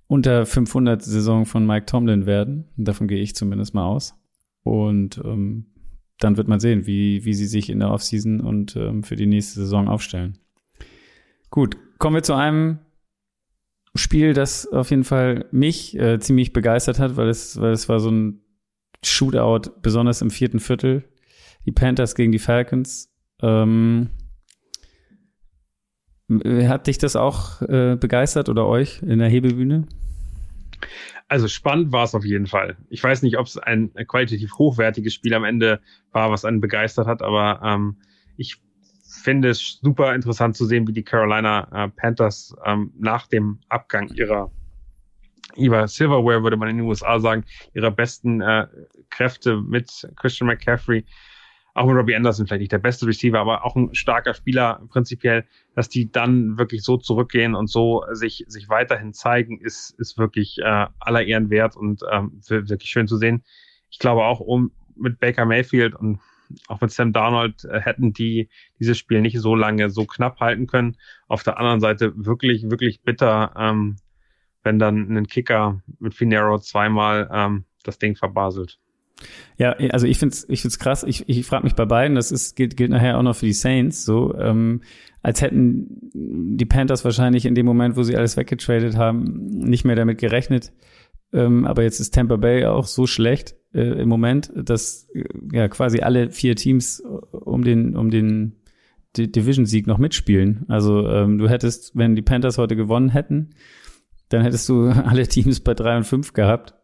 unter 0.09 0.47
500 0.47 1.03
Saison 1.03 1.47
von 1.47 1.67
Mike 1.67 1.87
Tomlin 1.87 2.27
werden. 2.27 2.65
Davon 2.77 3.07
gehe 3.07 3.21
ich 3.21 3.37
zumindest 3.37 3.75
mal 3.75 3.87
aus. 3.87 4.15
Und 4.65 5.21
ähm, 5.25 5.67
dann 6.19 6.37
wird 6.37 6.49
man 6.49 6.61
sehen, 6.61 6.87
wie, 6.87 7.25
wie 7.25 7.35
sie 7.35 7.47
sich 7.47 7.71
in 7.71 7.79
der 7.79 7.91
Offseason 7.91 8.41
und 8.41 8.75
ähm, 8.75 9.05
für 9.05 9.17
die 9.17 9.27
nächste 9.27 9.61
Saison 9.61 9.87
aufstellen. 9.87 10.39
Gut, 11.51 11.77
kommen 11.99 12.17
wir 12.17 12.23
zu 12.23 12.35
einem 12.35 12.79
Spiel, 13.95 14.33
das 14.33 14.67
auf 14.67 14.91
jeden 14.91 15.05
Fall 15.05 15.47
mich 15.53 15.97
äh, 15.99 16.19
ziemlich 16.19 16.53
begeistert 16.53 16.99
hat, 16.99 17.17
weil 17.17 17.29
es, 17.29 17.61
weil 17.61 17.73
es 17.73 17.89
war 17.89 18.01
so 18.01 18.11
ein 18.11 18.41
Shootout, 19.05 19.71
besonders 19.83 20.23
im 20.23 20.31
vierten 20.31 20.59
Viertel. 20.59 21.05
Die 21.67 21.73
Panthers 21.73 22.15
gegen 22.15 22.33
die 22.33 22.39
Falcons. 22.39 23.15
Ähm, 23.43 24.09
hat 26.29 26.87
dich 26.87 26.99
das 26.99 27.17
auch 27.17 27.63
äh, 27.63 27.97
begeistert 27.97 28.49
oder 28.49 28.67
euch 28.67 29.03
in 29.03 29.19
der 29.19 29.29
Hebebühne? 29.29 29.87
Also 31.29 31.49
spannend 31.49 31.93
war 31.93 32.05
es 32.05 32.15
auf 32.15 32.25
jeden 32.25 32.47
Fall. 32.47 32.77
Ich 32.89 33.03
weiß 33.03 33.23
nicht, 33.23 33.39
ob 33.39 33.47
es 33.47 33.59
ein 33.59 33.93
qualitativ 34.07 34.53
hochwertiges 34.59 35.15
Spiel 35.15 35.35
am 35.35 35.45
Ende 35.45 35.81
war, 36.13 36.31
was 36.31 36.45
einen 36.45 36.61
begeistert 36.61 37.07
hat, 37.07 37.23
aber 37.23 37.61
ähm, 37.63 37.97
ich 38.37 38.57
finde 39.23 39.49
es 39.49 39.79
super 39.83 40.15
interessant 40.15 40.57
zu 40.57 40.65
sehen, 40.65 40.87
wie 40.87 40.93
die 40.93 41.03
Carolina 41.03 41.69
äh, 41.73 41.89
Panthers 41.89 42.55
ähm, 42.65 42.93
nach 42.99 43.27
dem 43.27 43.59
Abgang 43.69 44.09
ihrer 44.09 44.51
ihrer 45.57 45.89
Silverware, 45.89 46.43
würde 46.43 46.57
man 46.57 46.69
in 46.69 46.77
den 46.77 46.87
USA 46.87 47.19
sagen, 47.19 47.45
ihrer 47.75 47.91
besten 47.91 48.41
äh, 48.41 48.67
Kräfte 49.11 49.61
mit 49.61 50.09
Christian 50.17 50.47
McCaffrey 50.47 51.05
auch 51.79 51.87
mit 51.87 51.97
Robbie 51.97 52.17
Anderson 52.17 52.47
vielleicht 52.47 52.61
nicht 52.61 52.73
der 52.73 52.79
beste 52.79 53.07
Receiver, 53.07 53.39
aber 53.39 53.65
auch 53.65 53.77
ein 53.77 53.95
starker 53.95 54.35
Spieler 54.35 54.83
prinzipiell, 54.91 55.45
dass 55.75 55.89
die 55.89 56.11
dann 56.11 56.59
wirklich 56.59 56.83
so 56.83 56.97
zurückgehen 56.97 57.55
und 57.55 57.69
so 57.69 58.05
sich, 58.13 58.45
sich 58.49 58.69
weiterhin 58.69 59.13
zeigen, 59.13 59.61
ist, 59.61 59.91
ist 59.99 60.19
wirklich 60.19 60.59
äh, 60.59 60.87
aller 60.99 61.25
Ehren 61.25 61.51
wert 61.51 61.77
und 61.77 62.03
ähm, 62.11 62.41
wirklich 62.49 62.91
schön 62.91 63.07
zu 63.07 63.17
sehen. 63.17 63.45
Ich 63.91 63.99
glaube 63.99 64.25
auch 64.25 64.41
um 64.41 64.73
mit 64.97 65.21
Baker 65.21 65.47
Mayfield 65.47 65.95
und 65.95 66.21
auch 66.67 66.81
mit 66.81 66.91
Sam 66.91 67.13
Darnold 67.13 67.65
äh, 67.65 67.81
hätten 67.81 68.13
die 68.13 68.49
dieses 68.79 68.99
Spiel 68.99 69.21
nicht 69.21 69.39
so 69.39 69.55
lange 69.55 69.91
so 69.91 70.05
knapp 70.05 70.41
halten 70.41 70.67
können. 70.67 70.97
Auf 71.29 71.43
der 71.43 71.59
anderen 71.59 71.81
Seite 71.81 72.13
wirklich, 72.17 72.71
wirklich 72.71 73.03
bitter, 73.03 73.53
ähm, 73.57 73.97
wenn 74.63 74.79
dann 74.79 75.17
ein 75.17 75.27
Kicker 75.27 75.83
mit 75.99 76.15
Finero 76.15 76.59
zweimal 76.59 77.29
ähm, 77.33 77.65
das 77.85 77.99
Ding 77.99 78.17
verbaselt. 78.17 78.79
Ja, 79.57 79.73
also 79.91 80.07
ich 80.07 80.19
find's, 80.19 80.47
ich 80.49 80.63
find's 80.63 80.79
krass. 80.79 81.05
Ich, 81.05 81.29
ich 81.29 81.45
frage 81.45 81.65
mich 81.65 81.75
bei 81.75 81.85
beiden, 81.85 82.15
das 82.15 82.31
ist, 82.31 82.55
gilt, 82.55 82.77
gilt 82.77 82.91
nachher 82.91 83.19
auch 83.19 83.23
noch 83.23 83.37
für 83.37 83.47
die 83.47 83.53
Saints, 83.53 84.05
so, 84.05 84.35
ähm, 84.39 84.83
als 85.23 85.43
hätten 85.43 86.11
die 86.13 86.65
Panthers 86.65 87.05
wahrscheinlich 87.05 87.45
in 87.45 87.57
dem 87.57 87.67
Moment, 87.67 87.97
wo 87.97 88.05
sie 88.05 88.17
alles 88.17 88.37
weggetradet 88.37 88.97
haben, 88.97 89.49
nicht 89.49 89.85
mehr 89.85 89.97
damit 89.97 90.19
gerechnet. 90.19 90.73
Ähm, 91.33 91.67
aber 91.67 91.83
jetzt 91.83 92.01
ist 92.01 92.15
Tampa 92.15 92.37
Bay 92.37 92.65
auch 92.65 92.87
so 92.87 93.07
schlecht 93.07 93.57
äh, 93.75 94.01
im 94.01 94.09
Moment, 94.09 94.51
dass 94.55 95.09
äh, 95.13 95.25
ja 95.53 95.69
quasi 95.69 96.01
alle 96.01 96.31
vier 96.31 96.57
Teams 96.57 97.03
um 97.33 97.65
den, 97.65 97.97
um 97.97 98.11
den 98.11 98.55
Division-Sieg 99.17 99.87
noch 99.87 99.99
mitspielen. 99.99 100.65
Also 100.69 101.07
ähm, 101.09 101.39
du 101.39 101.49
hättest, 101.49 101.97
wenn 101.97 102.15
die 102.15 102.23
Panthers 102.23 102.57
heute 102.57 102.77
gewonnen 102.77 103.11
hätten, 103.11 103.51
dann 104.29 104.43
hättest 104.43 104.69
du 104.69 104.87
alle 105.05 105.27
Teams 105.27 105.61
bei 105.61 105.75
drei 105.75 105.97
und 105.97 106.05
fünf 106.05 106.33
gehabt 106.33 106.78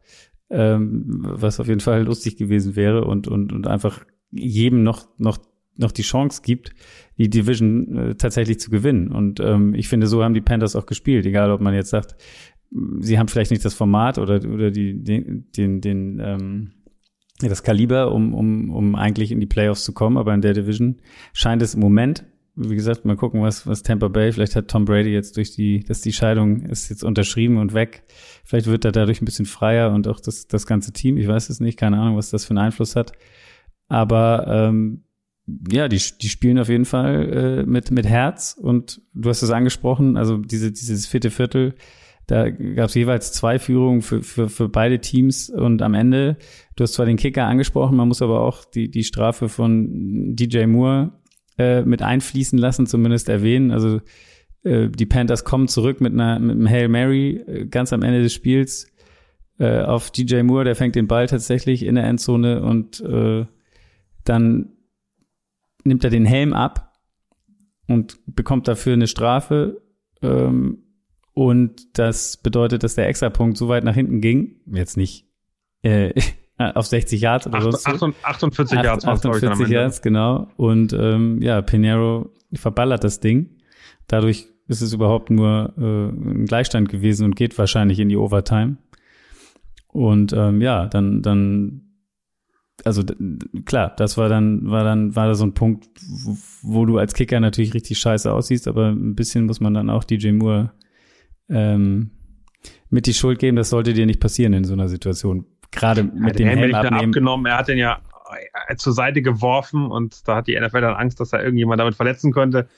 ähm, 0.50 1.04
was 1.06 1.60
auf 1.60 1.68
jeden 1.68 1.80
Fall 1.80 2.04
lustig 2.04 2.36
gewesen 2.36 2.76
wäre 2.76 3.04
und, 3.04 3.28
und, 3.28 3.52
und 3.52 3.66
einfach 3.66 4.04
jedem 4.30 4.82
noch, 4.82 5.08
noch, 5.18 5.38
noch 5.76 5.92
die 5.92 6.02
Chance 6.02 6.42
gibt, 6.44 6.74
die 7.18 7.30
Division 7.30 7.96
äh, 7.96 8.14
tatsächlich 8.14 8.60
zu 8.60 8.70
gewinnen. 8.70 9.10
Und 9.10 9.40
ähm, 9.40 9.74
ich 9.74 9.88
finde, 9.88 10.06
so 10.06 10.22
haben 10.22 10.34
die 10.34 10.40
Panthers 10.40 10.76
auch 10.76 10.86
gespielt, 10.86 11.26
egal 11.26 11.50
ob 11.50 11.60
man 11.60 11.74
jetzt 11.74 11.90
sagt, 11.90 12.16
sie 12.98 13.18
haben 13.18 13.28
vielleicht 13.28 13.50
nicht 13.50 13.64
das 13.64 13.74
Format 13.74 14.18
oder, 14.18 14.40
oder 14.48 14.70
die, 14.70 15.02
den, 15.02 15.46
den, 15.56 15.80
den 15.80 16.20
ähm, 16.20 16.70
das 17.40 17.62
Kaliber, 17.62 18.12
um, 18.12 18.34
um, 18.34 18.70
um 18.70 18.94
eigentlich 18.94 19.32
in 19.32 19.40
die 19.40 19.46
Playoffs 19.46 19.84
zu 19.84 19.92
kommen, 19.92 20.16
aber 20.16 20.34
in 20.34 20.40
der 20.40 20.54
Division 20.54 21.00
scheint 21.32 21.62
es 21.62 21.74
im 21.74 21.80
Moment 21.80 22.24
wie 22.56 22.76
gesagt, 22.76 23.04
mal 23.04 23.16
gucken, 23.16 23.42
was, 23.42 23.66
was 23.66 23.82
Tampa 23.82 24.08
Bay, 24.08 24.32
vielleicht 24.32 24.54
hat 24.54 24.68
Tom 24.68 24.84
Brady 24.84 25.10
jetzt 25.10 25.36
durch 25.36 25.52
die, 25.52 25.80
dass 25.80 26.00
die 26.00 26.12
Scheidung 26.12 26.62
ist 26.62 26.88
jetzt 26.88 27.02
unterschrieben 27.02 27.58
und 27.58 27.74
weg. 27.74 28.04
Vielleicht 28.44 28.66
wird 28.66 28.84
er 28.84 28.92
dadurch 28.92 29.20
ein 29.20 29.24
bisschen 29.24 29.46
freier 29.46 29.92
und 29.92 30.06
auch 30.06 30.20
das, 30.20 30.46
das 30.46 30.66
ganze 30.66 30.92
Team, 30.92 31.16
ich 31.16 31.26
weiß 31.26 31.50
es 31.50 31.60
nicht, 31.60 31.78
keine 31.78 31.98
Ahnung, 31.98 32.16
was 32.16 32.30
das 32.30 32.44
für 32.44 32.50
einen 32.50 32.58
Einfluss 32.58 32.94
hat. 32.94 33.12
Aber 33.88 34.46
ähm, 34.48 35.02
ja, 35.70 35.88
die, 35.88 36.00
die 36.20 36.28
spielen 36.28 36.58
auf 36.58 36.68
jeden 36.68 36.84
Fall 36.84 37.64
äh, 37.64 37.66
mit, 37.66 37.90
mit 37.90 38.06
Herz 38.06 38.56
und 38.58 39.02
du 39.12 39.28
hast 39.28 39.42
es 39.42 39.50
angesprochen, 39.50 40.16
also 40.16 40.38
diese, 40.38 40.70
dieses 40.70 41.06
vierte 41.06 41.30
Viertel, 41.30 41.74
da 42.26 42.48
gab 42.48 42.88
es 42.88 42.94
jeweils 42.94 43.32
zwei 43.32 43.58
Führungen 43.58 44.00
für, 44.00 44.22
für, 44.22 44.48
für 44.48 44.68
beide 44.70 45.00
Teams 45.00 45.50
und 45.50 45.82
am 45.82 45.92
Ende, 45.92 46.38
du 46.76 46.84
hast 46.84 46.94
zwar 46.94 47.04
den 47.04 47.18
Kicker 47.18 47.44
angesprochen, 47.44 47.96
man 47.96 48.08
muss 48.08 48.22
aber 48.22 48.40
auch 48.40 48.64
die, 48.64 48.90
die 48.90 49.04
Strafe 49.04 49.50
von 49.50 50.34
DJ 50.34 50.64
Moore 50.64 51.12
äh, 51.58 51.82
mit 51.82 52.02
einfließen 52.02 52.58
lassen, 52.58 52.86
zumindest 52.86 53.28
erwähnen. 53.28 53.70
Also 53.70 54.00
äh, 54.64 54.88
die 54.88 55.06
Panthers 55.06 55.44
kommen 55.44 55.68
zurück 55.68 56.00
mit 56.00 56.12
einer 56.12 56.38
mit 56.38 56.52
einem 56.52 56.68
Hail 56.68 56.88
Mary 56.88 57.36
äh, 57.36 57.66
ganz 57.66 57.92
am 57.92 58.02
Ende 58.02 58.22
des 58.22 58.32
Spiels 58.32 58.92
äh, 59.58 59.80
auf 59.80 60.10
DJ 60.10 60.42
Moore, 60.42 60.64
der 60.64 60.74
fängt 60.74 60.96
den 60.96 61.06
Ball 61.06 61.26
tatsächlich 61.26 61.84
in 61.84 61.94
der 61.94 62.04
Endzone 62.04 62.62
und 62.62 63.00
äh, 63.00 63.46
dann 64.24 64.72
nimmt 65.84 66.02
er 66.02 66.10
den 66.10 66.24
Helm 66.24 66.52
ab 66.52 66.98
und 67.86 68.18
bekommt 68.26 68.66
dafür 68.68 68.94
eine 68.94 69.06
Strafe. 69.06 69.82
Ähm, 70.22 70.78
und 71.34 71.98
das 71.98 72.36
bedeutet, 72.36 72.82
dass 72.82 72.94
der 72.94 73.08
Extrapunkt 73.08 73.56
so 73.56 73.68
weit 73.68 73.84
nach 73.84 73.94
hinten 73.94 74.20
ging, 74.20 74.60
jetzt 74.66 74.96
nicht 74.96 75.28
äh, 75.82 76.12
äh, 76.58 76.72
auf 76.72 76.86
60 76.86 77.20
Yards 77.20 77.46
oder 77.46 77.60
so. 77.60 77.70
48 78.22 78.82
Yards. 78.82 79.04
48 79.04 79.68
Yards, 79.68 80.02
genau. 80.02 80.48
Und 80.56 80.92
ähm, 80.92 81.42
ja, 81.42 81.62
Pinero 81.62 82.30
verballert 82.54 83.04
das 83.04 83.20
Ding. 83.20 83.58
Dadurch 84.06 84.46
ist 84.68 84.80
es 84.80 84.92
überhaupt 84.92 85.30
nur 85.30 85.74
äh, 85.76 86.08
ein 86.08 86.46
Gleichstand 86.46 86.88
gewesen 86.88 87.24
und 87.24 87.36
geht 87.36 87.58
wahrscheinlich 87.58 87.98
in 87.98 88.08
die 88.08 88.16
Overtime. 88.16 88.76
Und 89.88 90.32
ähm, 90.32 90.60
ja, 90.60 90.86
dann, 90.86 91.22
dann, 91.22 91.82
also 92.84 93.02
klar, 93.64 93.92
das 93.96 94.16
war 94.16 94.28
dann, 94.28 94.70
war 94.70 94.84
dann, 94.84 95.14
war 95.14 95.26
da 95.26 95.34
so 95.34 95.44
ein 95.44 95.54
Punkt, 95.54 95.88
wo, 96.02 96.36
wo 96.62 96.84
du 96.86 96.98
als 96.98 97.14
Kicker 97.14 97.40
natürlich 97.40 97.74
richtig 97.74 97.98
scheiße 97.98 98.32
aussiehst, 98.32 98.66
aber 98.66 98.88
ein 98.88 99.14
bisschen 99.14 99.46
muss 99.46 99.60
man 99.60 99.74
dann 99.74 99.90
auch 99.90 100.04
DJ 100.04 100.32
Moore 100.32 100.72
ähm, 101.48 102.10
mit 102.88 103.06
die 103.06 103.14
Schuld 103.14 103.38
geben, 103.38 103.56
das 103.56 103.70
sollte 103.70 103.92
dir 103.92 104.06
nicht 104.06 104.20
passieren 104.20 104.52
in 104.52 104.64
so 104.64 104.72
einer 104.72 104.88
Situation. 104.88 105.46
Gerade 105.74 106.02
mit 106.02 106.38
dem 106.38 106.48
Helm, 106.48 106.74
abnehmen. 106.74 107.08
abgenommen. 107.08 107.46
Er 107.46 107.58
hat 107.58 107.68
den 107.68 107.78
ja 107.78 108.00
äh, 108.68 108.76
zur 108.76 108.92
Seite 108.92 109.22
geworfen 109.22 109.90
und 109.90 110.26
da 110.28 110.36
hat 110.36 110.46
die 110.46 110.58
NFL 110.58 110.80
dann 110.80 110.94
Angst, 110.94 111.20
dass 111.20 111.32
er 111.32 111.42
irgendjemand 111.42 111.80
damit 111.80 111.94
verletzen 111.94 112.32
könnte. 112.32 112.68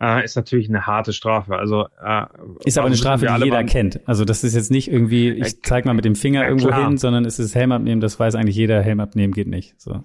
Äh, 0.00 0.24
ist 0.24 0.36
natürlich 0.36 0.68
eine 0.68 0.86
harte 0.86 1.12
Strafe. 1.12 1.56
Also 1.56 1.86
äh, 2.02 2.26
ist 2.64 2.76
aber 2.76 2.88
eine 2.88 2.96
Strafe, 2.96 3.26
die 3.26 3.44
jeder 3.44 3.64
kennt. 3.64 4.00
Also 4.06 4.24
das 4.24 4.44
ist 4.44 4.54
jetzt 4.54 4.70
nicht 4.70 4.90
irgendwie, 4.90 5.30
ich 5.30 5.62
zeig 5.62 5.84
mal 5.84 5.94
mit 5.94 6.04
dem 6.04 6.14
Finger 6.14 6.42
ja, 6.42 6.48
irgendwo 6.48 6.68
klar. 6.68 6.86
hin, 6.88 6.98
sondern 6.98 7.24
es 7.24 7.38
ist 7.38 7.54
Helm 7.54 7.72
abnehmen. 7.72 8.00
Das 8.00 8.18
weiß 8.20 8.34
eigentlich 8.34 8.56
jeder. 8.56 8.82
Helm 8.82 9.00
abnehmen 9.00 9.32
geht 9.32 9.48
nicht. 9.48 9.80
So. 9.80 10.04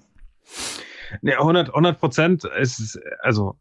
Nee, 1.21 1.33
100 1.33 1.69
100 1.69 1.99
Prozent 1.99 2.43
ist 2.45 2.99
also 3.21 3.57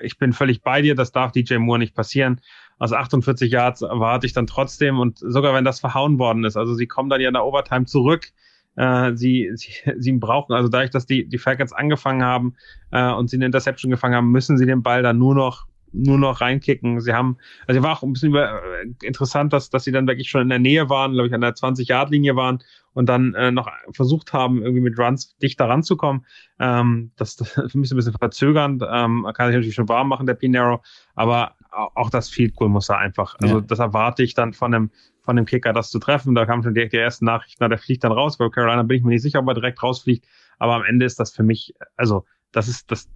ich 0.00 0.18
bin 0.18 0.32
völlig 0.32 0.62
bei 0.62 0.80
dir. 0.80 0.94
Das 0.94 1.12
darf 1.12 1.32
DJ 1.32 1.56
Moore 1.56 1.78
nicht 1.78 1.94
passieren 1.94 2.40
aus 2.78 2.92
48 2.92 3.50
Yards 3.50 3.82
erwarte 3.82 4.26
ich 4.26 4.32
dann 4.32 4.46
trotzdem 4.46 4.98
und 4.98 5.18
sogar 5.18 5.54
wenn 5.54 5.64
das 5.64 5.80
verhauen 5.80 6.18
worden 6.18 6.44
ist, 6.44 6.56
also 6.56 6.74
sie 6.74 6.86
kommen 6.86 7.10
dann 7.10 7.20
ja 7.20 7.28
in 7.28 7.34
der 7.34 7.44
Overtime 7.44 7.86
zurück, 7.86 8.32
äh, 8.76 9.12
sie, 9.14 9.50
sie, 9.54 9.72
sie 9.98 10.12
brauchen, 10.12 10.52
also 10.52 10.68
dadurch, 10.68 10.90
dass 10.90 11.06
die, 11.06 11.28
die 11.28 11.38
Falcons 11.38 11.72
angefangen 11.72 12.22
haben 12.22 12.54
äh, 12.90 13.10
und 13.12 13.30
sie 13.30 13.36
eine 13.36 13.46
Interception 13.46 13.90
gefangen 13.90 14.14
haben, 14.14 14.30
müssen 14.30 14.58
sie 14.58 14.66
den 14.66 14.82
Ball 14.82 15.02
dann 15.02 15.18
nur 15.18 15.34
noch 15.34 15.66
nur 15.94 16.18
noch 16.18 16.40
reinkicken. 16.40 17.00
Sie 17.00 17.12
haben, 17.12 17.38
also 17.66 17.82
war 17.82 17.96
auch 17.96 18.02
ein 18.02 18.12
bisschen 18.12 18.30
über, 18.30 18.62
äh, 18.62 18.86
interessant, 19.02 19.52
dass, 19.52 19.70
dass 19.70 19.84
sie 19.84 19.92
dann 19.92 20.06
wirklich 20.06 20.28
schon 20.28 20.42
in 20.42 20.48
der 20.48 20.58
Nähe 20.58 20.90
waren, 20.90 21.12
glaube 21.12 21.28
ich, 21.28 21.34
an 21.34 21.40
der 21.40 21.54
20-Yard-Linie 21.54 22.36
waren 22.36 22.58
und 22.92 23.08
dann 23.08 23.34
äh, 23.34 23.50
noch 23.50 23.70
versucht 23.92 24.32
haben, 24.32 24.62
irgendwie 24.62 24.80
mit 24.80 24.98
Runs 24.98 25.36
dichter 25.38 25.68
ranzukommen. 25.68 26.26
Ähm, 26.58 27.12
das, 27.16 27.36
das 27.36 27.52
für 27.52 27.78
mich 27.78 27.90
ein 27.90 27.96
bisschen 27.96 28.14
verzögernd. 28.14 28.82
Ähm, 28.82 29.26
kann 29.34 29.46
sich 29.46 29.54
natürlich 29.54 29.74
schon 29.74 29.88
warm 29.88 30.08
machen, 30.08 30.26
der 30.26 30.34
Pinero, 30.34 30.82
aber 31.14 31.54
auch 31.74 32.10
das 32.10 32.28
Field 32.28 32.54
Goal 32.54 32.70
muss 32.70 32.88
er 32.88 32.98
einfach. 32.98 33.36
Also 33.40 33.58
ja. 33.58 33.64
das 33.66 33.78
erwarte 33.78 34.22
ich 34.22 34.34
dann 34.34 34.52
von 34.52 34.74
einem 34.74 34.90
von 35.24 35.36
dem 35.36 35.46
Kicker, 35.46 35.72
das 35.72 35.90
zu 35.90 35.98
treffen. 35.98 36.34
Da 36.34 36.44
kam 36.44 36.62
schon 36.62 36.74
direkt 36.74 36.92
die 36.92 36.98
erste 36.98 37.24
Nachricht, 37.24 37.56
na, 37.58 37.68
der 37.68 37.78
fliegt 37.78 38.04
dann 38.04 38.12
raus. 38.12 38.36
Bei 38.36 38.48
Carolina 38.50 38.82
bin 38.82 38.98
ich 38.98 39.02
mir 39.04 39.10
nicht 39.10 39.22
sicher, 39.22 39.40
ob 39.40 39.48
er 39.48 39.54
direkt 39.54 39.82
rausfliegt. 39.82 40.26
Aber 40.58 40.74
am 40.74 40.84
Ende 40.84 41.06
ist 41.06 41.18
das 41.18 41.32
für 41.32 41.42
mich, 41.42 41.74
also 41.96 42.24
das 42.52 42.68
ist 42.68 42.90
das, 42.90 43.08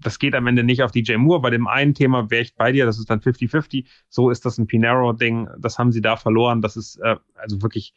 das 0.00 0.18
geht 0.18 0.34
am 0.34 0.46
Ende 0.46 0.64
nicht 0.64 0.82
auf 0.82 0.90
DJ 0.90 1.16
Moore. 1.16 1.42
Bei 1.42 1.50
dem 1.50 1.68
einen 1.68 1.94
Thema 1.94 2.30
wäre 2.30 2.42
ich 2.42 2.54
bei 2.54 2.72
dir, 2.72 2.86
das 2.86 2.98
ist 2.98 3.10
dann 3.10 3.20
50-50. 3.20 3.86
So 4.08 4.30
ist 4.30 4.44
das 4.46 4.58
ein 4.58 4.66
Pinero-Ding. 4.66 5.48
Das 5.58 5.78
haben 5.78 5.92
sie 5.92 6.00
da 6.00 6.16
verloren. 6.16 6.62
Das 6.62 6.76
ist 6.76 6.96
äh, 6.96 7.16
also 7.34 7.62
wirklich, 7.62 7.92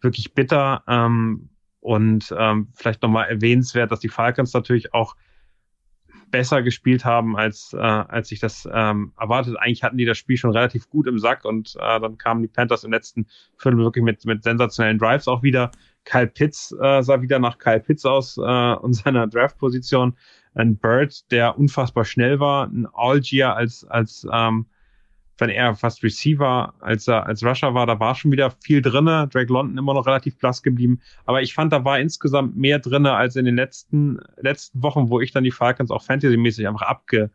wirklich 0.00 0.34
bitter. 0.34 0.84
Ähm, 0.86 1.48
und 1.80 2.34
ähm, 2.36 2.68
vielleicht 2.74 3.02
nochmal 3.02 3.28
erwähnenswert, 3.28 3.90
dass 3.90 4.00
die 4.00 4.08
Falcons 4.08 4.52
natürlich 4.52 4.92
auch 4.92 5.16
besser 6.30 6.62
gespielt 6.62 7.04
haben, 7.04 7.36
als, 7.36 7.72
äh, 7.72 7.78
als 7.78 8.30
ich 8.32 8.40
das 8.40 8.68
ähm, 8.72 9.12
erwartet. 9.18 9.56
Eigentlich 9.58 9.82
hatten 9.82 9.98
die 9.98 10.04
das 10.04 10.18
Spiel 10.18 10.36
schon 10.36 10.52
relativ 10.52 10.88
gut 10.90 11.06
im 11.06 11.18
Sack 11.18 11.44
und 11.44 11.76
äh, 11.76 12.00
dann 12.00 12.18
kamen 12.18 12.42
die 12.42 12.48
Panthers 12.48 12.84
im 12.84 12.92
letzten 12.92 13.26
Viertel 13.56 13.78
wirklich 13.78 14.04
mit, 14.04 14.24
mit 14.24 14.42
sensationellen 14.42 14.98
Drives 14.98 15.28
auch 15.28 15.42
wieder. 15.42 15.70
Kyle 16.04 16.26
Pitts 16.26 16.74
äh, 16.80 17.02
sah 17.02 17.20
wieder 17.20 17.38
nach 17.38 17.58
Kyle 17.58 17.80
Pitts 17.80 18.04
aus 18.04 18.36
äh, 18.38 18.40
und 18.74 18.92
seiner 18.94 19.26
Draft-Position. 19.26 20.16
Ein 20.54 20.76
Bird, 20.76 21.30
der 21.30 21.58
unfassbar 21.58 22.04
schnell 22.04 22.40
war, 22.40 22.66
ein 22.66 22.86
Algier 22.92 23.54
als, 23.54 23.84
als 23.84 24.26
ähm, 24.32 24.66
wenn 25.38 25.50
er 25.50 25.74
fast 25.74 26.02
Receiver 26.02 26.74
als 26.80 27.08
er 27.08 27.26
als 27.26 27.44
Rusher 27.44 27.74
war, 27.74 27.86
da 27.86 27.98
war 28.00 28.14
schon 28.14 28.32
wieder 28.32 28.50
viel 28.62 28.82
drinne. 28.82 29.28
Drake 29.28 29.52
London 29.52 29.78
immer 29.78 29.94
noch 29.94 30.06
relativ 30.06 30.38
blass 30.38 30.62
geblieben, 30.62 31.00
aber 31.24 31.42
ich 31.42 31.54
fand, 31.54 31.72
da 31.72 31.84
war 31.84 31.98
insgesamt 31.98 32.56
mehr 32.56 32.78
drinne 32.78 33.14
als 33.14 33.36
in 33.36 33.44
den 33.44 33.56
letzten 33.56 34.18
letzten 34.36 34.82
Wochen, 34.82 35.10
wo 35.10 35.20
ich 35.20 35.32
dann 35.32 35.44
die 35.44 35.50
Falcons 35.50 35.90
auch 35.90 36.02
fantasymäßig 36.02 36.66
einfach 36.66 36.82
abge 36.82 37.30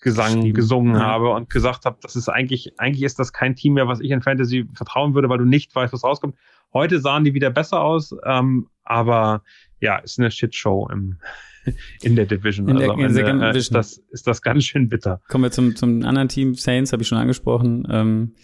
abgesang 0.00 0.52
gesungen 0.54 0.94
ja. 0.94 1.00
habe 1.00 1.30
und 1.30 1.50
gesagt 1.50 1.84
habe, 1.84 1.98
das 2.00 2.16
ist 2.16 2.28
eigentlich 2.28 2.72
eigentlich 2.78 3.02
ist 3.02 3.18
das 3.18 3.32
kein 3.32 3.54
Team 3.54 3.74
mehr, 3.74 3.86
was 3.86 4.00
ich 4.00 4.10
in 4.10 4.22
Fantasy 4.22 4.66
vertrauen 4.74 5.14
würde, 5.14 5.28
weil 5.28 5.38
du 5.38 5.44
nicht 5.44 5.74
weißt, 5.74 5.92
was 5.92 6.04
rauskommt. 6.04 6.36
Heute 6.72 7.00
sahen 7.00 7.24
die 7.24 7.34
wieder 7.34 7.50
besser 7.50 7.82
aus, 7.82 8.14
ähm, 8.24 8.68
aber 8.84 9.42
ja, 9.80 9.98
ist 9.98 10.18
eine 10.18 10.30
Shitshow 10.30 10.88
im 10.90 11.16
in 12.02 12.16
der 12.16 12.24
Division. 12.24 12.68
In 12.68 12.78
der, 12.78 12.90
also 12.90 13.02
in 13.02 13.14
der 13.14 13.26
Ende, 13.26 13.50
äh, 13.50 13.58
ist, 13.58 13.74
das, 13.74 13.98
ist 14.10 14.26
das 14.26 14.40
ganz 14.40 14.64
schön 14.64 14.88
bitter. 14.88 15.20
Kommen 15.28 15.44
wir 15.44 15.50
zum, 15.50 15.76
zum 15.76 16.02
anderen 16.04 16.28
Team. 16.28 16.54
Saints 16.54 16.92
habe 16.92 17.02
ich 17.02 17.08
schon 17.08 17.18
angesprochen. 17.18 17.86
Ähm, 17.90 18.34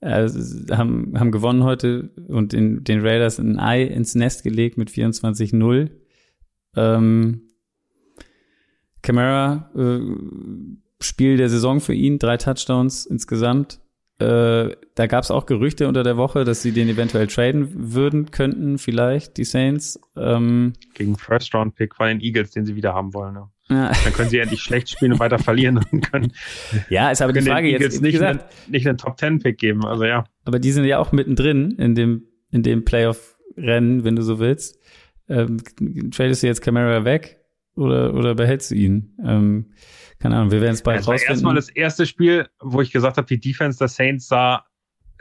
äh, 0.00 0.26
haben, 0.70 1.12
haben 1.18 1.30
gewonnen 1.30 1.64
heute 1.64 2.10
und 2.28 2.54
in, 2.54 2.82
den 2.82 3.06
Raiders 3.06 3.38
ein 3.38 3.58
Ei 3.58 3.82
ins 3.82 4.14
Nest 4.14 4.42
gelegt 4.42 4.78
mit 4.78 4.90
24-0. 4.90 5.90
Ähm, 6.74 7.42
Camara, 9.02 9.70
äh, 9.76 10.00
Spiel 11.02 11.36
der 11.36 11.48
Saison 11.48 11.80
für 11.80 11.94
ihn, 11.94 12.18
drei 12.18 12.36
Touchdowns 12.36 13.06
insgesamt. 13.06 13.80
Äh, 14.18 14.76
da 14.94 15.06
gab 15.06 15.24
es 15.24 15.30
auch 15.30 15.46
Gerüchte 15.46 15.88
unter 15.88 16.04
der 16.04 16.16
Woche, 16.16 16.44
dass 16.44 16.62
sie 16.62 16.70
den 16.70 16.88
eventuell 16.88 17.26
traden 17.26 17.92
würden 17.92 18.30
könnten, 18.30 18.78
vielleicht, 18.78 19.36
die 19.36 19.44
Saints. 19.44 19.98
Ähm, 20.16 20.74
Gegen 20.94 21.16
First-Round-Pick 21.16 21.96
von 21.96 22.06
den 22.06 22.20
Eagles, 22.20 22.52
den 22.52 22.64
sie 22.64 22.76
wieder 22.76 22.94
haben 22.94 23.14
wollen. 23.14 23.34
Ne? 23.34 23.48
Ja. 23.68 23.90
Dann 24.04 24.12
können 24.12 24.28
sie 24.28 24.38
endlich 24.38 24.60
schlecht 24.60 24.90
spielen 24.90 25.12
und 25.12 25.18
weiter 25.18 25.38
verlieren 25.38 25.80
und 25.90 26.12
können. 26.12 26.32
Ja, 26.88 27.10
ist 27.10 27.22
aber 27.22 27.32
die 27.32 27.40
Frage 27.40 27.68
jetzt. 27.68 28.00
Nicht, 28.00 28.12
gesagt, 28.12 28.42
einen, 28.42 28.70
nicht 28.70 28.86
einen 28.86 28.98
Top-10-Pick 28.98 29.58
geben, 29.58 29.84
also 29.84 30.04
ja. 30.04 30.24
Aber 30.44 30.58
die 30.58 30.70
sind 30.70 30.84
ja 30.84 30.98
auch 30.98 31.10
mittendrin 31.10 31.72
in 31.72 31.94
dem, 31.94 32.24
in 32.50 32.62
dem 32.62 32.84
Playoff-Rennen, 32.84 34.04
wenn 34.04 34.14
du 34.14 34.22
so 34.22 34.38
willst. 34.38 34.78
Ähm, 35.28 35.56
tradest 36.12 36.42
du 36.42 36.46
jetzt 36.46 36.60
Camara 36.60 37.04
weg 37.04 37.40
oder, 37.74 38.14
oder 38.14 38.34
behältst 38.34 38.70
du 38.70 38.74
ihn? 38.74 39.16
Ähm, 39.24 39.72
keine 40.22 40.36
Ahnung, 40.36 40.52
wir 40.52 40.60
werden 40.60 40.74
es 40.74 40.82
bald 40.82 41.00
das 41.00 41.08
rausfinden. 41.08 41.34
Das 41.34 41.44
war 41.44 41.50
erstmal 41.50 41.54
das 41.56 41.68
erste 41.68 42.06
Spiel, 42.06 42.48
wo 42.60 42.80
ich 42.80 42.92
gesagt 42.92 43.16
habe, 43.16 43.26
die 43.26 43.40
Defense 43.40 43.78
der 43.78 43.88
Saints 43.88 44.28
sah 44.28 44.64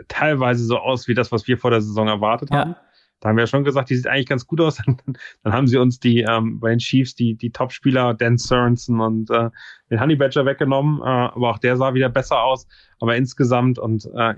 teilweise 0.08 0.64
so 0.64 0.78
aus 0.78 1.08
wie 1.08 1.16
das, 1.16 1.32
was 1.32 1.47
wir 1.47 1.58
vor 1.58 1.72
der 1.72 1.82
Saison 1.82 2.08
erwartet 2.08 2.52
haben. 2.52 2.76
Da 3.20 3.30
haben 3.30 3.36
wir 3.36 3.43
ja 3.43 3.47
schon 3.47 3.64
gesagt, 3.64 3.89
die 3.89 3.95
sieht 3.95 4.08
eigentlich 4.08 4.28
ganz 4.28 4.45
gut 4.45 4.62
aus. 4.62 4.78
Dann 5.43 5.54
haben 5.54 5.68
sie 5.68 5.78
uns 5.78 5.99
die 5.99 6.22
ähm, 6.22 6.60
bei 6.60 6.70
den 6.70 6.80
Chiefs 6.80 7.16
die 7.16 7.36
die 7.36 7.52
Top-Spieler 7.52 8.14
Dan 8.14 8.38
Sorensen 8.38 8.99
und 8.99 9.30
äh, 9.32 9.49
den 9.89 9.99
Honey 9.99 10.16
Badger 10.16 10.45
weggenommen, 10.45 11.02
äh, 11.02 11.06
aber 11.06 11.49
auch 11.49 11.60
der 11.60 11.78
sah 11.78 11.93
wieder 11.93 12.10
besser 12.10 12.43
aus. 12.43 12.68
Aber 12.99 13.16
insgesamt 13.16 13.80
und 13.80 14.08
äh, 14.16 14.36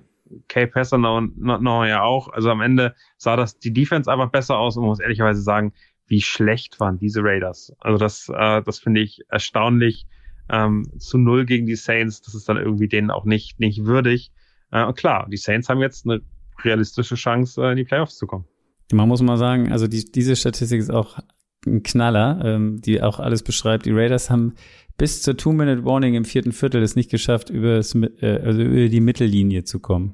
Kay 0.48 0.68
Passer 0.68 0.96
und 0.98 1.38
no, 1.38 1.84
ja 1.86 2.04
auch. 2.04 2.30
Also 2.30 2.50
am 2.50 2.62
Ende 2.62 2.96
sah 3.18 3.36
das 3.36 3.60
die 3.60 3.74
Defense 3.74 4.12
einfach 4.12 4.32
besser 4.32 4.58
aus 4.58 4.78
und 4.78 4.84
man 4.84 4.90
muss 4.90 5.00
ehrlicherweise 5.00 5.42
sagen, 5.42 5.74
wie 6.08 6.22
schlecht 6.22 6.80
waren 6.80 6.98
diese 6.98 7.22
Raiders. 7.22 7.74
Also 7.80 7.98
das 7.98 8.30
äh, 8.30 8.62
das 8.64 8.80
finde 8.80 9.02
ich 9.02 9.22
erstaunlich 9.30 10.06
ähm, 10.50 10.92
zu 11.00 11.18
null 11.18 11.46
gegen 11.46 11.66
die 11.66 11.76
Saints, 11.76 12.22
das 12.22 12.36
ist 12.36 12.48
dann 12.50 12.58
irgendwie 12.58 12.88
denen 12.88 13.12
auch 13.12 13.26
nicht, 13.26 13.60
nicht 13.60 13.86
würdig. 13.86 14.32
Äh, 14.72 14.86
und 14.86 14.96
klar, 14.98 15.28
die 15.30 15.38
Saints 15.38 15.70
haben 15.70 15.80
jetzt 15.80 16.06
eine 16.06 16.22
realistische 16.64 17.16
Chance, 17.16 17.62
äh, 17.64 17.72
in 17.72 17.78
die 17.78 17.84
Playoffs 17.84 18.18
zu 18.18 18.28
kommen. 18.28 18.46
Man 18.92 19.08
muss 19.08 19.22
mal 19.22 19.38
sagen, 19.38 19.72
also 19.72 19.88
die, 19.88 20.04
diese 20.06 20.36
Statistik 20.36 20.80
ist 20.80 20.92
auch 20.92 21.20
ein 21.66 21.84
Knaller, 21.84 22.42
ähm, 22.44 22.82
die 22.82 23.02
auch 23.02 23.20
alles 23.20 23.44
beschreibt. 23.44 23.86
Die 23.86 23.92
Raiders 23.92 24.30
haben 24.30 24.54
bis 24.98 25.22
zur 25.22 25.38
Two-Minute-Warning 25.38 26.14
im 26.16 26.26
vierten 26.26 26.52
Viertel 26.52 26.84
es 26.84 26.96
nicht 26.96 27.10
geschafft, 27.10 27.50
über, 27.50 27.78
äh, 27.78 28.40
also 28.44 28.62
über 28.62 28.90
die 28.90 29.00
Mittellinie 29.00 29.64
zu 29.64 29.80
kommen. 29.80 30.14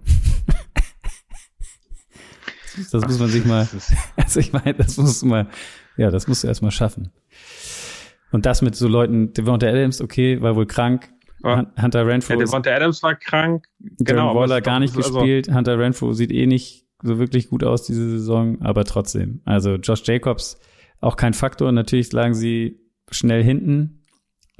das 2.91 3.05
muss 3.05 3.19
man 3.19 3.29
sich 3.29 3.45
mal, 3.45 3.67
also 4.15 4.39
ich 4.39 4.53
meine, 4.53 4.75
das 4.75 4.97
muss 4.97 5.23
man, 5.23 5.47
ja, 5.97 6.11
das 6.11 6.27
musst 6.27 6.43
du 6.43 6.47
erstmal 6.47 6.71
schaffen. 6.71 7.11
Und 8.31 8.45
das 8.45 8.61
mit 8.61 8.75
so 8.75 8.87
Leuten, 8.87 9.33
Devonta 9.33 9.67
Adams, 9.67 10.01
okay, 10.01 10.41
war 10.41 10.55
wohl 10.55 10.65
krank. 10.65 11.09
Oh. 11.43 11.57
Hunter 11.81 12.05
Renfro. 12.05 12.33
Ja, 12.33 12.39
Devonta 12.39 12.71
Adams 12.71 13.01
war 13.01 13.15
krank. 13.15 13.65
Genau. 13.99 14.35
Waller 14.35 14.61
gar 14.61 14.79
nicht 14.79 14.95
also 14.95 15.13
gespielt. 15.13 15.53
Hunter 15.53 15.79
Renfro 15.79 16.13
sieht 16.13 16.31
eh 16.31 16.45
nicht 16.45 16.85
so 17.01 17.17
wirklich 17.17 17.49
gut 17.49 17.63
aus 17.63 17.83
diese 17.83 18.09
Saison, 18.09 18.61
aber 18.61 18.83
trotzdem. 18.83 19.41
Also 19.45 19.75
Josh 19.75 20.03
Jacobs 20.05 20.59
auch 20.99 21.15
kein 21.15 21.33
Faktor. 21.33 21.71
Natürlich 21.71 22.11
lagen 22.11 22.33
sie 22.33 22.79
schnell 23.09 23.43
hinten. 23.43 23.98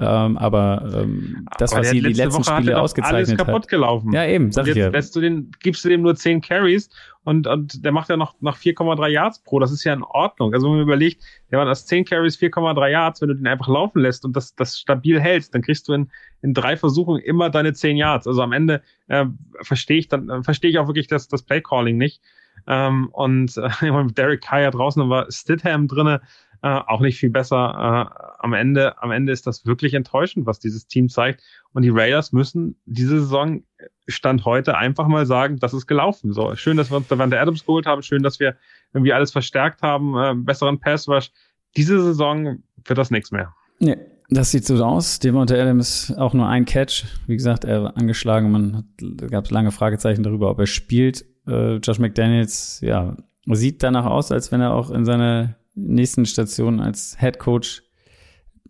Ähm, 0.00 0.38
aber 0.38 0.90
ähm, 0.94 1.46
das, 1.58 1.72
aber 1.72 1.82
was 1.82 1.90
sie 1.90 2.00
die 2.00 2.12
letzten 2.12 2.42
Woche 2.42 2.56
Spiele 2.56 2.80
ausgezeichnet 2.80 3.28
alles 3.28 3.36
kaputt 3.36 3.62
hat. 3.64 3.68
gelaufen. 3.68 4.12
Ja, 4.12 4.24
eben, 4.24 4.50
sag 4.50 4.62
und 4.62 4.68
jetzt 4.68 4.76
ich 4.76 5.14
ja. 5.14 5.20
Du 5.20 5.20
den, 5.20 5.50
gibst 5.60 5.84
du 5.84 5.90
dem 5.90 6.00
nur 6.00 6.16
10 6.16 6.40
Carries 6.40 6.88
und, 7.24 7.46
und 7.46 7.84
der 7.84 7.92
macht 7.92 8.08
ja 8.08 8.16
noch, 8.16 8.34
noch 8.40 8.56
4,3 8.56 9.08
Yards 9.08 9.42
pro. 9.42 9.58
Das 9.58 9.70
ist 9.70 9.84
ja 9.84 9.92
in 9.92 10.02
Ordnung. 10.02 10.54
Also 10.54 10.68
wenn 10.68 10.76
man 10.76 10.82
überlegt, 10.82 11.22
der 11.50 11.58
war 11.58 11.66
das 11.66 11.84
10 11.84 12.06
Carries, 12.06 12.38
4,3 12.38 12.88
Yards, 12.88 13.20
wenn 13.20 13.28
du 13.28 13.34
den 13.34 13.46
einfach 13.46 13.68
laufen 13.68 14.00
lässt 14.00 14.24
und 14.24 14.34
das, 14.34 14.54
das 14.54 14.78
stabil 14.78 15.20
hältst, 15.20 15.54
dann 15.54 15.60
kriegst 15.60 15.86
du 15.86 15.92
in, 15.92 16.10
in 16.40 16.54
drei 16.54 16.78
Versuchen 16.78 17.18
immer 17.18 17.50
deine 17.50 17.74
10 17.74 17.98
Yards. 17.98 18.26
Also 18.26 18.40
am 18.42 18.52
Ende 18.52 18.80
äh, 19.08 19.26
verstehe 19.60 19.98
ich 19.98 20.08
dann, 20.08 20.30
äh, 20.30 20.42
verstehe 20.42 20.70
ich 20.70 20.78
auch 20.78 20.86
wirklich 20.86 21.08
das, 21.08 21.28
das 21.28 21.42
Play-Calling 21.42 21.98
nicht. 21.98 22.22
Ähm, 22.66 23.08
und 23.12 23.56
äh, 23.82 24.06
Derek 24.16 24.40
Kaya 24.40 24.70
draußen 24.70 25.08
war 25.10 25.30
Stidham 25.30 25.88
drinne 25.88 26.22
äh, 26.62 26.68
auch 26.68 27.00
nicht 27.00 27.18
viel 27.18 27.30
besser. 27.30 28.10
Äh, 28.10 28.34
am 28.38 28.52
Ende, 28.52 29.02
am 29.02 29.10
Ende 29.10 29.32
ist 29.32 29.46
das 29.46 29.66
wirklich 29.66 29.94
enttäuschend, 29.94 30.46
was 30.46 30.58
dieses 30.58 30.86
Team 30.86 31.08
zeigt. 31.08 31.42
Und 31.72 31.82
die 31.82 31.90
Raiders 31.90 32.32
müssen 32.32 32.80
diese 32.86 33.20
Saison 33.20 33.62
Stand 34.08 34.44
heute 34.44 34.76
einfach 34.76 35.06
mal 35.06 35.26
sagen, 35.26 35.58
das 35.58 35.72
ist 35.72 35.86
gelaufen. 35.86 36.32
So 36.32 36.54
schön, 36.56 36.76
dass 36.76 36.90
wir 36.90 36.96
uns 36.96 37.08
Davante 37.08 37.38
Adams 37.38 37.64
geholt 37.64 37.86
haben, 37.86 38.02
schön, 38.02 38.22
dass 38.22 38.40
wir 38.40 38.56
irgendwie 38.92 39.12
alles 39.12 39.30
verstärkt 39.30 39.82
haben, 39.82 40.16
äh, 40.16 40.34
besseren 40.34 40.80
Pass 40.80 41.08
Rush. 41.08 41.30
Diese 41.76 42.02
Saison 42.02 42.62
wird 42.84 42.98
das 42.98 43.10
nichts 43.10 43.30
mehr. 43.30 43.54
Nee. 43.78 43.96
Das 44.32 44.52
sieht 44.52 44.64
so 44.64 44.82
aus. 44.84 45.18
Devonta 45.18 45.56
Adams 45.56 46.14
auch 46.16 46.34
nur 46.34 46.48
ein 46.48 46.64
Catch. 46.64 47.04
Wie 47.26 47.34
gesagt, 47.34 47.64
er 47.64 47.82
war 47.82 47.96
angeschlagen. 47.96 48.52
Man 48.52 48.84
gab 49.28 49.50
lange 49.50 49.72
Fragezeichen 49.72 50.22
darüber, 50.22 50.50
ob 50.50 50.60
er 50.60 50.66
spielt. 50.66 51.24
Äh, 51.48 51.76
Josh 51.78 51.98
McDaniels, 51.98 52.80
ja, 52.80 53.16
sieht 53.46 53.82
danach 53.82 54.06
aus, 54.06 54.30
als 54.30 54.52
wenn 54.52 54.60
er 54.60 54.72
auch 54.72 54.90
in 54.90 55.04
seiner 55.04 55.56
nächsten 55.74 56.26
Station 56.26 56.80
als 56.80 57.16
Head 57.18 57.38
Coach 57.38 57.82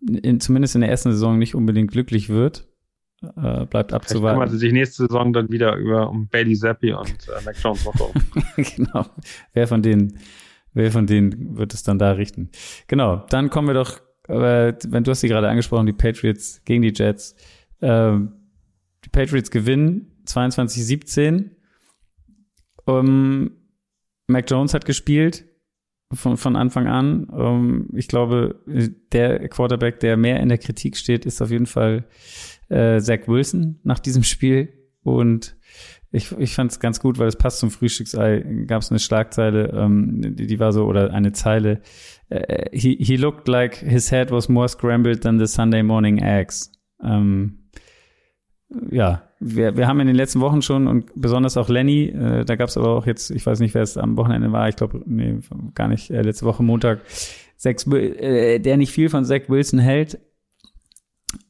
in, 0.00 0.40
zumindest 0.40 0.74
in 0.74 0.80
der 0.80 0.90
ersten 0.90 1.12
Saison 1.12 1.38
nicht 1.38 1.54
unbedingt 1.54 1.90
glücklich 1.90 2.28
wird. 2.28 2.66
Äh, 3.22 3.66
bleibt 3.66 3.92
abzuwarten. 3.92 4.40
Kann 4.40 4.48
man 4.48 4.58
sich 4.58 4.72
nächste 4.72 5.06
Saison 5.06 5.34
dann 5.34 5.50
wieder 5.50 5.76
über 5.76 6.08
um 6.08 6.28
Bailey 6.28 6.56
Zappi 6.56 6.92
und 6.92 7.10
äh, 7.28 7.44
Mac 7.44 7.56
Jones 7.62 7.84
noch 7.84 7.94
Genau. 8.76 9.06
Wer 9.52 9.68
von 9.68 9.82
denen, 9.82 10.18
wer 10.72 10.90
von 10.90 11.06
denen 11.06 11.58
wird 11.58 11.74
es 11.74 11.82
dann 11.82 11.98
da 11.98 12.12
richten? 12.12 12.48
Genau. 12.86 13.26
Dann 13.28 13.50
kommen 13.50 13.68
wir 13.68 13.74
doch, 13.74 14.00
äh, 14.26 14.72
wenn 14.88 15.04
du 15.04 15.10
hast 15.10 15.20
sie 15.20 15.28
gerade 15.28 15.50
angesprochen, 15.50 15.84
die 15.84 15.92
Patriots 15.92 16.62
gegen 16.64 16.80
die 16.80 16.94
Jets. 16.94 17.36
Äh, 17.80 18.18
die 19.04 19.08
Patriots 19.12 19.50
gewinnen 19.50 20.12
22-17. 20.26 21.50
Um, 22.86 23.50
Mac 24.28 24.50
Jones 24.50 24.72
hat 24.72 24.86
gespielt 24.86 25.44
von, 26.12 26.36
von 26.36 26.56
Anfang 26.56 26.86
an. 26.86 27.28
Ähm, 27.36 27.88
ich 27.94 28.08
glaube, 28.08 28.60
der 29.12 29.48
Quarterback, 29.48 30.00
der 30.00 30.16
mehr 30.16 30.40
in 30.40 30.48
der 30.48 30.58
Kritik 30.58 30.96
steht, 30.96 31.26
ist 31.26 31.40
auf 31.40 31.50
jeden 31.50 31.66
Fall 31.66 32.04
äh, 32.68 33.00
Zach 33.00 33.26
Wilson 33.26 33.78
nach 33.84 33.98
diesem 33.98 34.22
Spiel. 34.22 34.72
Und 35.02 35.56
ich, 36.12 36.36
ich 36.38 36.54
fand 36.54 36.72
es 36.72 36.80
ganz 36.80 37.00
gut, 37.00 37.18
weil 37.18 37.28
es 37.28 37.36
passt 37.36 37.60
zum 37.60 37.70
Frühstücksei. 37.70 38.44
Gab 38.66 38.82
es 38.82 38.90
eine 38.90 38.98
Schlagzeile, 38.98 39.70
ähm, 39.72 40.34
die, 40.36 40.46
die 40.46 40.58
war 40.58 40.72
so, 40.72 40.86
oder 40.86 41.12
eine 41.12 41.32
Zeile. 41.32 41.80
Uh, 42.32 42.64
he, 42.72 42.96
he 43.00 43.16
looked 43.16 43.48
like 43.48 43.76
his 43.76 44.10
head 44.10 44.30
was 44.30 44.48
more 44.48 44.68
scrambled 44.68 45.22
than 45.22 45.38
the 45.38 45.46
Sunday 45.46 45.82
morning 45.82 46.18
eggs. 46.18 46.72
Ähm, 47.02 47.70
ja, 48.90 49.29
wir, 49.40 49.76
wir 49.76 49.88
haben 49.88 50.00
in 50.00 50.06
den 50.06 50.16
letzten 50.16 50.40
Wochen 50.40 50.60
schon 50.60 50.86
und 50.86 51.10
besonders 51.14 51.56
auch 51.56 51.68
Lenny, 51.68 52.08
äh, 52.08 52.44
da 52.44 52.56
gab 52.56 52.68
es 52.68 52.76
aber 52.76 52.90
auch 52.90 53.06
jetzt, 53.06 53.30
ich 53.30 53.44
weiß 53.44 53.58
nicht, 53.60 53.74
wer 53.74 53.82
es 53.82 53.96
am 53.96 54.16
Wochenende 54.16 54.52
war, 54.52 54.68
ich 54.68 54.76
glaube, 54.76 55.02
nee, 55.06 55.38
gar 55.74 55.88
nicht, 55.88 56.10
äh, 56.10 56.20
letzte 56.20 56.44
Woche 56.44 56.62
Montag, 56.62 57.00
Zach, 57.56 57.74
äh, 57.92 58.58
der 58.58 58.76
nicht 58.76 58.92
viel 58.92 59.08
von 59.08 59.24
Zach 59.24 59.48
Wilson 59.48 59.78
hält. 59.78 60.18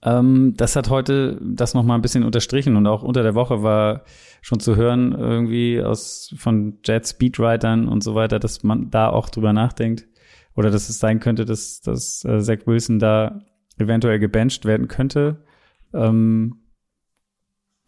Ähm, 0.03 0.55
das 0.57 0.77
hat 0.77 0.89
heute 0.89 1.41
das 1.43 1.75
noch 1.75 1.83
mal 1.83 1.97
ein 1.97 2.03
bisschen 2.03 2.25
unterstrichen 2.25 2.77
und 2.77 2.87
auch 2.87 3.03
unter 3.03 3.23
der 3.23 3.35
Woche 3.35 3.63
war 3.63 4.05
schon 4.41 4.61
zu 4.61 4.77
hören 4.77 5.13
irgendwie 5.13 5.83
aus 5.83 6.35
von 6.39 6.79
Jet 6.85 7.07
Speedwritern 7.09 7.89
und 7.89 8.05
so 8.05 8.15
weiter, 8.15 8.39
dass 8.39 8.63
man 8.63 8.91
da 8.91 9.09
auch 9.09 9.31
drüber 9.31 9.53
nachdenkt 9.53 10.07
oder 10.55 10.71
dass 10.71 10.89
es 10.89 10.99
sein 10.99 11.19
könnte, 11.19 11.45
dass, 11.45 11.81
dass 11.81 12.25
äh, 12.25 12.41
Zach 12.41 12.67
Wilson 12.67 12.99
da 12.99 13.41
eventuell 13.79 14.19
gebencht 14.19 14.65
werden 14.65 14.89
könnte. 14.89 15.45
Ähm, 15.93 16.61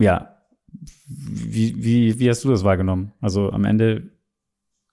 ja, 0.03 0.37
wie, 1.07 1.75
wie, 1.83 2.19
wie 2.19 2.29
hast 2.29 2.45
du 2.45 2.51
das 2.51 2.65
wahrgenommen? 2.65 3.13
Also 3.21 3.51
am 3.51 3.65
Ende 3.65 4.11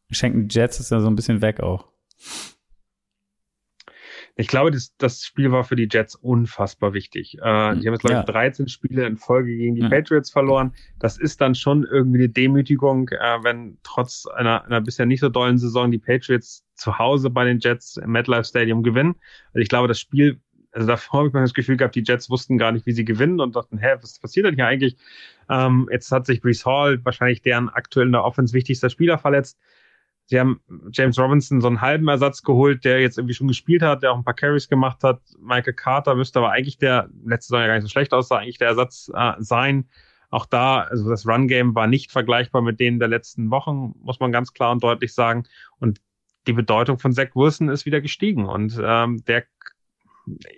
schenken 0.10 0.48
die 0.48 0.56
Jets 0.56 0.80
es 0.80 0.90
ja 0.90 1.00
so 1.00 1.08
ein 1.08 1.16
bisschen 1.16 1.42
weg 1.42 1.62
auch. 1.62 1.88
Ich 4.36 4.48
glaube, 4.48 4.72
das, 4.72 4.96
das 4.96 5.26
Spiel 5.26 5.52
war 5.52 5.66
für 5.66 5.76
die 5.76 5.90
Jets 5.92 6.16
unfassbar 6.16 6.94
wichtig. 6.94 7.36
Äh, 7.40 7.40
die 7.42 7.46
haben 7.46 7.94
jetzt, 7.94 8.04
glaube 8.04 8.20
ich, 8.20 8.26
13 8.26 8.70
Spiele 8.70 9.06
in 9.06 9.18
Folge 9.18 9.54
gegen 9.54 9.76
die 9.76 9.82
ja. 9.82 9.90
Patriots 9.90 10.32
verloren. 10.32 10.74
Das 10.98 11.18
ist 11.18 11.42
dann 11.42 11.56
schon 11.56 11.84
irgendwie 11.84 12.20
eine 12.20 12.30
Demütigung, 12.30 13.10
äh, 13.10 13.44
wenn 13.44 13.80
trotz 13.84 14.28
einer, 14.28 14.64
einer 14.64 14.80
bisher 14.80 15.06
nicht 15.06 15.20
so 15.20 15.28
dollen 15.28 15.58
Saison 15.58 15.92
die 15.92 15.98
Patriots 15.98 16.66
zu 16.76 16.98
Hause 16.98 17.30
bei 17.30 17.44
den 17.44 17.60
Jets 17.60 17.98
im 17.98 18.12
MetLife 18.12 18.46
Stadium 18.46 18.82
gewinnen. 18.82 19.16
Also 19.48 19.60
ich 19.60 19.68
glaube, 19.68 19.90
das 19.90 20.00
Spiel, 20.00 20.40
also 20.72 20.88
davor 20.88 21.20
habe 21.20 21.28
ich 21.30 21.34
das 21.34 21.54
Gefühl 21.54 21.78
gehabt, 21.78 21.96
die 21.96 22.04
Jets 22.06 22.30
wussten 22.30 22.58
gar 22.58 22.72
nicht, 22.72 22.86
wie 22.86 22.92
sie 22.92 23.06
gewinnen 23.06 23.40
und 23.40 23.56
dachten, 23.56 23.78
hä, 23.78 23.96
was 24.02 24.20
passiert 24.20 24.46
denn 24.46 24.56
hier 24.56 24.68
eigentlich? 24.68 24.98
Ähm, 25.50 25.90
jetzt 25.92 26.12
hat 26.12 26.26
sich 26.26 26.42
Brees 26.42 26.66
Hall, 26.66 27.04
wahrscheinlich 27.04 27.42
deren 27.42 27.70
aktuell 27.70 28.06
in 28.06 28.12
der 28.12 28.24
Offense 28.24 28.54
wichtigster 28.54 28.90
Spieler, 28.90 29.18
verletzt. 29.18 29.60
Sie 30.26 30.40
haben 30.40 30.62
James 30.92 31.18
Robinson 31.18 31.60
so 31.60 31.68
einen 31.68 31.82
halben 31.82 32.08
Ersatz 32.08 32.44
geholt, 32.44 32.86
der 32.86 33.02
jetzt 33.02 33.18
irgendwie 33.18 33.34
schon 33.34 33.48
gespielt 33.48 33.82
hat, 33.82 34.04
der 34.04 34.12
auch 34.12 34.18
ein 34.18 34.24
paar 34.24 34.36
Carries 34.36 34.70
gemacht 34.70 35.04
hat. 35.04 35.22
Michael 35.40 35.74
Carter 35.74 36.14
müsste 36.14 36.38
aber 36.38 36.52
eigentlich 36.52 36.78
der, 36.78 37.10
letzte 37.26 37.48
Saison 37.48 37.62
ja 37.62 37.68
gar 37.68 37.74
nicht 37.74 37.84
so 37.84 37.90
schlecht 37.90 38.14
aussah, 38.14 38.38
eigentlich 38.38 38.60
der 38.60 38.68
Ersatz 38.68 39.10
äh, 39.16 39.34
sein. 39.40 39.90
Auch 40.30 40.46
da, 40.46 40.82
also 40.82 41.10
das 41.10 41.26
Run-Game 41.26 41.74
war 41.74 41.88
nicht 41.88 42.12
vergleichbar 42.12 42.62
mit 42.62 42.80
denen 42.80 43.00
der 43.00 43.08
letzten 43.08 43.50
Wochen, 43.50 43.96
muss 44.04 44.20
man 44.20 44.32
ganz 44.32 44.54
klar 44.54 44.72
und 44.72 44.84
deutlich 44.84 45.16
sagen. 45.16 45.46
Und 45.80 46.00
die 46.46 46.54
Bedeutung 46.54 47.00
von 47.00 47.12
Zach 47.12 47.30
Wilson 47.34 47.70
ist 47.70 47.88
wieder 47.88 48.00
gestiegen. 48.00 48.46
Und 48.46 48.80
ähm, 48.80 49.24
der, 49.26 49.46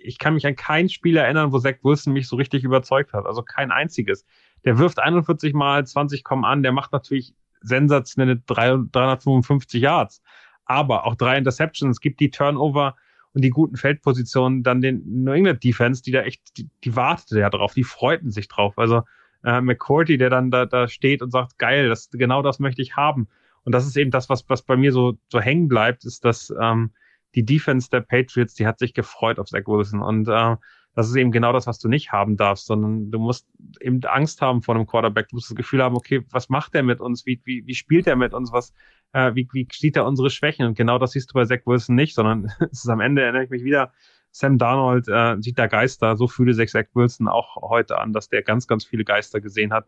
ich 0.02 0.18
kann 0.18 0.34
mich 0.34 0.46
an 0.46 0.56
kein 0.56 0.88
Spiel 0.88 1.16
erinnern, 1.16 1.52
wo 1.52 1.58
Zach 1.58 1.76
Wilson 1.82 2.12
mich 2.12 2.28
so 2.28 2.36
richtig 2.36 2.64
überzeugt 2.64 3.12
hat. 3.12 3.26
Also 3.26 3.42
kein 3.42 3.70
einziges. 3.70 4.24
Der 4.64 4.78
wirft 4.78 4.98
41 4.98 5.54
mal, 5.54 5.86
20 5.86 6.24
kommen 6.24 6.44
an, 6.44 6.62
der 6.62 6.72
macht 6.72 6.92
natürlich 6.92 7.34
sensationelle 7.60 8.38
355 8.46 9.80
Yards. 9.80 10.22
Aber 10.64 11.06
auch 11.06 11.14
drei 11.14 11.38
Interceptions, 11.38 12.00
gibt 12.00 12.20
die 12.20 12.30
Turnover 12.30 12.96
und 13.34 13.42
die 13.42 13.50
guten 13.50 13.76
Feldpositionen 13.76 14.62
dann 14.62 14.80
den 14.80 15.24
New 15.24 15.32
England 15.32 15.64
Defense, 15.64 16.02
die 16.02 16.12
da 16.12 16.22
echt, 16.22 16.56
die, 16.56 16.68
die 16.84 16.96
wartete 16.96 17.40
ja 17.40 17.50
drauf, 17.50 17.74
die 17.74 17.84
freuten 17.84 18.30
sich 18.30 18.48
drauf. 18.48 18.78
Also 18.78 19.02
äh, 19.44 19.60
McCourty, 19.60 20.18
der 20.18 20.30
dann 20.30 20.50
da, 20.50 20.66
da 20.66 20.88
steht 20.88 21.22
und 21.22 21.30
sagt, 21.30 21.58
geil, 21.58 21.88
das, 21.88 22.10
genau 22.10 22.42
das 22.42 22.58
möchte 22.58 22.82
ich 22.82 22.96
haben. 22.96 23.28
Und 23.64 23.72
das 23.72 23.86
ist 23.86 23.96
eben 23.96 24.10
das, 24.10 24.28
was, 24.28 24.48
was 24.48 24.62
bei 24.62 24.76
mir 24.76 24.92
so, 24.92 25.18
so 25.28 25.40
hängen 25.40 25.68
bleibt, 25.68 26.04
ist, 26.04 26.24
dass 26.24 26.52
ähm, 26.60 26.90
die 27.34 27.44
Defense 27.44 27.88
der 27.90 28.00
Patriots, 28.00 28.54
die 28.54 28.66
hat 28.66 28.78
sich 28.78 28.94
gefreut 28.94 29.38
auf 29.38 29.48
Zach 29.48 29.66
Wilson. 29.66 30.02
Und 30.02 30.28
äh, 30.28 30.56
das 30.94 31.08
ist 31.08 31.16
eben 31.16 31.32
genau 31.32 31.52
das, 31.52 31.66
was 31.66 31.78
du 31.78 31.88
nicht 31.88 32.12
haben 32.12 32.36
darfst, 32.36 32.66
sondern 32.66 33.10
du 33.10 33.18
musst 33.18 33.48
eben 33.80 34.02
Angst 34.04 34.42
haben 34.42 34.62
vor 34.62 34.74
einem 34.74 34.86
Quarterback. 34.86 35.28
Du 35.28 35.36
musst 35.36 35.50
das 35.50 35.56
Gefühl 35.56 35.82
haben, 35.82 35.96
okay, 35.96 36.24
was 36.30 36.48
macht 36.48 36.74
er 36.74 36.82
mit 36.82 37.00
uns? 37.00 37.24
Wie, 37.24 37.40
wie, 37.44 37.66
wie 37.66 37.74
spielt 37.74 38.06
er 38.06 38.16
mit 38.16 38.34
uns? 38.34 38.52
Was, 38.52 38.74
äh, 39.12 39.34
wie, 39.34 39.48
wie 39.52 39.66
sieht 39.72 39.96
er 39.96 40.04
unsere 40.04 40.28
Schwächen? 40.28 40.66
Und 40.66 40.76
genau 40.76 40.98
das 40.98 41.12
siehst 41.12 41.30
du 41.30 41.34
bei 41.34 41.44
Zach 41.46 41.60
Wilson 41.64 41.94
nicht, 41.94 42.14
sondern 42.14 42.44
es 42.70 42.84
ist 42.84 42.88
am 42.88 43.00
Ende, 43.00 43.22
erinnere 43.22 43.44
ich 43.44 43.50
mich 43.50 43.64
wieder, 43.64 43.92
Sam 44.32 44.58
Darnold 44.58 45.08
äh, 45.08 45.36
sieht 45.40 45.58
da 45.58 45.66
Geister. 45.66 46.16
So 46.16 46.28
fühle 46.28 46.54
sich 46.54 46.70
Zach 46.70 46.86
Wilson 46.94 47.28
auch 47.28 47.56
heute 47.56 47.98
an, 47.98 48.12
dass 48.12 48.28
der 48.28 48.42
ganz, 48.42 48.66
ganz 48.66 48.84
viele 48.84 49.04
Geister 49.04 49.40
gesehen 49.40 49.72
hat, 49.72 49.86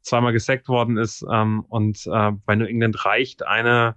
zweimal 0.00 0.32
gesackt 0.32 0.68
worden 0.68 0.96
ist 0.96 1.26
ähm, 1.30 1.64
und 1.68 2.06
äh, 2.06 2.32
bei 2.46 2.54
New 2.54 2.64
England 2.64 3.04
reicht 3.04 3.44
eine 3.44 3.96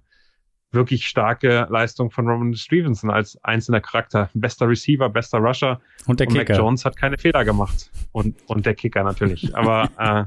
wirklich 0.71 1.05
starke 1.05 1.67
Leistung 1.69 2.11
von 2.11 2.27
Roman 2.27 2.53
Stevenson 2.55 3.09
als 3.09 3.37
einzelner 3.43 3.81
Charakter. 3.81 4.29
Bester 4.33 4.67
Receiver, 4.67 5.09
bester 5.09 5.39
Rusher. 5.39 5.81
Und 6.05 6.19
der 6.19 6.27
und 6.27 6.33
Kicker. 6.33 6.53
Mac 6.53 6.59
Jones 6.59 6.85
hat 6.85 6.95
keine 6.95 7.17
Fehler 7.17 7.43
gemacht. 7.43 7.91
Und, 8.11 8.35
und 8.47 8.65
der 8.65 8.75
Kicker 8.75 9.03
natürlich. 9.03 9.55
Aber 9.55 9.89
äh, 9.97 10.23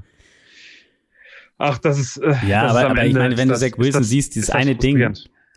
ach, 1.59 1.79
das 1.79 1.99
ist. 1.99 2.19
Äh, 2.19 2.35
ja, 2.47 2.63
das 2.63 2.71
aber, 2.73 2.81
ist 2.81 2.91
aber 2.91 3.07
ich 3.07 3.15
meine, 3.15 3.37
wenn 3.37 3.49
du 3.49 3.57
Zach 3.57 3.79
Wilson 3.79 4.03
das, 4.03 4.09
siehst, 4.09 4.35
dieses 4.35 4.51
eine 4.51 4.77
Ding, 4.77 5.15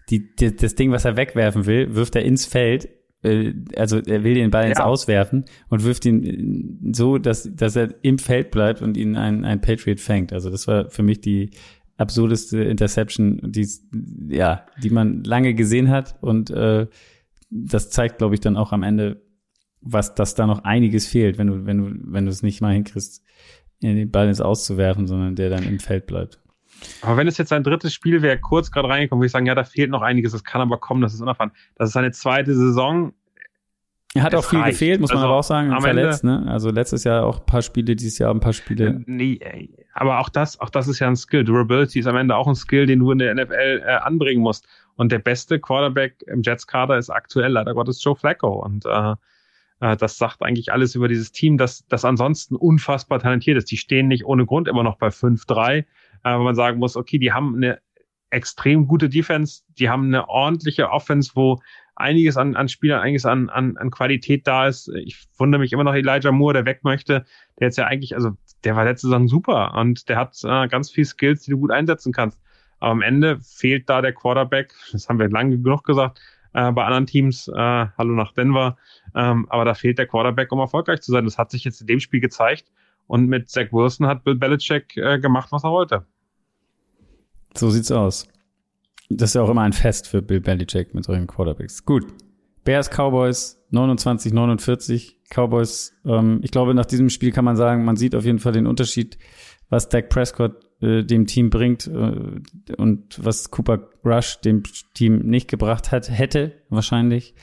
die, 0.09 0.35
die, 0.35 0.55
das 0.55 0.75
Ding, 0.75 0.91
was 0.91 1.05
er 1.05 1.17
wegwerfen 1.17 1.65
will, 1.65 1.93
wirft 1.95 2.15
er 2.15 2.23
ins 2.23 2.45
Feld. 2.45 2.89
Äh, 3.23 3.53
also 3.75 3.99
er 3.99 4.23
will 4.23 4.35
den 4.35 4.51
Ball 4.51 4.69
ins 4.69 4.79
ja. 4.79 4.85
Auswerfen 4.85 5.45
und 5.69 5.83
wirft 5.83 6.05
ihn 6.05 6.91
so, 6.93 7.17
dass, 7.17 7.49
dass 7.53 7.75
er 7.75 7.93
im 8.03 8.19
Feld 8.19 8.51
bleibt 8.51 8.81
und 8.81 8.95
ihn 8.95 9.17
ein, 9.17 9.43
ein 9.43 9.59
Patriot 9.59 9.99
fängt. 9.99 10.31
Also 10.31 10.49
das 10.49 10.67
war 10.67 10.89
für 10.89 11.03
mich 11.03 11.19
die 11.19 11.51
absurdeste 11.97 12.63
Interception, 12.63 13.39
die, 13.43 13.67
ja, 14.29 14.65
die 14.81 14.89
man 14.89 15.23
lange 15.23 15.53
gesehen 15.53 15.89
hat. 15.89 16.15
Und 16.21 16.49
äh, 16.49 16.87
das 17.49 17.89
zeigt, 17.89 18.19
glaube 18.19 18.35
ich, 18.35 18.41
dann 18.41 18.57
auch 18.57 18.71
am 18.71 18.83
Ende, 18.83 19.21
was, 19.81 20.15
dass 20.15 20.35
da 20.35 20.47
noch 20.47 20.63
einiges 20.63 21.07
fehlt, 21.07 21.37
wenn 21.37 21.47
du, 21.47 21.65
wenn 21.65 21.77
du, 21.77 22.13
wenn 22.13 22.25
du 22.25 22.31
es 22.31 22.43
nicht 22.43 22.61
mal 22.61 22.73
hinkriegst, 22.73 23.23
den 23.81 24.11
Ball 24.11 24.27
ins 24.27 24.41
Auszuwerfen, 24.41 25.07
sondern 25.07 25.35
der 25.35 25.49
dann 25.49 25.63
im 25.63 25.79
Feld 25.79 26.07
bleibt. 26.07 26.39
Aber 27.01 27.17
wenn 27.17 27.27
es 27.27 27.37
jetzt 27.37 27.49
sein 27.49 27.63
drittes 27.63 27.93
Spiel 27.93 28.21
wäre, 28.21 28.39
kurz 28.39 28.71
gerade 28.71 28.87
reingekommen, 28.87 29.21
würde 29.21 29.27
ich 29.27 29.31
sagen, 29.31 29.45
ja, 29.45 29.55
da 29.55 29.63
fehlt 29.63 29.89
noch 29.89 30.01
einiges, 30.01 30.31
das 30.31 30.43
kann 30.43 30.61
aber 30.61 30.77
kommen, 30.77 31.01
das 31.01 31.13
ist 31.13 31.21
unerfahren. 31.21 31.51
Das 31.75 31.89
ist 31.89 31.93
seine 31.93 32.11
zweite 32.11 32.55
Saison. 32.55 33.13
Er 34.17 34.23
hat 34.23 34.33
es 34.33 34.39
auch 34.39 34.49
viel 34.49 34.59
reicht. 34.59 34.79
gefehlt, 34.79 35.01
muss 35.01 35.09
man 35.09 35.17
also, 35.17 35.27
aber 35.27 35.37
auch 35.37 35.43
sagen, 35.43 35.81
verletzt, 35.81 36.23
Ende, 36.23 36.45
ne? 36.45 36.51
Also 36.51 36.69
letztes 36.69 37.03
Jahr 37.03 37.25
auch 37.25 37.39
ein 37.39 37.45
paar 37.45 37.61
Spiele, 37.61 37.95
dieses 37.95 38.17
Jahr 38.17 38.33
ein 38.33 38.39
paar 38.39 38.53
Spiele. 38.53 39.03
Nee, 39.05 39.39
aber 39.93 40.19
auch 40.19 40.29
das, 40.29 40.59
auch 40.59 40.69
das 40.69 40.87
ist 40.87 40.99
ja 40.99 41.07
ein 41.07 41.15
Skill. 41.15 41.43
Durability 41.43 41.99
ist 41.99 42.07
am 42.07 42.15
Ende 42.15 42.35
auch 42.35 42.47
ein 42.47 42.55
Skill, 42.55 42.85
den 42.85 42.99
du 42.99 43.11
in 43.11 43.19
der 43.19 43.33
NFL 43.33 43.83
äh, 43.85 43.91
anbringen 43.95 44.41
musst. 44.41 44.67
Und 44.95 45.11
der 45.11 45.19
beste 45.19 45.59
Quarterback 45.59 46.23
im 46.27 46.41
Jets-Kader 46.41 46.97
ist 46.97 47.09
aktuell 47.09 47.51
leider 47.51 47.73
Gottes 47.73 48.03
Joe 48.03 48.15
Flacco. 48.15 48.63
Und 48.63 48.85
äh, 48.85 49.15
äh, 49.79 49.95
das 49.97 50.17
sagt 50.17 50.41
eigentlich 50.41 50.71
alles 50.71 50.95
über 50.95 51.07
dieses 51.07 51.31
Team, 51.31 51.57
das, 51.57 51.85
das 51.87 52.05
ansonsten 52.05 52.55
unfassbar 52.55 53.19
talentiert 53.19 53.57
ist. 53.57 53.71
Die 53.71 53.77
stehen 53.77 54.07
nicht 54.07 54.25
ohne 54.25 54.45
Grund 54.45 54.67
immer 54.67 54.83
noch 54.83 54.97
bei 54.97 55.07
5-3, 55.07 55.77
äh, 55.77 55.85
wo 56.23 56.43
man 56.43 56.55
sagen 56.55 56.79
muss, 56.79 56.95
okay, 56.95 57.19
die 57.19 57.33
haben 57.33 57.55
eine 57.55 57.79
extrem 58.29 58.87
gute 58.87 59.09
Defense, 59.09 59.63
die 59.79 59.89
haben 59.89 60.07
eine 60.07 60.27
ordentliche 60.27 60.89
Offense, 60.89 61.31
wo 61.35 61.59
einiges 61.97 62.37
an, 62.37 62.55
an 62.55 62.69
Spielern, 62.69 63.01
einiges 63.01 63.25
an, 63.25 63.49
an, 63.49 63.77
an 63.77 63.91
Qualität 63.91 64.47
da 64.47 64.67
ist. 64.67 64.89
Ich 64.89 65.27
wundere 65.37 65.59
mich 65.59 65.73
immer 65.73 65.83
noch 65.83 65.95
Elijah 65.95 66.31
Moore, 66.31 66.53
der 66.53 66.65
weg 66.65 66.83
möchte, 66.83 67.25
der 67.59 67.67
jetzt 67.67 67.77
ja 67.77 67.85
eigentlich, 67.85 68.15
also 68.15 68.31
der 68.63 68.75
war 68.75 68.85
letzte 68.85 69.07
Saison 69.07 69.27
super 69.27 69.73
und 69.75 70.07
der 70.09 70.17
hat 70.17 70.37
äh, 70.43 70.67
ganz 70.67 70.91
viel 70.91 71.05
Skills, 71.05 71.43
die 71.43 71.51
du 71.51 71.57
gut 71.57 71.71
einsetzen 71.71 72.13
kannst. 72.13 72.39
Aber 72.79 72.91
am 72.91 73.01
Ende 73.01 73.39
fehlt 73.39 73.89
da 73.89 74.01
der 74.01 74.13
Quarterback, 74.13 74.73
das 74.91 75.09
haben 75.09 75.19
wir 75.19 75.29
lange 75.29 75.57
genug 75.57 75.83
gesagt, 75.83 76.19
äh, 76.53 76.71
bei 76.71 76.85
anderen 76.85 77.07
Teams, 77.07 77.47
äh, 77.47 77.53
hallo 77.55 78.13
nach 78.13 78.33
Denver, 78.33 78.77
ähm, 79.15 79.47
aber 79.49 79.65
da 79.65 79.73
fehlt 79.73 79.97
der 79.97 80.07
Quarterback, 80.07 80.51
um 80.51 80.59
erfolgreich 80.59 81.01
zu 81.01 81.11
sein. 81.11 81.25
Das 81.25 81.37
hat 81.37 81.51
sich 81.51 81.63
jetzt 81.63 81.81
in 81.81 81.87
dem 81.87 81.99
Spiel 81.99 82.19
gezeigt 82.19 82.71
und 83.07 83.27
mit 83.27 83.49
Zach 83.49 83.71
Wilson 83.71 84.05
hat 84.05 84.23
Bill 84.23 84.35
Belichick 84.35 84.95
äh, 84.97 85.19
gemacht, 85.19 85.51
was 85.51 85.63
er 85.63 85.71
wollte. 85.71 86.05
So 87.55 87.71
sieht's 87.71 87.91
aus. 87.91 88.27
Das 89.09 89.31
ist 89.31 89.33
ja 89.35 89.41
auch 89.41 89.49
immer 89.49 89.61
ein 89.61 89.73
Fest 89.73 90.07
für 90.07 90.21
Bill 90.21 90.41
Belichick 90.41 90.93
mit 90.93 91.05
solchen 91.05 91.27
Quarterbacks. 91.27 91.85
Gut. 91.85 92.05
Bears 92.63 92.89
Cowboys 92.89 93.57
29, 93.71 94.33
49. 94.33 95.17
Cowboys, 95.29 95.93
ähm, 96.05 96.39
ich 96.41 96.51
glaube, 96.51 96.73
nach 96.73 96.85
diesem 96.85 97.09
Spiel 97.09 97.31
kann 97.31 97.45
man 97.45 97.55
sagen, 97.55 97.85
man 97.85 97.97
sieht 97.97 98.15
auf 98.15 98.25
jeden 98.25 98.39
Fall 98.39 98.53
den 98.53 98.67
Unterschied, 98.67 99.17
was 99.69 99.89
Dak 99.89 100.09
Prescott 100.09 100.55
äh, 100.81 101.03
dem 101.03 101.27
Team 101.27 101.49
bringt 101.49 101.87
äh, 101.87 102.75
und 102.77 103.19
was 103.23 103.51
Cooper 103.51 103.89
Rush 104.05 104.39
dem 104.41 104.63
Team 104.93 105.19
nicht 105.19 105.49
gebracht 105.49 105.91
hat, 105.91 106.09
hätte 106.09 106.53
wahrscheinlich. 106.69 107.35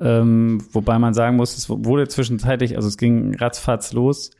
Ähm, 0.00 0.64
wobei 0.72 0.98
man 0.98 1.14
sagen 1.14 1.36
muss, 1.36 1.56
es 1.56 1.68
wurde 1.68 2.08
zwischenzeitlich, 2.08 2.74
also 2.74 2.88
es 2.88 2.98
ging 2.98 3.36
ratzfatz 3.36 3.92
los 3.92 4.30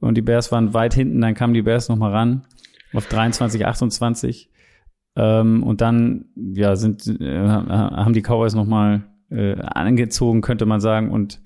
und 0.00 0.16
die 0.16 0.22
Bears 0.22 0.50
waren 0.52 0.72
weit 0.72 0.94
hinten, 0.94 1.20
dann 1.20 1.34
kamen 1.34 1.52
die 1.52 1.62
Bears 1.62 1.88
nochmal 1.88 2.12
ran 2.12 2.46
auf 2.94 3.06
23, 3.08 3.66
28. 3.66 4.50
Ähm, 5.14 5.62
und 5.62 5.80
dann, 5.80 6.26
ja, 6.36 6.76
sind, 6.76 7.06
äh, 7.20 7.48
haben 7.48 8.14
die 8.14 8.22
Cowboys 8.22 8.54
nochmal 8.54 9.04
äh, 9.30 9.54
angezogen, 9.60 10.40
könnte 10.40 10.66
man 10.66 10.80
sagen, 10.80 11.10
und 11.10 11.40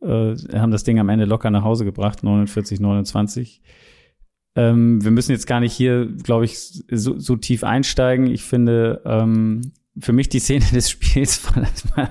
äh, 0.00 0.34
haben 0.58 0.70
das 0.70 0.84
Ding 0.84 0.98
am 0.98 1.08
Ende 1.08 1.24
locker 1.24 1.50
nach 1.50 1.64
Hause 1.64 1.84
gebracht, 1.84 2.22
49, 2.22 2.80
29. 2.80 3.62
Ähm, 4.56 5.04
wir 5.04 5.10
müssen 5.10 5.32
jetzt 5.32 5.46
gar 5.46 5.60
nicht 5.60 5.72
hier, 5.72 6.06
glaube 6.06 6.46
ich, 6.46 6.58
so, 6.58 7.18
so 7.18 7.36
tief 7.36 7.62
einsteigen. 7.62 8.26
Ich 8.26 8.42
finde, 8.42 9.02
ähm, 9.04 9.72
für 9.98 10.12
mich 10.12 10.28
die 10.28 10.38
Szene 10.40 10.64
des 10.72 10.90
Spiels 10.90 11.44
war, 11.54 12.10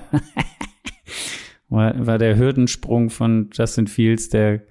war, 1.68 2.06
war 2.06 2.18
der 2.18 2.36
Hürdensprung 2.36 3.10
von 3.10 3.50
Justin 3.52 3.86
Fields, 3.86 4.28
der 4.28 4.62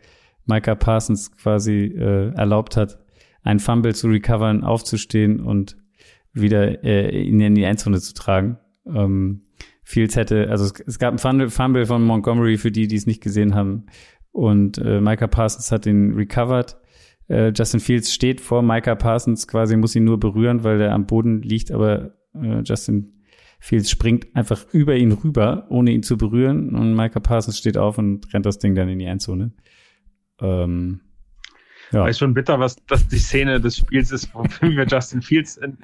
Micah 0.45 0.75
Parsons 0.75 1.31
quasi 1.31 1.85
äh, 1.85 2.33
erlaubt 2.33 2.77
hat, 2.77 2.99
einen 3.43 3.59
Fumble 3.59 3.93
zu 3.93 4.07
recovern, 4.07 4.63
aufzustehen 4.63 5.39
und 5.39 5.77
wieder 6.35 6.83
äh, 6.83 7.27
in 7.27 7.55
die 7.55 7.63
Endzone 7.63 7.99
zu 7.99 8.13
tragen. 8.13 8.59
Ähm, 8.85 9.41
Fields 9.83 10.15
hätte, 10.15 10.49
also 10.49 10.65
es, 10.65 10.73
es 10.81 10.99
gab 10.99 11.09
einen 11.09 11.19
Fumble, 11.19 11.49
Fumble 11.49 11.85
von 11.85 12.03
Montgomery 12.03 12.57
für 12.57 12.71
die, 12.71 12.87
die 12.87 12.95
es 12.95 13.07
nicht 13.07 13.21
gesehen 13.21 13.55
haben. 13.55 13.85
Und 14.31 14.77
äh, 14.77 14.99
Micah 14.99 15.27
Parsons 15.27 15.71
hat 15.71 15.85
ihn 15.85 16.13
recovered. 16.13 16.75
Äh, 17.27 17.51
Justin 17.55 17.79
Fields 17.79 18.13
steht 18.13 18.41
vor 18.41 18.61
Micah 18.61 18.95
Parsons, 18.95 19.47
quasi 19.47 19.77
muss 19.77 19.95
ihn 19.95 20.03
nur 20.03 20.19
berühren, 20.19 20.63
weil 20.63 20.81
er 20.81 20.93
am 20.93 21.05
Boden 21.05 21.41
liegt, 21.41 21.71
aber 21.71 22.15
äh, 22.33 22.61
Justin 22.63 23.13
Fields 23.59 23.89
springt 23.89 24.35
einfach 24.35 24.65
über 24.73 24.95
ihn 24.95 25.11
rüber, 25.11 25.65
ohne 25.69 25.91
ihn 25.91 26.03
zu 26.03 26.17
berühren. 26.17 26.75
Und 26.75 26.95
Micah 26.95 27.19
Parsons 27.19 27.57
steht 27.57 27.77
auf 27.77 27.97
und 27.97 28.31
rennt 28.33 28.45
das 28.45 28.59
Ding 28.59 28.75
dann 28.75 28.89
in 28.89 28.99
die 28.99 29.05
Endzone. 29.05 29.53
Ähm, 30.41 31.01
ja. 31.91 32.07
Ist 32.07 32.19
schon 32.19 32.33
bitter, 32.33 32.59
was 32.59 32.77
das 32.87 33.07
die 33.07 33.19
Szene 33.19 33.59
des 33.59 33.77
Spiels 33.77 34.11
ist, 34.11 34.33
wo 34.33 34.43
wir 34.61 34.85
Justin 34.85 35.21
Fields 35.21 35.57
in, 35.57 35.77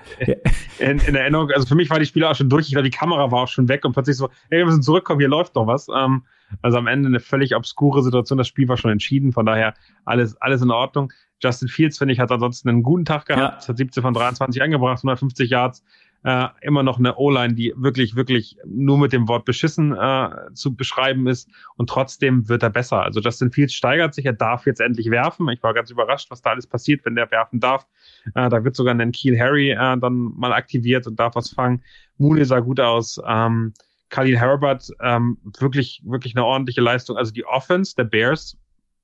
in, 0.80 0.99
in, 0.99 1.16
Erinnerung. 1.16 1.49
Also 1.52 1.68
für 1.68 1.76
mich 1.76 1.89
war 1.89 1.99
die 1.99 2.06
Spiele 2.06 2.30
auch 2.30 2.36
schon 2.36 2.49
durch. 2.49 2.68
Ich 2.68 2.74
glaube, 2.74 2.89
die 2.89 2.95
Kamera 2.95 3.32
war 3.32 3.43
auch 3.43 3.47
schon 3.47 3.68
weg 3.68 3.86
und 3.86 3.93
plötzlich 3.93 4.18
so, 4.18 4.30
hey, 4.49 4.60
wir 4.60 4.66
müssen 4.66 4.82
zurückkommen, 4.82 5.20
hier 5.20 5.30
läuft 5.30 5.56
doch 5.56 5.68
was. 5.68 5.88
Ähm, 5.95 6.24
also 6.62 6.78
am 6.78 6.88
Ende 6.88 7.08
eine 7.08 7.20
völlig 7.20 7.56
obskure 7.56 8.04
Situation. 8.04 8.38
Das 8.38 8.47
Spiel 8.47 8.68
war 8.68 8.78
schon 8.78 8.91
entschieden, 8.91 9.32
von 9.32 9.45
daher 9.45 9.74
alles, 10.06 10.36
alles 10.41 10.62
in 10.62 10.72
Ordnung. 10.72 11.12
Justin 11.41 11.70
Fields, 11.70 11.97
finde 11.97 12.14
ich, 12.14 12.20
hat 12.20 12.32
ansonsten 12.32 12.70
einen 12.70 12.84
guten 12.84 13.06
Tag 13.06 13.26
gehabt, 13.26 13.64
ja. 13.64 13.68
hat 13.68 13.78
17 13.78 14.04
von 14.04 14.14
23 14.14 14.62
angebracht, 14.62 14.99
150 14.99 15.49
Yards, 15.49 15.84
äh, 16.24 16.47
immer 16.61 16.84
noch 16.84 16.99
eine 16.99 17.15
O-Line, 17.15 17.53
die 17.53 17.74
wirklich, 17.76 18.15
wirklich 18.15 18.57
nur 18.65 18.97
mit 18.97 19.13
dem 19.13 19.28
Wort 19.28 19.45
beschissen 19.45 19.95
äh, 19.95 20.30
zu 20.53 20.76
beschreiben 20.76 21.28
ist 21.28 21.49
und 21.76 21.89
trotzdem 21.89 22.47
wird 22.47 22.63
er 22.63 22.69
besser. 22.69 23.03
Also 23.03 23.22
Justin 23.22 23.51
Fields 23.51 23.74
steigert 23.74 24.13
sich, 24.13 24.26
er 24.26 24.34
darf 24.34 24.65
jetzt 24.65 24.82
endlich 24.82 25.09
werfen. 25.09 25.49
Ich 25.49 25.63
war 25.63 25.74
ganz 25.74 25.89
überrascht, 25.89 26.30
was 26.30 26.41
da 26.41 26.51
alles 26.51 26.67
passiert, 26.67 27.05
wenn 27.05 27.15
der 27.15 27.32
werfen 27.32 27.59
darf. 27.59 27.88
Äh, 28.36 28.49
da 28.49 28.63
wird 28.63 28.76
sogar 28.76 28.93
ein 28.93 29.11
Keel 29.11 29.39
Harry 29.39 29.72
äh, 29.72 29.97
dann 29.97 30.32
mal 30.36 30.53
aktiviert 30.53 31.07
und 31.07 31.19
darf 31.19 31.36
was 31.36 31.49
fangen. 31.49 31.82
Mooney 32.17 32.45
sah 32.45 32.59
gut 32.59 32.80
aus. 32.80 33.19
Ähm, 33.26 33.74
Khalil 34.09 34.38
Herbert, 34.38 34.89
ähm, 35.01 35.38
wirklich, 35.57 36.01
wirklich 36.05 36.36
eine 36.36 36.45
ordentliche 36.45 36.82
Leistung. 36.82 37.17
Also 37.17 37.32
die 37.32 37.45
Offense 37.45 37.95
der 37.95 38.03
Bears 38.03 38.57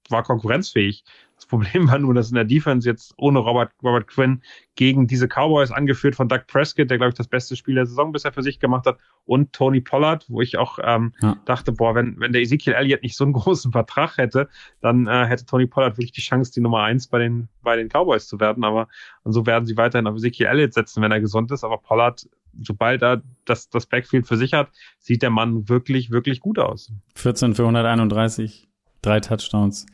war 0.09 0.24
konkurrenzfähig. 0.24 1.03
Das 1.38 1.46
Problem 1.46 1.88
war 1.88 2.00
nur, 2.00 2.16
dass 2.16 2.30
in 2.30 2.36
der 2.36 2.46
Defense 2.46 2.90
jetzt 2.90 3.14
ohne 3.16 3.38
Robert, 3.40 3.72
Robert 3.84 4.08
Quinn 4.08 4.42
gegen 4.76 5.06
diese 5.06 5.28
Cowboys 5.28 5.72
angeführt 5.72 6.16
von 6.16 6.28
Doug 6.28 6.42
Prescott, 6.48 6.90
der, 6.90 6.98
glaube 6.98 7.10
ich, 7.10 7.16
das 7.16 7.28
beste 7.28 7.56
Spiel 7.56 7.76
der 7.76 7.86
Saison 7.86 8.12
bisher 8.12 8.34
für 8.34 8.42
sich 8.42 8.60
gemacht 8.60 8.88
hat, 8.88 8.98
und 9.26 9.54
Tony 9.54 9.82
Pollard, 9.82 10.26
wo 10.30 10.42
ich 10.42 10.58
auch 10.58 10.80
ähm, 10.82 11.14
ja. 11.22 11.38
dachte, 11.46 11.74
boah, 11.74 11.94
wenn, 11.94 12.20
wenn 12.20 12.32
der 12.32 12.42
Ezekiel 12.42 12.74
Elliott 12.74 13.04
nicht 13.04 13.16
so 13.16 13.24
einen 13.24 13.34
großen 13.34 13.72
Vertrag 13.72 14.18
hätte, 14.18 14.50
dann 14.82 15.06
äh, 15.06 15.26
hätte 15.26 15.46
Tony 15.46 15.68
Pollard 15.68 15.98
wirklich 15.98 16.14
die 16.14 16.22
Chance, 16.22 16.52
die 16.52 16.62
Nummer 16.62 16.82
eins 16.82 17.08
bei 17.08 17.20
den, 17.20 17.50
bei 17.62 17.76
den 17.76 17.90
Cowboys 17.90 18.28
zu 18.28 18.40
werden. 18.40 18.64
Aber 18.64 18.88
und 19.24 19.34
so 19.34 19.46
werden 19.46 19.66
sie 19.66 19.78
weiterhin 19.78 20.08
auf 20.08 20.16
Ezekiel 20.16 20.48
Elliott 20.48 20.74
setzen, 20.74 21.04
wenn 21.04 21.12
er 21.12 21.20
gesund 21.20 21.52
ist. 21.52 21.64
Aber 21.64 21.78
Pollard, 21.78 22.28
sobald 22.60 23.04
er 23.04 23.22
das, 23.46 23.70
das 23.70 23.86
Backfield 23.86 24.26
für 24.28 24.38
sich 24.38 24.54
hat, 24.54 24.70
sieht 24.98 25.22
der 25.22 25.30
Mann 25.30 25.70
wirklich, 25.70 26.10
wirklich 26.10 26.40
gut 26.40 26.58
aus. 26.58 26.92
14 27.16 27.54
für 27.54 27.64
131 27.64 28.66
Drei 29.08 29.22
Touchdowns. 29.22 29.86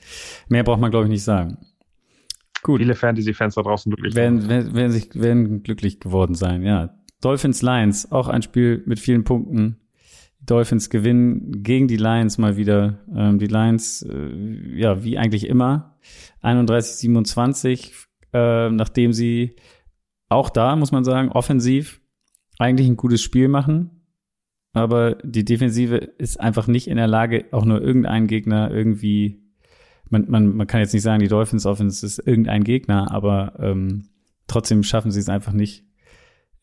Mehr 0.48 0.64
braucht 0.64 0.80
man, 0.80 0.90
glaube 0.90 1.06
ich, 1.06 1.12
nicht 1.12 1.24
sagen. 1.24 1.60
Gut. 2.64 2.80
Viele 2.80 2.96
Fantasy-Fans 2.96 3.56
da 3.56 3.62
draußen 3.62 3.92
glücklich 3.92 4.16
werden, 4.16 4.50
werden, 4.50 4.74
werden, 4.74 4.92
sich, 4.92 5.10
werden 5.14 5.62
glücklich 5.62 6.00
geworden 6.00 6.34
sein, 6.34 6.64
ja. 6.64 6.96
Dolphins 7.22 7.62
Lions, 7.62 8.12
auch 8.12 8.28
ein 8.28 8.42
Spiel 8.42 8.82
mit 8.86 9.00
vielen 9.00 9.24
Punkten. 9.24 9.78
Dolphins 10.42 10.90
gewinnen 10.90 11.64
gegen 11.64 11.88
die 11.88 11.98
Lions 11.98 12.38
mal 12.38 12.58
wieder. 12.58 13.00
Ähm, 13.16 13.38
die 13.38 13.48
Lions, 13.48 14.02
äh, 14.02 14.80
ja, 14.80 15.04
wie 15.04 15.18
eigentlich 15.18 15.48
immer, 15.48 16.00
31-27, 16.42 17.92
äh, 18.34 18.70
nachdem 18.72 19.14
sie 19.14 19.56
auch 20.28 20.50
da, 20.50 20.76
muss 20.76 20.92
man 20.92 21.04
sagen, 21.04 21.30
offensiv 21.32 22.02
eigentlich 22.58 22.88
ein 22.88 22.98
gutes 22.98 23.22
Spiel 23.22 23.48
machen 23.48 24.03
aber 24.74 25.16
die 25.24 25.46
Defensive 25.46 25.96
ist 25.96 26.40
einfach 26.40 26.68
nicht 26.68 26.88
in 26.88 26.98
der 26.98 27.08
Lage, 27.08 27.46
auch 27.52 27.66
nur 27.66 27.82
irgendeinen 27.82 28.28
Gegner 28.28 28.72
irgendwie, 28.72 29.40
man, 30.10 30.26
man, 30.30 30.56
man 30.56 30.68
kann 30.68 30.82
jetzt 30.82 30.94
nicht 30.94 31.04
sagen, 31.04 31.22
die 31.22 31.28
Dolphins 31.28 31.66
Offense 31.66 32.06
ist 32.06 32.20
irgendein 32.20 32.64
Gegner, 32.64 33.12
aber 33.12 33.54
ähm, 33.60 34.10
trotzdem 34.48 34.84
schaffen 34.84 35.12
sie 35.12 35.20
es 35.20 35.30
einfach 35.30 35.54
nicht, 35.54 35.86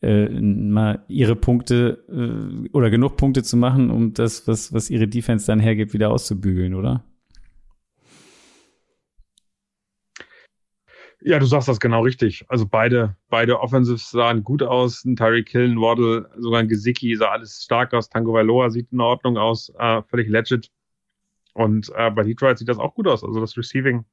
äh, 0.01 0.29
mal 0.29 1.05
ihre 1.07 1.35
Punkte 1.35 2.03
äh, 2.09 2.69
oder 2.69 2.89
genug 2.89 3.17
Punkte 3.17 3.43
zu 3.43 3.55
machen, 3.55 3.91
um 3.91 4.13
das, 4.13 4.47
was, 4.47 4.73
was 4.73 4.89
ihre 4.89 5.07
Defense 5.07 5.45
dann 5.45 5.59
hergibt, 5.59 5.93
wieder 5.93 6.11
auszubügeln, 6.11 6.73
oder? 6.73 7.03
Ja, 11.23 11.37
du 11.37 11.45
sagst 11.45 11.67
das 11.67 11.79
genau 11.79 12.01
richtig. 12.01 12.45
Also 12.47 12.65
beide, 12.65 13.15
beide 13.29 13.59
Offensives 13.59 14.09
sahen 14.09 14.43
gut 14.43 14.63
aus. 14.63 15.05
Ein 15.05 15.15
Tyreek 15.15 15.49
Hill, 15.49 15.69
ein 15.69 15.79
Waddle, 15.79 16.29
sogar 16.37 16.61
ein 16.61 16.67
Gesicki 16.67 17.15
sah 17.15 17.29
alles 17.29 17.63
stark 17.63 17.93
aus. 17.93 18.09
Tango 18.09 18.33
Valoa 18.33 18.71
sieht 18.71 18.91
in 18.91 19.01
Ordnung 19.01 19.37
aus, 19.37 19.71
äh, 19.77 20.01
völlig 20.03 20.29
legit. 20.29 20.71
Und 21.53 21.91
äh, 21.95 22.09
bei 22.09 22.23
Detroit 22.23 22.57
sieht 22.57 22.69
das 22.69 22.79
auch 22.79 22.95
gut 22.95 23.07
aus. 23.07 23.23
Also 23.23 23.39
das 23.39 23.55
Receiving 23.55 24.03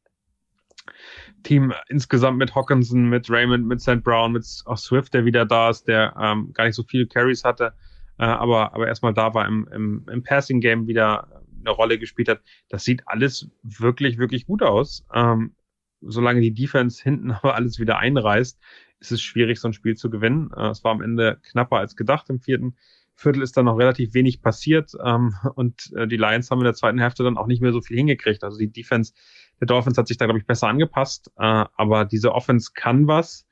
Team 1.43 1.73
insgesamt 1.89 2.39
mit 2.39 2.55
Hawkinson, 2.55 3.09
mit 3.09 3.31
Raymond, 3.31 3.67
mit 3.67 3.81
St. 3.81 4.03
Brown, 4.03 4.33
mit 4.33 4.47
auch 4.67 4.79
Swift, 4.79 5.15
der 5.15 5.25
wieder 5.25 5.47
da 5.47 5.71
ist, 5.71 5.87
der 5.89 6.15
ähm, 6.21 6.53
gar 6.53 6.65
nicht 6.65 6.75
so 6.75 6.83
viele 6.83 7.07
Carries 7.07 7.45
hatte, 7.45 7.75
äh, 8.19 8.25
aber, 8.25 8.75
aber 8.75 8.87
erstmal 8.87 9.15
da 9.15 9.35
war 9.35 9.47
im, 9.47 9.69
im, 9.73 10.07
im 10.11 10.23
Passing 10.23 10.61
Game 10.61 10.87
wieder 10.87 11.43
eine 11.61 11.71
Rolle 11.71 11.99
gespielt 11.99 12.29
hat. 12.29 12.41
Das 12.69 12.85
sieht 12.85 13.03
alles 13.07 13.51
wirklich, 13.63 14.19
wirklich 14.19 14.47
gut 14.47 14.63
aus. 14.63 15.05
Ähm, 15.15 15.55
solange 16.01 16.40
die 16.40 16.55
Defense 16.55 17.03
hinten 17.03 17.30
aber 17.42 17.55
alles 17.55 17.78
wieder 17.78 17.99
einreißt, 17.99 18.59
ist 19.01 19.12
es 19.12 19.22
schwierig, 19.22 19.61
so 19.61 19.68
ein 19.68 19.74
Spiel 19.74 19.96
zu 19.96 20.11
gewinnen. 20.11 20.51
Äh, 20.57 20.68
es 20.68 20.84
war 20.84 20.92
am 20.92 21.03
Ende 21.03 21.38
knapper 21.42 21.76
als 21.76 21.96
gedacht 21.96 22.28
im 22.30 22.40
vierten 22.40 22.74
Viertel 23.18 23.42
ist 23.42 23.57
dann 23.57 23.64
noch 23.64 23.76
relativ 23.76 24.14
wenig 24.14 24.42
passiert 24.42 24.92
ähm, 25.05 25.34
und 25.57 25.92
äh, 25.96 26.07
die 26.07 26.16
Lions 26.16 26.51
haben 26.51 26.61
in 26.61 26.64
der 26.64 26.74
zweiten 26.74 27.01
Hälfte 27.01 27.24
dann 27.24 27.36
auch 27.36 27.49
nicht 27.49 27.61
mehr 27.61 27.72
so 27.72 27.80
viel 27.80 27.96
hingekriegt. 27.96 28.44
Also 28.44 28.59
die 28.59 28.70
Defense 28.70 29.12
der 29.61 29.66
Dolphins 29.66 29.99
hat 29.99 30.07
sich 30.07 30.16
da, 30.16 30.26
glaube 30.26 30.38
ich, 30.38 30.46
besser 30.46 30.68
angepasst, 30.68 31.32
äh, 31.36 31.64
aber 31.74 32.05
diese 32.05 32.32
Offense 32.32 32.70
kann 32.72 33.09
was. 33.09 33.44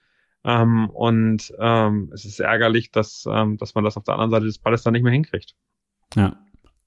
Ähm, 0.44 0.88
und 0.90 1.52
ähm, 1.58 2.10
es 2.14 2.24
ist 2.24 2.38
ärgerlich, 2.38 2.92
dass, 2.92 3.26
ähm, 3.28 3.56
dass 3.56 3.74
man 3.74 3.82
das 3.82 3.96
auf 3.96 4.04
der 4.04 4.14
anderen 4.14 4.30
Seite 4.30 4.44
des 4.44 4.58
Balles 4.58 4.84
dann 4.84 4.92
nicht 4.92 5.02
mehr 5.02 5.12
hinkriegt. 5.12 5.56
Ja, 6.14 6.38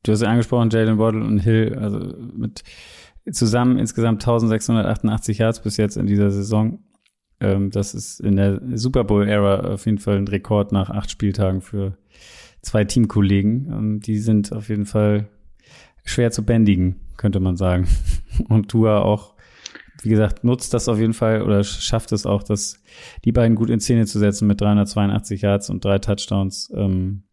du 0.03 0.13
hast 0.13 0.21
ja 0.21 0.29
angesprochen, 0.29 0.69
Jalen 0.69 0.97
Waddle 0.97 1.25
und 1.25 1.39
Hill, 1.39 1.77
also 1.77 1.99
mit 2.17 2.63
Zusammen 3.31 3.77
insgesamt 3.77 4.21
1688 4.23 5.37
Yards 5.37 5.61
bis 5.61 5.77
jetzt 5.77 5.97
in 5.97 6.07
dieser 6.07 6.31
Saison. 6.31 6.79
Ähm, 7.39 7.69
das 7.71 7.93
ist 7.93 8.19
in 8.19 8.35
der 8.35 8.61
Super 8.75 9.03
Bowl-Ära 9.03 9.73
auf 9.73 9.85
jeden 9.85 9.99
Fall 9.99 10.17
ein 10.17 10.27
Rekord 10.27 10.71
nach 10.71 10.89
acht 10.89 11.11
Spieltagen 11.11 11.61
für 11.61 11.97
zwei 12.61 12.83
Teamkollegen. 12.83 13.71
Ähm, 13.71 13.99
die 13.99 14.17
sind 14.19 14.51
auf 14.51 14.69
jeden 14.69 14.85
Fall 14.85 15.29
schwer 16.03 16.31
zu 16.31 16.43
bändigen, 16.43 16.95
könnte 17.17 17.39
man 17.39 17.55
sagen. 17.55 17.87
Und 18.49 18.69
Tua 18.69 19.01
auch, 19.01 19.35
wie 20.01 20.09
gesagt, 20.09 20.43
nutzt 20.43 20.73
das 20.73 20.89
auf 20.89 20.97
jeden 20.97 21.13
Fall 21.13 21.41
oder 21.41 21.63
schafft 21.63 22.11
es 22.11 22.25
auch, 22.25 22.43
dass 22.43 22.81
die 23.25 23.31
beiden 23.31 23.55
gut 23.55 23.69
in 23.69 23.79
Szene 23.79 24.05
zu 24.05 24.19
setzen 24.19 24.47
mit 24.47 24.61
382 24.61 25.41
Yards 25.41 25.69
und 25.69 25.83
drei 25.83 25.99
Touchdowns. 25.99 26.71
Ähm, 26.73 27.23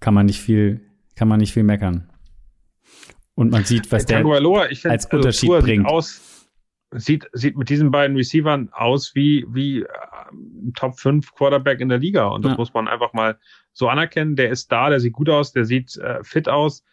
kann 0.00 0.14
man 0.14 0.26
nicht 0.26 0.40
viel, 0.40 0.80
kann 1.14 1.28
man 1.28 1.38
nicht 1.38 1.52
viel 1.52 1.62
meckern. 1.62 2.10
Und 3.34 3.50
man 3.50 3.64
sieht, 3.64 3.90
was 3.90 4.06
der 4.06 4.24
Aloha, 4.24 4.66
find, 4.66 4.86
als 4.86 5.06
also 5.06 5.16
Unterschied 5.16 5.50
also 5.50 5.66
bringt. 5.66 5.84
Sieht, 5.84 5.92
aus, 5.92 6.48
sieht, 6.92 7.28
sieht 7.32 7.56
mit 7.56 7.68
diesen 7.68 7.90
beiden 7.90 8.16
Receivern 8.16 8.68
aus 8.72 9.14
wie, 9.14 9.44
wie 9.48 9.82
äh, 9.82 9.86
Top 10.74 10.98
5 10.98 11.34
Quarterback 11.34 11.80
in 11.80 11.88
der 11.88 11.98
Liga. 11.98 12.28
Und 12.28 12.44
das 12.44 12.52
ja. 12.52 12.58
muss 12.58 12.72
man 12.72 12.86
einfach 12.88 13.12
mal 13.12 13.38
so 13.72 13.88
anerkennen. 13.88 14.36
Der 14.36 14.50
ist 14.50 14.70
da, 14.70 14.88
der 14.88 15.00
sieht 15.00 15.12
gut 15.12 15.28
aus, 15.28 15.52
der 15.52 15.64
sieht 15.64 15.96
äh, 15.96 16.22
fit 16.22 16.48
aus. 16.48 16.84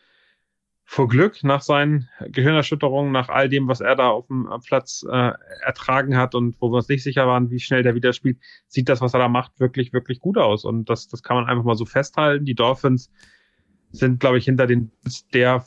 Vor 0.84 1.08
Glück 1.08 1.42
nach 1.44 1.62
seinen 1.62 2.10
Gehirnerschütterungen, 2.20 3.14
nach 3.14 3.30
all 3.30 3.48
dem, 3.48 3.70
was 3.70 3.80
er 3.80 3.96
da 3.96 4.10
auf 4.10 4.28
dem 4.28 4.50
Platz 4.66 5.06
äh, 5.10 5.32
ertragen 5.62 6.18
hat 6.18 6.36
und 6.36 6.60
wo 6.60 6.70
wir 6.70 6.78
uns 6.78 6.89
nicht 6.89 7.04
sicher 7.04 7.28
waren, 7.28 7.50
wie 7.50 7.62
schnell 7.62 7.82
der 7.82 7.96
wieder 7.96 8.12
spielt, 8.12 8.39
sieht 8.68 8.89
das, 8.89 9.00
was 9.00 9.14
er 9.14 9.20
da 9.20 9.30
macht, 9.30 9.58
wirklich, 9.60 9.94
wirklich 9.94 10.20
gut 10.20 10.38
aus. 10.38 10.66
Und 10.66 10.89
das, 10.89 11.08
das 11.08 11.24
kann 11.24 11.38
man 11.38 11.46
einfach 11.46 11.64
mal 11.64 11.76
so 11.76 11.86
festhalten. 11.86 12.44
Die 12.44 12.56
Dolphins 12.56 13.10
sind, 13.92 14.20
glaube 14.20 14.38
ich, 14.38 14.46
hinter 14.46 14.68
den 14.68 14.92
der 15.34 15.64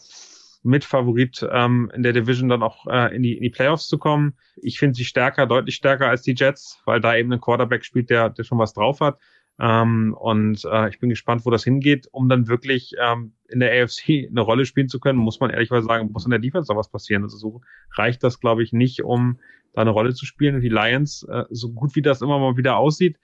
Mitfavorit 0.65 1.47
ähm, 1.53 1.91
in 1.95 2.03
der 2.03 2.13
Division 2.13 2.49
dann 2.49 2.63
auch 2.63 2.87
äh, 2.87 3.15
in, 3.15 3.23
die, 3.23 3.37
in 3.37 3.43
die 3.43 3.51
Playoffs 3.51 3.87
zu 3.87 3.99
kommen. 3.99 4.35
Ich 4.57 4.79
finde 4.79 4.95
sie 4.95 5.05
stärker, 5.05 5.47
deutlich 5.47 5.77
stärker 5.77 6.09
als 6.09 6.23
die 6.23 6.35
Jets, 6.35 6.83
weil 6.87 7.01
da 7.01 7.15
eben 7.17 7.33
ein 7.33 7.41
Quarterback 7.41 7.85
spielt, 7.85 8.11
der, 8.11 8.31
der 8.31 8.45
schon 8.45 8.59
was 8.59 8.73
drauf 8.73 9.01
hat. 9.01 9.19
Ähm, 9.61 10.17
und 10.19 10.65
äh, 10.65 10.89
ich 10.89 10.99
bin 10.99 11.11
gespannt, 11.11 11.45
wo 11.45 11.51
das 11.51 11.63
hingeht, 11.63 12.09
um 12.11 12.29
dann 12.29 12.49
wirklich 12.49 12.95
ähm, 13.01 13.35
in 13.49 13.61
der 13.61 13.85
AFC 13.85 14.27
eine 14.31 14.41
Rolle 14.41 14.65
spielen 14.65 14.89
zu 14.89 14.99
können, 14.99 15.19
muss 15.19 15.39
man 15.39 15.51
ehrlicherweise 15.51 15.87
sagen, 15.87 16.11
muss 16.11 16.25
in 16.25 16.31
der 16.31 16.41
Defense 16.41 16.73
noch 16.73 16.79
was 16.79 16.91
passieren. 16.91 17.23
Also 17.23 17.37
so 17.37 17.61
reicht 17.93 18.25
das, 18.25 18.41
glaube 18.41 18.63
ich, 18.63 18.73
nicht, 18.73 19.05
um 19.05 19.39
da 19.75 19.83
eine 19.83 19.91
Rolle 19.91 20.15
zu 20.15 20.27
spielen. 20.27 20.57
Und 20.57 20.63
die 20.63 20.69
Lions, 20.69 21.25
äh, 21.31 21.45
so 21.51 21.73
gut 21.73 21.95
wie 21.95 22.03
das 22.03 22.23
immer 22.23 22.39
mal 22.39 22.57
wieder 22.57 22.77
aussieht, 22.77 23.19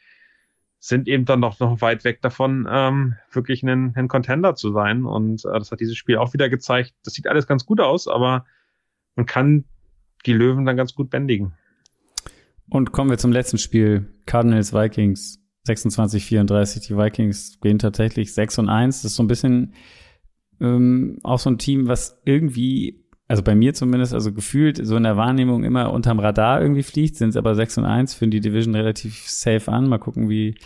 sind 0.81 1.07
eben 1.07 1.27
dann 1.27 1.41
noch, 1.41 1.61
noch 1.61 1.83
weit 1.83 2.05
weg 2.05 2.23
davon, 2.23 2.67
ähm, 2.71 3.15
wirklich 3.31 3.63
ein, 3.63 3.93
ein 3.95 4.09
Contender 4.09 4.55
zu 4.55 4.73
sein. 4.73 5.05
Und 5.05 5.45
äh, 5.45 5.59
das 5.59 5.71
hat 5.71 5.81
dieses 5.81 5.97
Spiel 5.97 6.17
auch 6.17 6.33
wieder 6.33 6.49
gezeigt. 6.49 6.95
Das 7.05 7.13
sieht 7.13 7.27
alles 7.27 7.47
ganz 7.47 7.67
gut 7.67 7.81
aus, 7.81 8.09
aber 8.09 8.47
man 9.15 9.27
kann 9.27 9.65
die 10.25 10.33
Löwen 10.33 10.65
dann 10.65 10.79
ganz 10.79 10.95
gut 10.95 11.11
bändigen. 11.11 11.53
Und 12.71 12.93
kommen 12.93 13.11
wir 13.11 13.19
zum 13.19 13.33
letzten 13.33 13.59
Spiel. 13.59 14.07
Cardinals 14.25 14.73
Vikings 14.73 15.41
26, 15.65 16.25
34. 16.25 16.87
Die 16.87 16.97
Vikings 16.97 17.61
gehen 17.61 17.79
tatsächlich 17.79 18.33
6 18.33 18.61
und 18.61 18.69
1. 18.71 19.03
Das 19.03 19.13
ist 19.13 19.17
so 19.17 19.23
ein 19.23 19.29
bisschen 19.29 19.75
ähm, 20.61 21.19
auch 21.23 21.39
so 21.39 21.51
ein 21.51 21.59
Team, 21.59 21.89
was 21.89 22.21
irgendwie, 22.25 23.05
also 23.31 23.45
bei 23.45 23.55
mir 23.55 23.75
zumindest, 23.75 24.13
also 24.13 24.33
gefühlt 24.33 24.85
so 24.85 24.97
in 24.97 25.05
der 25.05 25.17
Wahrnehmung 25.17 25.63
immer 25.63 25.93
unterm 25.93 26.19
Radar 26.19 26.61
irgendwie 26.61 26.83
fliegt, 26.83 27.15
sind 27.15 27.37
aber 27.37 27.55
6 27.55 27.79
und 27.79 27.85
1, 27.85 28.13
führen 28.13 28.33
die 28.33 28.41
Division 28.41 28.75
relativ 28.75 29.29
safe 29.29 29.71
an. 29.71 29.89
Mal 29.89 29.99
gucken, 29.99 30.29
wie 30.29 30.57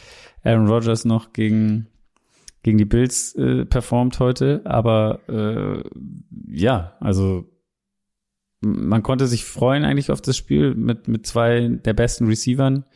Aaron 0.44 0.66
Rodgers 0.66 1.04
noch 1.04 1.34
gegen 1.34 1.88
gegen 2.62 2.78
die 2.78 2.86
Bills 2.86 3.34
äh, 3.34 3.66
performt 3.66 4.18
heute, 4.18 4.62
aber 4.64 5.20
äh, 5.28 5.82
ja, 6.48 6.94
also 7.00 7.44
man 8.62 9.02
konnte 9.02 9.26
sich 9.26 9.44
freuen 9.44 9.84
eigentlich 9.84 10.10
auf 10.10 10.22
das 10.22 10.34
Spiel 10.34 10.74
mit 10.74 11.06
mit 11.06 11.26
zwei 11.26 11.68
der 11.68 11.92
besten 11.92 12.28
Receivern, 12.28 12.86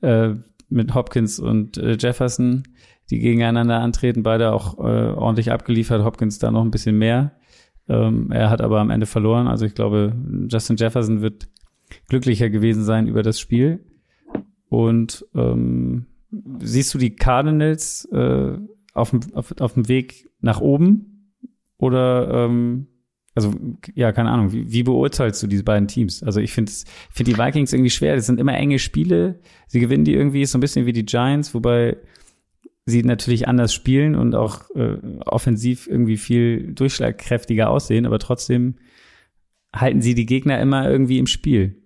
äh, 0.00 0.30
mit 0.68 0.92
Hopkins 0.92 1.38
und 1.38 1.78
äh, 1.78 1.96
Jefferson, 2.00 2.64
die 3.10 3.20
gegeneinander 3.20 3.78
antreten, 3.78 4.24
beide 4.24 4.52
auch 4.52 4.76
äh, 4.78 5.12
ordentlich 5.12 5.52
abgeliefert. 5.52 6.02
Hopkins 6.02 6.40
da 6.40 6.50
noch 6.50 6.64
ein 6.64 6.72
bisschen 6.72 6.98
mehr. 6.98 7.36
Ähm, 7.88 8.30
er 8.30 8.50
hat 8.50 8.60
aber 8.60 8.80
am 8.80 8.90
Ende 8.90 9.06
verloren. 9.06 9.46
Also 9.46 9.66
ich 9.66 9.74
glaube, 9.74 10.14
Justin 10.48 10.76
Jefferson 10.76 11.20
wird 11.20 11.48
glücklicher 12.08 12.50
gewesen 12.50 12.84
sein 12.84 13.06
über 13.06 13.22
das 13.22 13.38
Spiel. 13.40 13.84
Und 14.68 15.26
ähm, 15.34 16.06
siehst 16.60 16.92
du 16.94 16.98
die 16.98 17.14
Cardinals 17.14 18.06
äh, 18.12 18.58
auf 18.92 19.10
dem, 19.10 19.20
auf, 19.34 19.54
auf 19.60 19.74
dem 19.74 19.88
Weg 19.88 20.30
nach 20.40 20.60
oben? 20.60 21.30
Oder 21.78 22.46
ähm, 22.46 22.86
also 23.34 23.52
ja, 23.94 24.12
keine 24.12 24.30
Ahnung, 24.30 24.52
wie, 24.52 24.72
wie 24.72 24.82
beurteilst 24.84 25.42
du 25.42 25.46
diese 25.46 25.64
beiden 25.64 25.88
Teams? 25.88 26.22
Also 26.22 26.40
ich 26.40 26.52
finde 26.52 26.72
find 27.10 27.28
die 27.28 27.36
Vikings 27.36 27.72
irgendwie 27.72 27.90
schwer. 27.90 28.16
Das 28.16 28.26
sind 28.26 28.40
immer 28.40 28.54
enge 28.54 28.78
Spiele. 28.78 29.40
Sie 29.66 29.80
gewinnen 29.80 30.04
die 30.04 30.14
irgendwie 30.14 30.46
so 30.46 30.56
ein 30.56 30.60
bisschen 30.60 30.86
wie 30.86 30.92
die 30.92 31.04
Giants, 31.04 31.54
wobei 31.54 31.96
sie 32.86 33.02
natürlich 33.02 33.48
anders 33.48 33.72
spielen 33.72 34.14
und 34.14 34.34
auch 34.34 34.70
äh, 34.74 34.98
offensiv 35.24 35.86
irgendwie 35.86 36.16
viel 36.16 36.74
durchschlagkräftiger 36.74 37.70
aussehen, 37.70 38.06
aber 38.06 38.18
trotzdem 38.18 38.76
halten 39.74 40.02
sie 40.02 40.14
die 40.14 40.26
Gegner 40.26 40.60
immer 40.60 40.88
irgendwie 40.88 41.18
im 41.18 41.26
Spiel. 41.26 41.80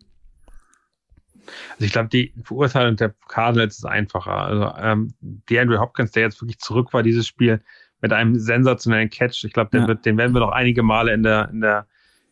Also 1.73 1.87
ich 1.87 1.93
glaube, 1.93 2.09
die 2.09 2.35
Verurteilung 2.43 2.97
der 2.97 3.15
Cardinals 3.29 3.79
ist 3.79 3.87
einfacher. 3.87 4.33
Also 4.33 4.73
ähm, 4.79 5.15
die 5.21 5.59
Andrew 5.59 5.79
Hopkins, 5.79 6.11
der 6.13 6.25
jetzt 6.25 6.43
wirklich 6.43 6.59
zurück 6.59 6.93
war, 6.93 7.03
dieses 7.03 7.27
Spiel 7.27 7.61
mit 8.01 8.13
einem 8.13 8.39
sensationellen 8.39 9.09
Catch. 9.09 9.45
Ich 9.45 9.53
glaube, 9.53 9.79
ja. 9.79 9.95
den 9.95 10.19
werden 10.19 10.35
wir 10.35 10.41
noch 10.41 10.53
einige 10.53 10.83
Male 10.83 11.13
in 11.13 11.23
der, 11.23 11.49
in 11.51 11.61
der, 11.61 11.87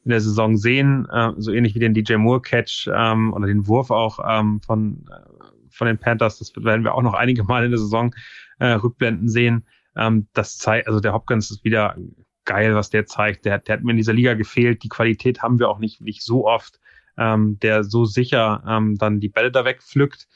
in 0.04 0.10
der 0.10 0.20
Saison 0.20 0.56
sehen. 0.56 1.08
Äh, 1.10 1.32
so 1.38 1.52
ähnlich 1.52 1.74
wie 1.74 1.80
den 1.80 1.94
DJ 1.94 2.16
Moore 2.16 2.42
Catch 2.42 2.88
ähm, 2.92 3.32
oder 3.32 3.46
den 3.46 3.66
Wurf 3.66 3.90
auch 3.90 4.18
ähm, 4.28 4.60
von, 4.60 5.04
äh, 5.10 5.46
von 5.70 5.86
den 5.86 5.98
Panthers. 5.98 6.38
Das 6.38 6.52
werden 6.56 6.84
wir 6.84 6.94
auch 6.94 7.02
noch 7.02 7.14
einige 7.14 7.44
Male 7.44 7.66
in 7.66 7.70
der 7.70 7.80
Saison 7.80 8.14
äh, 8.58 8.72
rückblenden 8.72 9.28
sehen. 9.28 9.66
Ähm, 9.96 10.28
das 10.32 10.58
zeigt, 10.58 10.88
also 10.88 11.00
der 11.00 11.12
Hopkins 11.12 11.50
ist 11.50 11.64
wieder 11.64 11.96
geil, 12.44 12.74
was 12.74 12.90
der 12.90 13.06
zeigt. 13.06 13.44
Der, 13.44 13.58
der 13.58 13.76
hat 13.76 13.84
mir 13.84 13.92
in 13.92 13.96
dieser 13.96 14.12
Liga 14.12 14.34
gefehlt. 14.34 14.82
Die 14.82 14.88
Qualität 14.88 15.42
haben 15.42 15.58
wir 15.58 15.68
auch 15.68 15.78
nicht, 15.78 16.00
nicht 16.00 16.22
so 16.22 16.46
oft 16.46 16.78
ähm, 17.18 17.58
der 17.60 17.84
so 17.84 18.04
sicher 18.04 18.62
ähm, 18.66 18.96
dann 18.96 19.20
die 19.20 19.28
Bälle 19.28 19.50
da 19.50 19.64
wegpflückt. 19.64 20.28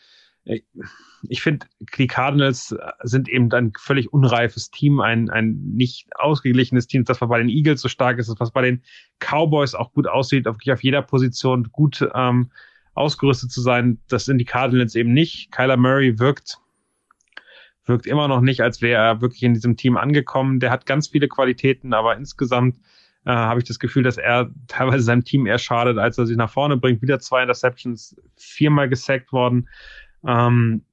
Ich 1.28 1.42
finde, 1.42 1.66
die 1.98 2.06
Cardinals 2.06 2.74
sind 3.02 3.28
eben 3.28 3.52
ein 3.52 3.72
völlig 3.78 4.12
unreifes 4.12 4.70
Team, 4.70 5.00
ein, 5.00 5.28
ein 5.28 5.60
nicht 5.74 6.08
ausgeglichenes 6.16 6.86
Team, 6.86 7.04
das 7.04 7.20
was 7.20 7.28
bei 7.28 7.38
den 7.38 7.50
Eagles 7.50 7.82
so 7.82 7.88
stark 7.88 8.18
ist, 8.18 8.34
was 8.38 8.50
bei 8.50 8.62
den 8.62 8.82
Cowboys 9.18 9.74
auch 9.74 9.92
gut 9.92 10.06
aussieht, 10.06 10.46
wirklich 10.46 10.72
auf 10.72 10.82
jeder 10.82 11.02
Position 11.02 11.68
gut 11.70 12.08
ähm, 12.14 12.50
ausgerüstet 12.94 13.52
zu 13.52 13.60
sein. 13.60 13.98
Das 14.08 14.24
sind 14.24 14.38
die 14.38 14.46
Cardinals 14.46 14.94
eben 14.94 15.12
nicht. 15.12 15.52
Kyler 15.52 15.76
Murray 15.76 16.18
wirkt 16.18 16.58
wirkt 17.84 18.06
immer 18.06 18.28
noch 18.28 18.40
nicht, 18.40 18.60
als 18.60 18.82
wäre 18.82 19.02
er 19.02 19.20
wirklich 19.20 19.42
in 19.42 19.54
diesem 19.54 19.76
Team 19.76 19.96
angekommen. 19.96 20.60
Der 20.60 20.70
hat 20.70 20.86
ganz 20.86 21.08
viele 21.08 21.28
Qualitäten, 21.28 21.92
aber 21.94 22.16
insgesamt 22.16 22.76
äh, 23.24 23.30
habe 23.30 23.60
ich 23.60 23.66
das 23.66 23.78
Gefühl, 23.78 24.02
dass 24.02 24.16
er 24.16 24.50
teilweise 24.68 25.04
seinem 25.04 25.24
Team 25.24 25.46
eher 25.46 25.58
schadet, 25.58 25.98
als 25.98 26.18
er 26.18 26.26
sich 26.26 26.36
nach 26.36 26.50
vorne 26.50 26.76
bringt. 26.76 27.02
Wieder 27.02 27.20
zwei 27.20 27.42
Interceptions, 27.42 28.16
viermal 28.36 28.88
gesackt 28.88 29.32
worden. 29.32 29.68
Ähm, 30.26 30.84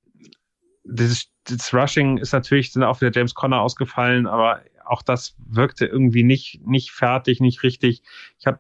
das, 0.84 1.28
das 1.46 1.74
Rushing 1.74 2.18
ist 2.18 2.34
natürlich, 2.34 2.72
sind 2.72 2.84
auch 2.84 3.02
wieder 3.02 3.12
James 3.12 3.34
Conner 3.34 3.62
ausgefallen, 3.62 4.28
aber 4.28 4.62
auch 4.86 5.02
das 5.02 5.36
wirkte 5.46 5.86
irgendwie 5.86 6.24
nicht, 6.24 6.66
nicht 6.66 6.92
fertig, 6.92 7.42
nicht 7.42 7.64
richtig. 7.64 8.04
Ich 8.40 8.48
habe 8.48 8.60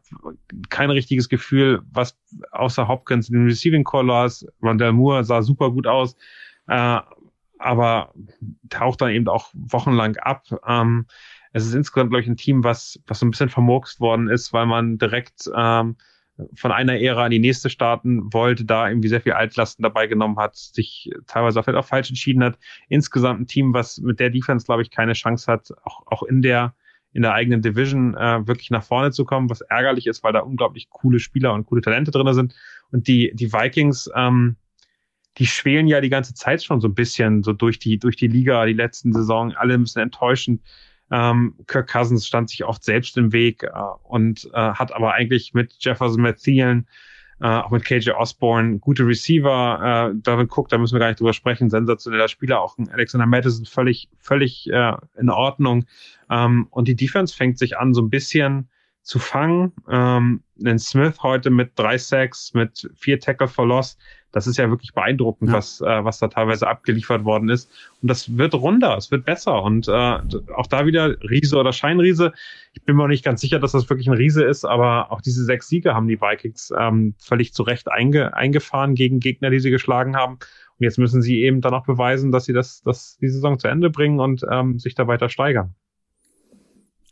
kein 0.69 0.89
richtiges 0.89 1.29
Gefühl, 1.29 1.81
was 1.91 2.17
außer 2.51 2.87
Hopkins 2.87 3.29
in 3.29 3.35
den 3.35 3.47
Receiving 3.47 3.85
Callers, 3.85 4.45
Rondell 4.61 4.91
Moore 4.91 5.23
sah 5.23 5.41
super 5.41 5.71
gut 5.71 5.87
aus, 5.87 6.17
äh, 6.67 6.99
aber 7.59 8.13
taucht 8.69 9.01
dann 9.01 9.11
eben 9.11 9.27
auch 9.27 9.49
wochenlang 9.53 10.17
ab. 10.17 10.43
Ähm, 10.67 11.05
es 11.53 11.65
ist 11.65 11.73
insgesamt, 11.73 12.11
glaube 12.11 12.21
ich, 12.21 12.27
ein 12.27 12.37
Team, 12.37 12.63
was, 12.63 12.99
was 13.07 13.19
so 13.19 13.25
ein 13.25 13.31
bisschen 13.31 13.49
vermurkst 13.49 13.99
worden 13.99 14.29
ist, 14.29 14.53
weil 14.53 14.65
man 14.65 14.97
direkt 14.97 15.49
ähm, 15.55 15.95
von 16.55 16.71
einer 16.71 16.99
Ära 16.99 17.25
in 17.25 17.31
die 17.31 17.39
nächste 17.39 17.69
starten 17.69 18.31
wollte, 18.31 18.65
da 18.65 18.87
irgendwie 18.87 19.07
sehr 19.07 19.21
viel 19.21 19.33
Altlasten 19.33 19.81
dabei 19.81 20.07
genommen 20.07 20.37
hat, 20.37 20.55
sich 20.55 21.09
teilweise 21.25 21.63
vielleicht 21.63 21.79
auch 21.79 21.87
falsch 21.87 22.09
entschieden 22.09 22.43
hat. 22.43 22.59
Insgesamt 22.89 23.41
ein 23.41 23.47
Team, 23.47 23.73
was 23.73 23.97
mit 23.99 24.19
der 24.19 24.29
Defense, 24.29 24.65
glaube 24.65 24.83
ich, 24.83 24.91
keine 24.91 25.13
Chance 25.13 25.51
hat, 25.51 25.71
auch, 25.83 26.05
auch 26.05 26.23
in 26.23 26.41
der 26.41 26.75
in 27.13 27.23
der 27.23 27.33
eigenen 27.33 27.63
Division 27.63 28.15
äh, 28.15 28.45
wirklich 28.45 28.69
nach 28.69 28.83
vorne 28.83 29.11
zu 29.11 29.25
kommen, 29.25 29.49
was 29.49 29.61
ärgerlich 29.61 30.05
ist, 30.05 30.23
weil 30.23 30.33
da 30.33 30.41
unglaublich 30.41 30.89
coole 30.91 31.19
Spieler 31.19 31.53
und 31.53 31.65
coole 31.65 31.81
Talente 31.81 32.11
drin 32.11 32.31
sind. 32.33 32.53
Und 32.91 33.07
die, 33.07 33.31
die 33.33 33.51
Vikings, 33.51 34.07
ähm, 34.15 34.57
die 35.37 35.45
schwelen 35.45 35.87
ja 35.87 36.01
die 36.01 36.09
ganze 36.09 36.33
Zeit 36.33 36.63
schon 36.63 36.81
so 36.81 36.87
ein 36.87 36.95
bisschen 36.95 37.43
so 37.43 37.53
durch 37.53 37.79
die, 37.79 37.99
durch 37.99 38.15
die 38.15 38.27
Liga, 38.27 38.65
die 38.65 38.73
letzten 38.73 39.13
Saison, 39.13 39.53
alle 39.55 39.75
ein 39.75 39.83
bisschen 39.83 40.01
enttäuschend. 40.01 40.61
Ähm, 41.09 41.55
Kirk 41.67 41.89
Cousins 41.89 42.27
stand 42.27 42.49
sich 42.49 42.65
oft 42.65 42.83
selbst 42.83 43.17
im 43.17 43.31
Weg 43.31 43.63
äh, 43.63 43.69
und 44.03 44.49
äh, 44.53 44.57
hat 44.57 44.93
aber 44.93 45.13
eigentlich 45.13 45.53
mit 45.53 45.75
Jefferson, 45.79 46.21
mit 46.21 46.39
äh, 47.39 47.45
auch 47.45 47.69
mit 47.69 47.85
KJ 47.85 48.11
Osborne 48.11 48.79
gute 48.79 49.05
Receiver. 49.05 50.11
Äh, 50.11 50.19
David 50.23 50.49
Cook, 50.51 50.69
da 50.69 50.77
müssen 50.77 50.95
wir 50.95 50.99
gar 50.99 51.07
nicht 51.07 51.19
drüber 51.19 51.33
sprechen, 51.33 51.69
sensationeller 51.69 52.27
Spieler. 52.27 52.61
Auch 52.61 52.77
ein 52.77 52.89
Alexander 52.89 53.27
Madison 53.27 53.65
völlig, 53.65 54.09
völlig 54.17 54.69
äh, 54.71 54.93
in 55.17 55.29
Ordnung. 55.29 55.85
Ähm, 56.29 56.67
und 56.71 56.87
die 56.87 56.95
Defense 56.95 57.35
fängt 57.35 57.59
sich 57.59 57.77
an, 57.77 57.93
so 57.93 58.01
ein 58.01 58.09
bisschen 58.09 58.69
zu 59.07 59.19
fangen. 59.19 59.71
Ähm, 59.89 60.41
den 60.55 60.77
Smith 60.79 61.23
heute 61.23 61.49
mit 61.49 61.71
drei 61.75 61.97
Sacks, 61.97 62.53
mit 62.53 62.91
vier 62.95 63.19
Tackle 63.21 63.47
for 63.47 63.65
Loss. 63.65 63.97
Das 64.33 64.47
ist 64.47 64.57
ja 64.57 64.69
wirklich 64.69 64.93
beeindruckend, 64.93 65.49
ja. 65.49 65.55
was, 65.55 65.79
äh, 65.79 66.03
was 66.03 66.19
da 66.19 66.27
teilweise 66.27 66.67
abgeliefert 66.67 67.23
worden 67.23 67.47
ist. 67.47 67.71
Und 68.01 68.09
das 68.09 68.37
wird 68.37 68.53
runder, 68.53 68.97
es 68.97 69.09
wird 69.09 69.23
besser. 69.23 69.63
Und 69.63 69.87
äh, 69.87 70.19
auch 70.53 70.67
da 70.67 70.85
wieder 70.85 71.15
Riese 71.21 71.55
oder 71.55 71.71
Scheinriese. 71.71 72.33
Ich 72.73 72.83
bin 72.83 72.97
mir 72.97 73.03
auch 73.03 73.07
nicht 73.07 73.23
ganz 73.23 73.39
sicher, 73.39 73.59
dass 73.59 73.71
das 73.71 73.89
wirklich 73.89 74.07
ein 74.07 74.13
Riese 74.13 74.43
ist, 74.43 74.65
aber 74.65 75.09
auch 75.09 75.21
diese 75.21 75.45
sechs 75.45 75.69
Siege 75.69 75.95
haben 75.95 76.09
die 76.09 76.19
Vikings 76.19 76.73
ähm, 76.77 77.15
völlig 77.17 77.53
zu 77.53 77.63
Recht 77.63 77.89
einge 77.89 78.35
eingefahren 78.35 78.93
gegen 78.93 79.21
Gegner, 79.21 79.49
die 79.49 79.61
sie 79.61 79.71
geschlagen 79.71 80.17
haben. 80.17 80.33
Und 80.33 80.83
jetzt 80.83 80.99
müssen 80.99 81.21
sie 81.21 81.41
eben 81.43 81.61
dann 81.61 81.73
auch 81.73 81.85
beweisen, 81.85 82.33
dass 82.33 82.43
sie 82.43 82.53
das, 82.53 82.81
das 82.83 83.17
die 83.21 83.29
Saison 83.29 83.57
zu 83.57 83.69
Ende 83.69 83.89
bringen 83.89 84.19
und 84.19 84.45
ähm, 84.51 84.79
sich 84.79 84.95
da 84.95 85.07
weiter 85.07 85.29
steigern. 85.29 85.75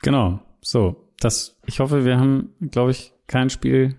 Genau. 0.01 0.41
So, 0.61 1.04
das, 1.19 1.57
ich 1.65 1.79
hoffe, 1.79 2.05
wir 2.05 2.17
haben, 2.19 2.53
glaube 2.71 2.91
ich, 2.91 3.13
kein 3.27 3.49
Spiel 3.49 3.95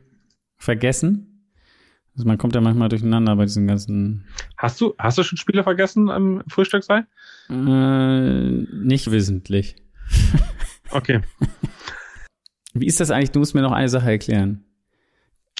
vergessen. 0.57 1.51
Also 2.14 2.27
man 2.27 2.39
kommt 2.39 2.55
ja 2.55 2.61
manchmal 2.61 2.89
durcheinander 2.89 3.37
bei 3.37 3.45
diesen 3.45 3.67
ganzen. 3.67 4.25
Hast 4.57 4.81
du, 4.81 4.95
hast 4.99 5.19
du 5.19 5.23
schon 5.23 5.37
Spiele 5.37 5.62
vergessen 5.62 6.11
am 6.11 6.43
Frühstücksei? 6.49 7.05
Äh, 7.51 8.51
nicht 8.51 9.11
wissentlich. 9.11 9.77
okay. 10.91 11.21
Wie 12.73 12.87
ist 12.87 13.01
das 13.01 13.11
eigentlich? 13.11 13.33
Du 13.33 13.39
musst 13.39 13.55
mir 13.55 13.62
noch 13.62 13.73
eine 13.73 13.89
Sache 13.89 14.11
erklären. 14.11 14.64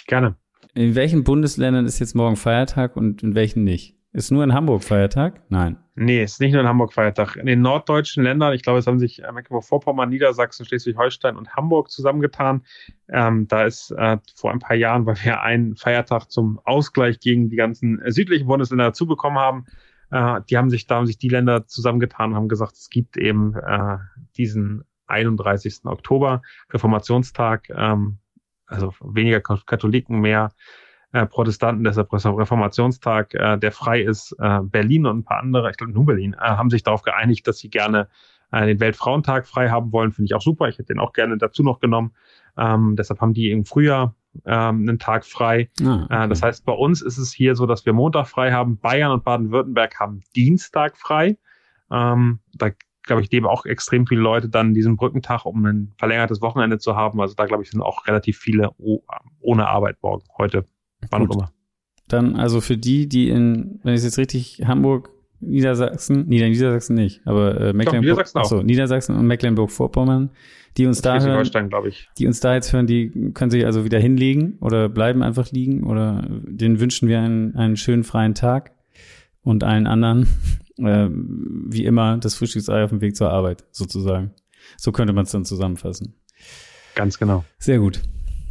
Gerne. 0.07 0.37
In 0.75 0.95
welchen 0.95 1.25
Bundesländern 1.25 1.87
ist 1.87 1.99
jetzt 1.99 2.15
morgen 2.15 2.37
Feiertag 2.37 2.97
und 2.97 3.23
in 3.23 3.35
welchen 3.35 3.65
nicht? 3.65 3.96
Ist 4.17 4.31
nur 4.31 4.43
in 4.43 4.55
Hamburg 4.55 4.83
Feiertag? 4.83 5.43
Nein. 5.51 5.77
Nee, 5.95 6.23
ist 6.23 6.41
nicht 6.41 6.53
nur 6.53 6.63
in 6.63 6.67
Hamburg 6.67 6.95
Feiertag. 6.95 7.37
In 7.37 7.45
den 7.45 7.61
norddeutschen 7.61 8.23
Ländern, 8.23 8.55
ich 8.55 8.63
glaube, 8.63 8.79
es 8.79 8.87
haben 8.87 8.99
sich 8.99 9.19
Mecklenburg-Vorpommern, 9.19 10.09
Niedersachsen, 10.09 10.65
Schleswig-Holstein 10.65 11.37
und 11.37 11.55
Hamburg 11.55 11.91
zusammengetan. 11.91 12.65
Ähm, 13.11 13.47
da 13.47 13.65
ist 13.65 13.91
äh, 13.91 14.17
vor 14.35 14.53
ein 14.53 14.59
paar 14.59 14.75
Jahren, 14.75 15.05
weil 15.05 15.17
wir 15.23 15.43
einen 15.43 15.77
Feiertag 15.77 16.31
zum 16.31 16.59
Ausgleich 16.65 17.21
gegen 17.21 17.51
die 17.51 17.57
ganzen 17.57 18.01
äh, 18.01 18.11
südlichen 18.11 18.47
Bundesländer 18.47 18.87
dazu 18.87 19.07
bekommen 19.07 19.37
haben, 19.37 19.67
äh, 20.11 20.41
die 20.49 20.57
haben 20.57 20.71
sich, 20.71 20.87
da 20.87 20.95
haben 20.95 21.07
sich 21.07 21.19
die 21.19 21.29
Länder 21.29 21.67
zusammengetan 21.67 22.31
und 22.31 22.37
haben 22.37 22.49
gesagt, 22.49 22.73
es 22.73 22.89
gibt 22.89 23.19
eben 23.19 23.55
äh, 23.55 23.99
diesen 24.39 24.85
31. 25.09 25.81
Oktober, 25.85 26.41
Reformationstag, 26.71 27.69
ähm, 27.69 28.17
also 28.65 28.95
weniger 29.03 29.43
Katholiken, 29.43 30.21
mehr 30.21 30.53
äh, 31.13 31.27
Protestanten, 31.27 31.85
deshalb 31.85 32.13
Reformationstag, 32.13 33.35
äh, 33.35 33.59
der 33.59 33.73
frei 33.73 34.03
ist. 34.03 34.35
Äh, 34.39 34.61
Berlin 34.63 35.07
und 35.07 35.19
ein 35.19 35.25
paar 35.25 35.41
andere, 35.41 35.71
ich 35.71 35.77
glaube 35.77 35.93
nur 35.93 36.07
Berlin, 36.07 36.35
äh, 36.35 36.39
haben 36.39 36.71
sich 36.71 36.83
darauf 36.83 37.03
geeinigt, 37.03 37.47
dass 37.47 37.59
sie 37.59 37.71
gerne 37.71 38.09
äh, 38.53 38.67
den 38.67 38.81
Weltfrauentag 38.81 39.47
frei 39.47 39.71
haben 39.71 39.93
wollen. 39.93 40.13
Finde 40.13 40.27
ich 40.27 40.35
auch 40.35 40.43
super. 40.43 40.69
Ich 40.69 40.79
hätte 40.79 40.95
den 40.95 41.01
auch 41.01 41.13
gerne 41.13 41.39
dazu 41.39 41.63
noch 41.63 41.81
genommen. 41.81 42.13
Ähm, 42.57 42.97
deshalb 42.97 43.21
haben 43.21 43.35
die 43.35 43.51
im 43.51 43.65
Frühjahr 43.65 44.15
ähm, 44.45 44.81
einen 44.81 44.99
Tag 44.99 45.25
frei. 45.25 45.71
Ah, 45.83 46.05
okay. 46.05 46.25
äh, 46.25 46.29
das 46.29 46.43
heißt, 46.43 46.65
bei 46.65 46.73
uns 46.73 47.03
ist 47.03 47.19
es 47.19 47.33
hier 47.33 47.55
so, 47.57 47.67
dass 47.67 47.87
wir 47.87 47.93
Montag 47.93 48.29
frei 48.29 48.53
haben. 48.53 48.79
Bayern 48.79 49.13
und 49.13 49.25
Baden-Württemberg 49.25 49.99
haben 49.99 50.21
Dienstag 50.35 50.97
frei. 50.97 51.39
Ähm, 51.91 52.41
da 52.53 52.71
glaube 53.07 53.23
ich, 53.23 53.31
leben 53.31 53.47
auch 53.47 53.65
extrem 53.65 54.07
viele 54.07 54.21
Leute 54.21 54.49
dann 54.49 54.75
diesen 54.75 54.97
Brückentag, 54.97 55.47
um 55.47 55.65
ein 55.65 55.95
verlängertes 55.97 56.43
Wochenende 56.43 56.79
zu 56.79 56.97
haben. 56.97 57.21
Also 57.21 57.35
da, 57.35 57.47
glaube 57.47 57.63
ich, 57.63 57.71
sind 57.71 57.81
auch 57.81 58.07
relativ 58.07 58.39
viele 58.39 58.71
ohne 59.41 59.69
Arbeit 59.69 59.97
morgen, 60.03 60.25
heute, 60.37 60.67
wann 61.11 61.29
auch 61.29 61.35
immer. 61.35 61.53
Dann 62.09 62.37
also 62.37 62.61
für 62.61 62.77
die, 62.77 63.09
die 63.09 63.31
in, 63.31 63.81
wenn 63.83 63.95
ich 63.95 63.99
es 63.99 64.05
jetzt 64.05 64.19
richtig, 64.19 64.63
Hamburg, 64.65 65.11
Niedersachsen, 65.41 66.27
Nieder 66.29 66.49
Niedersachsen 66.49 66.95
nicht, 66.95 67.21
aber 67.27 67.61
äh, 67.61 67.73
Mecklenburg, 67.73 68.03
Niedersachsen, 68.03 68.39
achso, 68.39 68.63
Niedersachsen 68.63 69.17
und 69.17 69.27
Mecklenburg-Vorpommern, 69.27 70.31
die 70.77 70.87
uns 70.87 71.03
da 71.03 71.21
hören, 71.21 71.49
die 72.19 72.27
uns 72.27 72.41
da 72.41 72.55
jetzt 72.55 72.73
hören, 72.73 72.87
die 72.87 73.33
können 73.33 73.51
sich 73.51 73.67
also 73.67 73.85
wieder 73.85 73.99
hinlegen 73.99 74.59
oder 74.61 74.89
bleiben 74.89 75.23
einfach 75.23 75.51
liegen 75.51 75.85
oder 75.85 76.27
denen 76.29 76.81
wünschen 76.81 77.09
wir 77.09 77.21
einen, 77.21 77.55
einen 77.55 77.77
schönen 77.77 78.05
freien 78.05 78.35
Tag 78.35 78.73
und 79.43 79.65
allen 79.65 79.87
anderen 79.87 80.27
äh, 80.79 81.09
wie 81.11 81.85
immer 81.85 82.19
das 82.19 82.35
Frühstücksei 82.35 82.85
auf 82.85 82.91
dem 82.91 83.01
Weg 83.01 83.17
zur 83.17 83.31
Arbeit 83.31 83.65
sozusagen. 83.71 84.33
So 84.77 84.93
könnte 84.93 85.13
man 85.13 85.25
es 85.25 85.31
dann 85.31 85.45
zusammenfassen. 85.45 86.15
Ganz 86.95 87.19
genau. 87.19 87.45
Sehr 87.59 87.79
gut. 87.79 88.01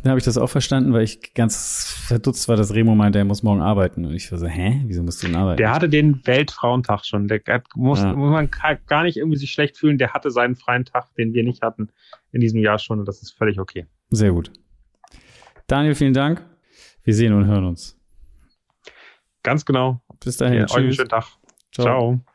Dann 0.06 0.12
habe 0.12 0.20
ich 0.20 0.26
das 0.26 0.38
auch 0.38 0.52
verstanden, 0.52 0.94
weil 0.94 1.02
ich 1.02 1.34
ganz 1.34 1.92
verdutzt 2.06 2.48
war, 2.48 2.56
dass 2.56 2.76
Remo 2.76 2.94
meinte, 2.94 3.18
er 3.18 3.26
muss 3.26 3.42
morgen 3.42 3.64
arbeiten. 3.64 4.06
Und 4.06 4.14
ich 4.14 4.32
war 4.32 4.38
so, 4.38 4.46
hä? 4.46 4.84
Wieso 4.86 5.02
musst 5.02 5.24
du 5.24 5.26
denn 5.26 5.36
arbeiten? 5.36 5.58
Der 5.58 5.72
hatte 5.72 5.90
den 5.90 6.22
Weltfrauentag 6.28 7.04
schon. 7.06 7.28
Der 7.28 7.42
muss, 7.74 8.02
ja. 8.02 8.14
muss 8.14 8.30
man 8.30 8.48
gar 8.86 9.02
nicht 9.02 9.18
irgendwie 9.18 9.40
sich 9.40 9.52
schlecht 9.52 9.80
fühlen. 9.80 9.98
Der 9.98 10.14
hatte 10.14 10.30
seinen 10.30 10.56
freien 10.56 10.86
Tag, 10.86 11.16
den 11.16 11.34
wir 11.34 11.44
nicht 11.44 11.64
hatten 11.64 11.90
in 12.32 12.40
diesem 12.40 12.60
Jahr 12.60 12.78
schon. 12.78 13.00
Und 13.00 13.08
das 13.08 13.24
ist 13.24 13.32
völlig 13.32 13.60
okay. 13.60 13.88
Sehr 14.12 14.32
gut. 14.32 14.52
Daniel, 15.66 15.96
vielen 15.96 16.14
Dank. 16.14 16.46
Wir 17.04 17.16
sehen 17.16 17.34
und 17.34 17.48
hören 17.48 17.66
uns. 17.66 18.00
Ganz 19.42 19.66
genau. 19.66 20.04
Bis 20.24 20.38
dahin. 20.38 20.60
Ja, 20.60 20.64
euch 20.66 20.76
einen 20.76 20.94
schönen 20.94 21.10
Tag. 21.10 21.26
Ciao. 21.72 21.84
Ciao. 21.84 22.35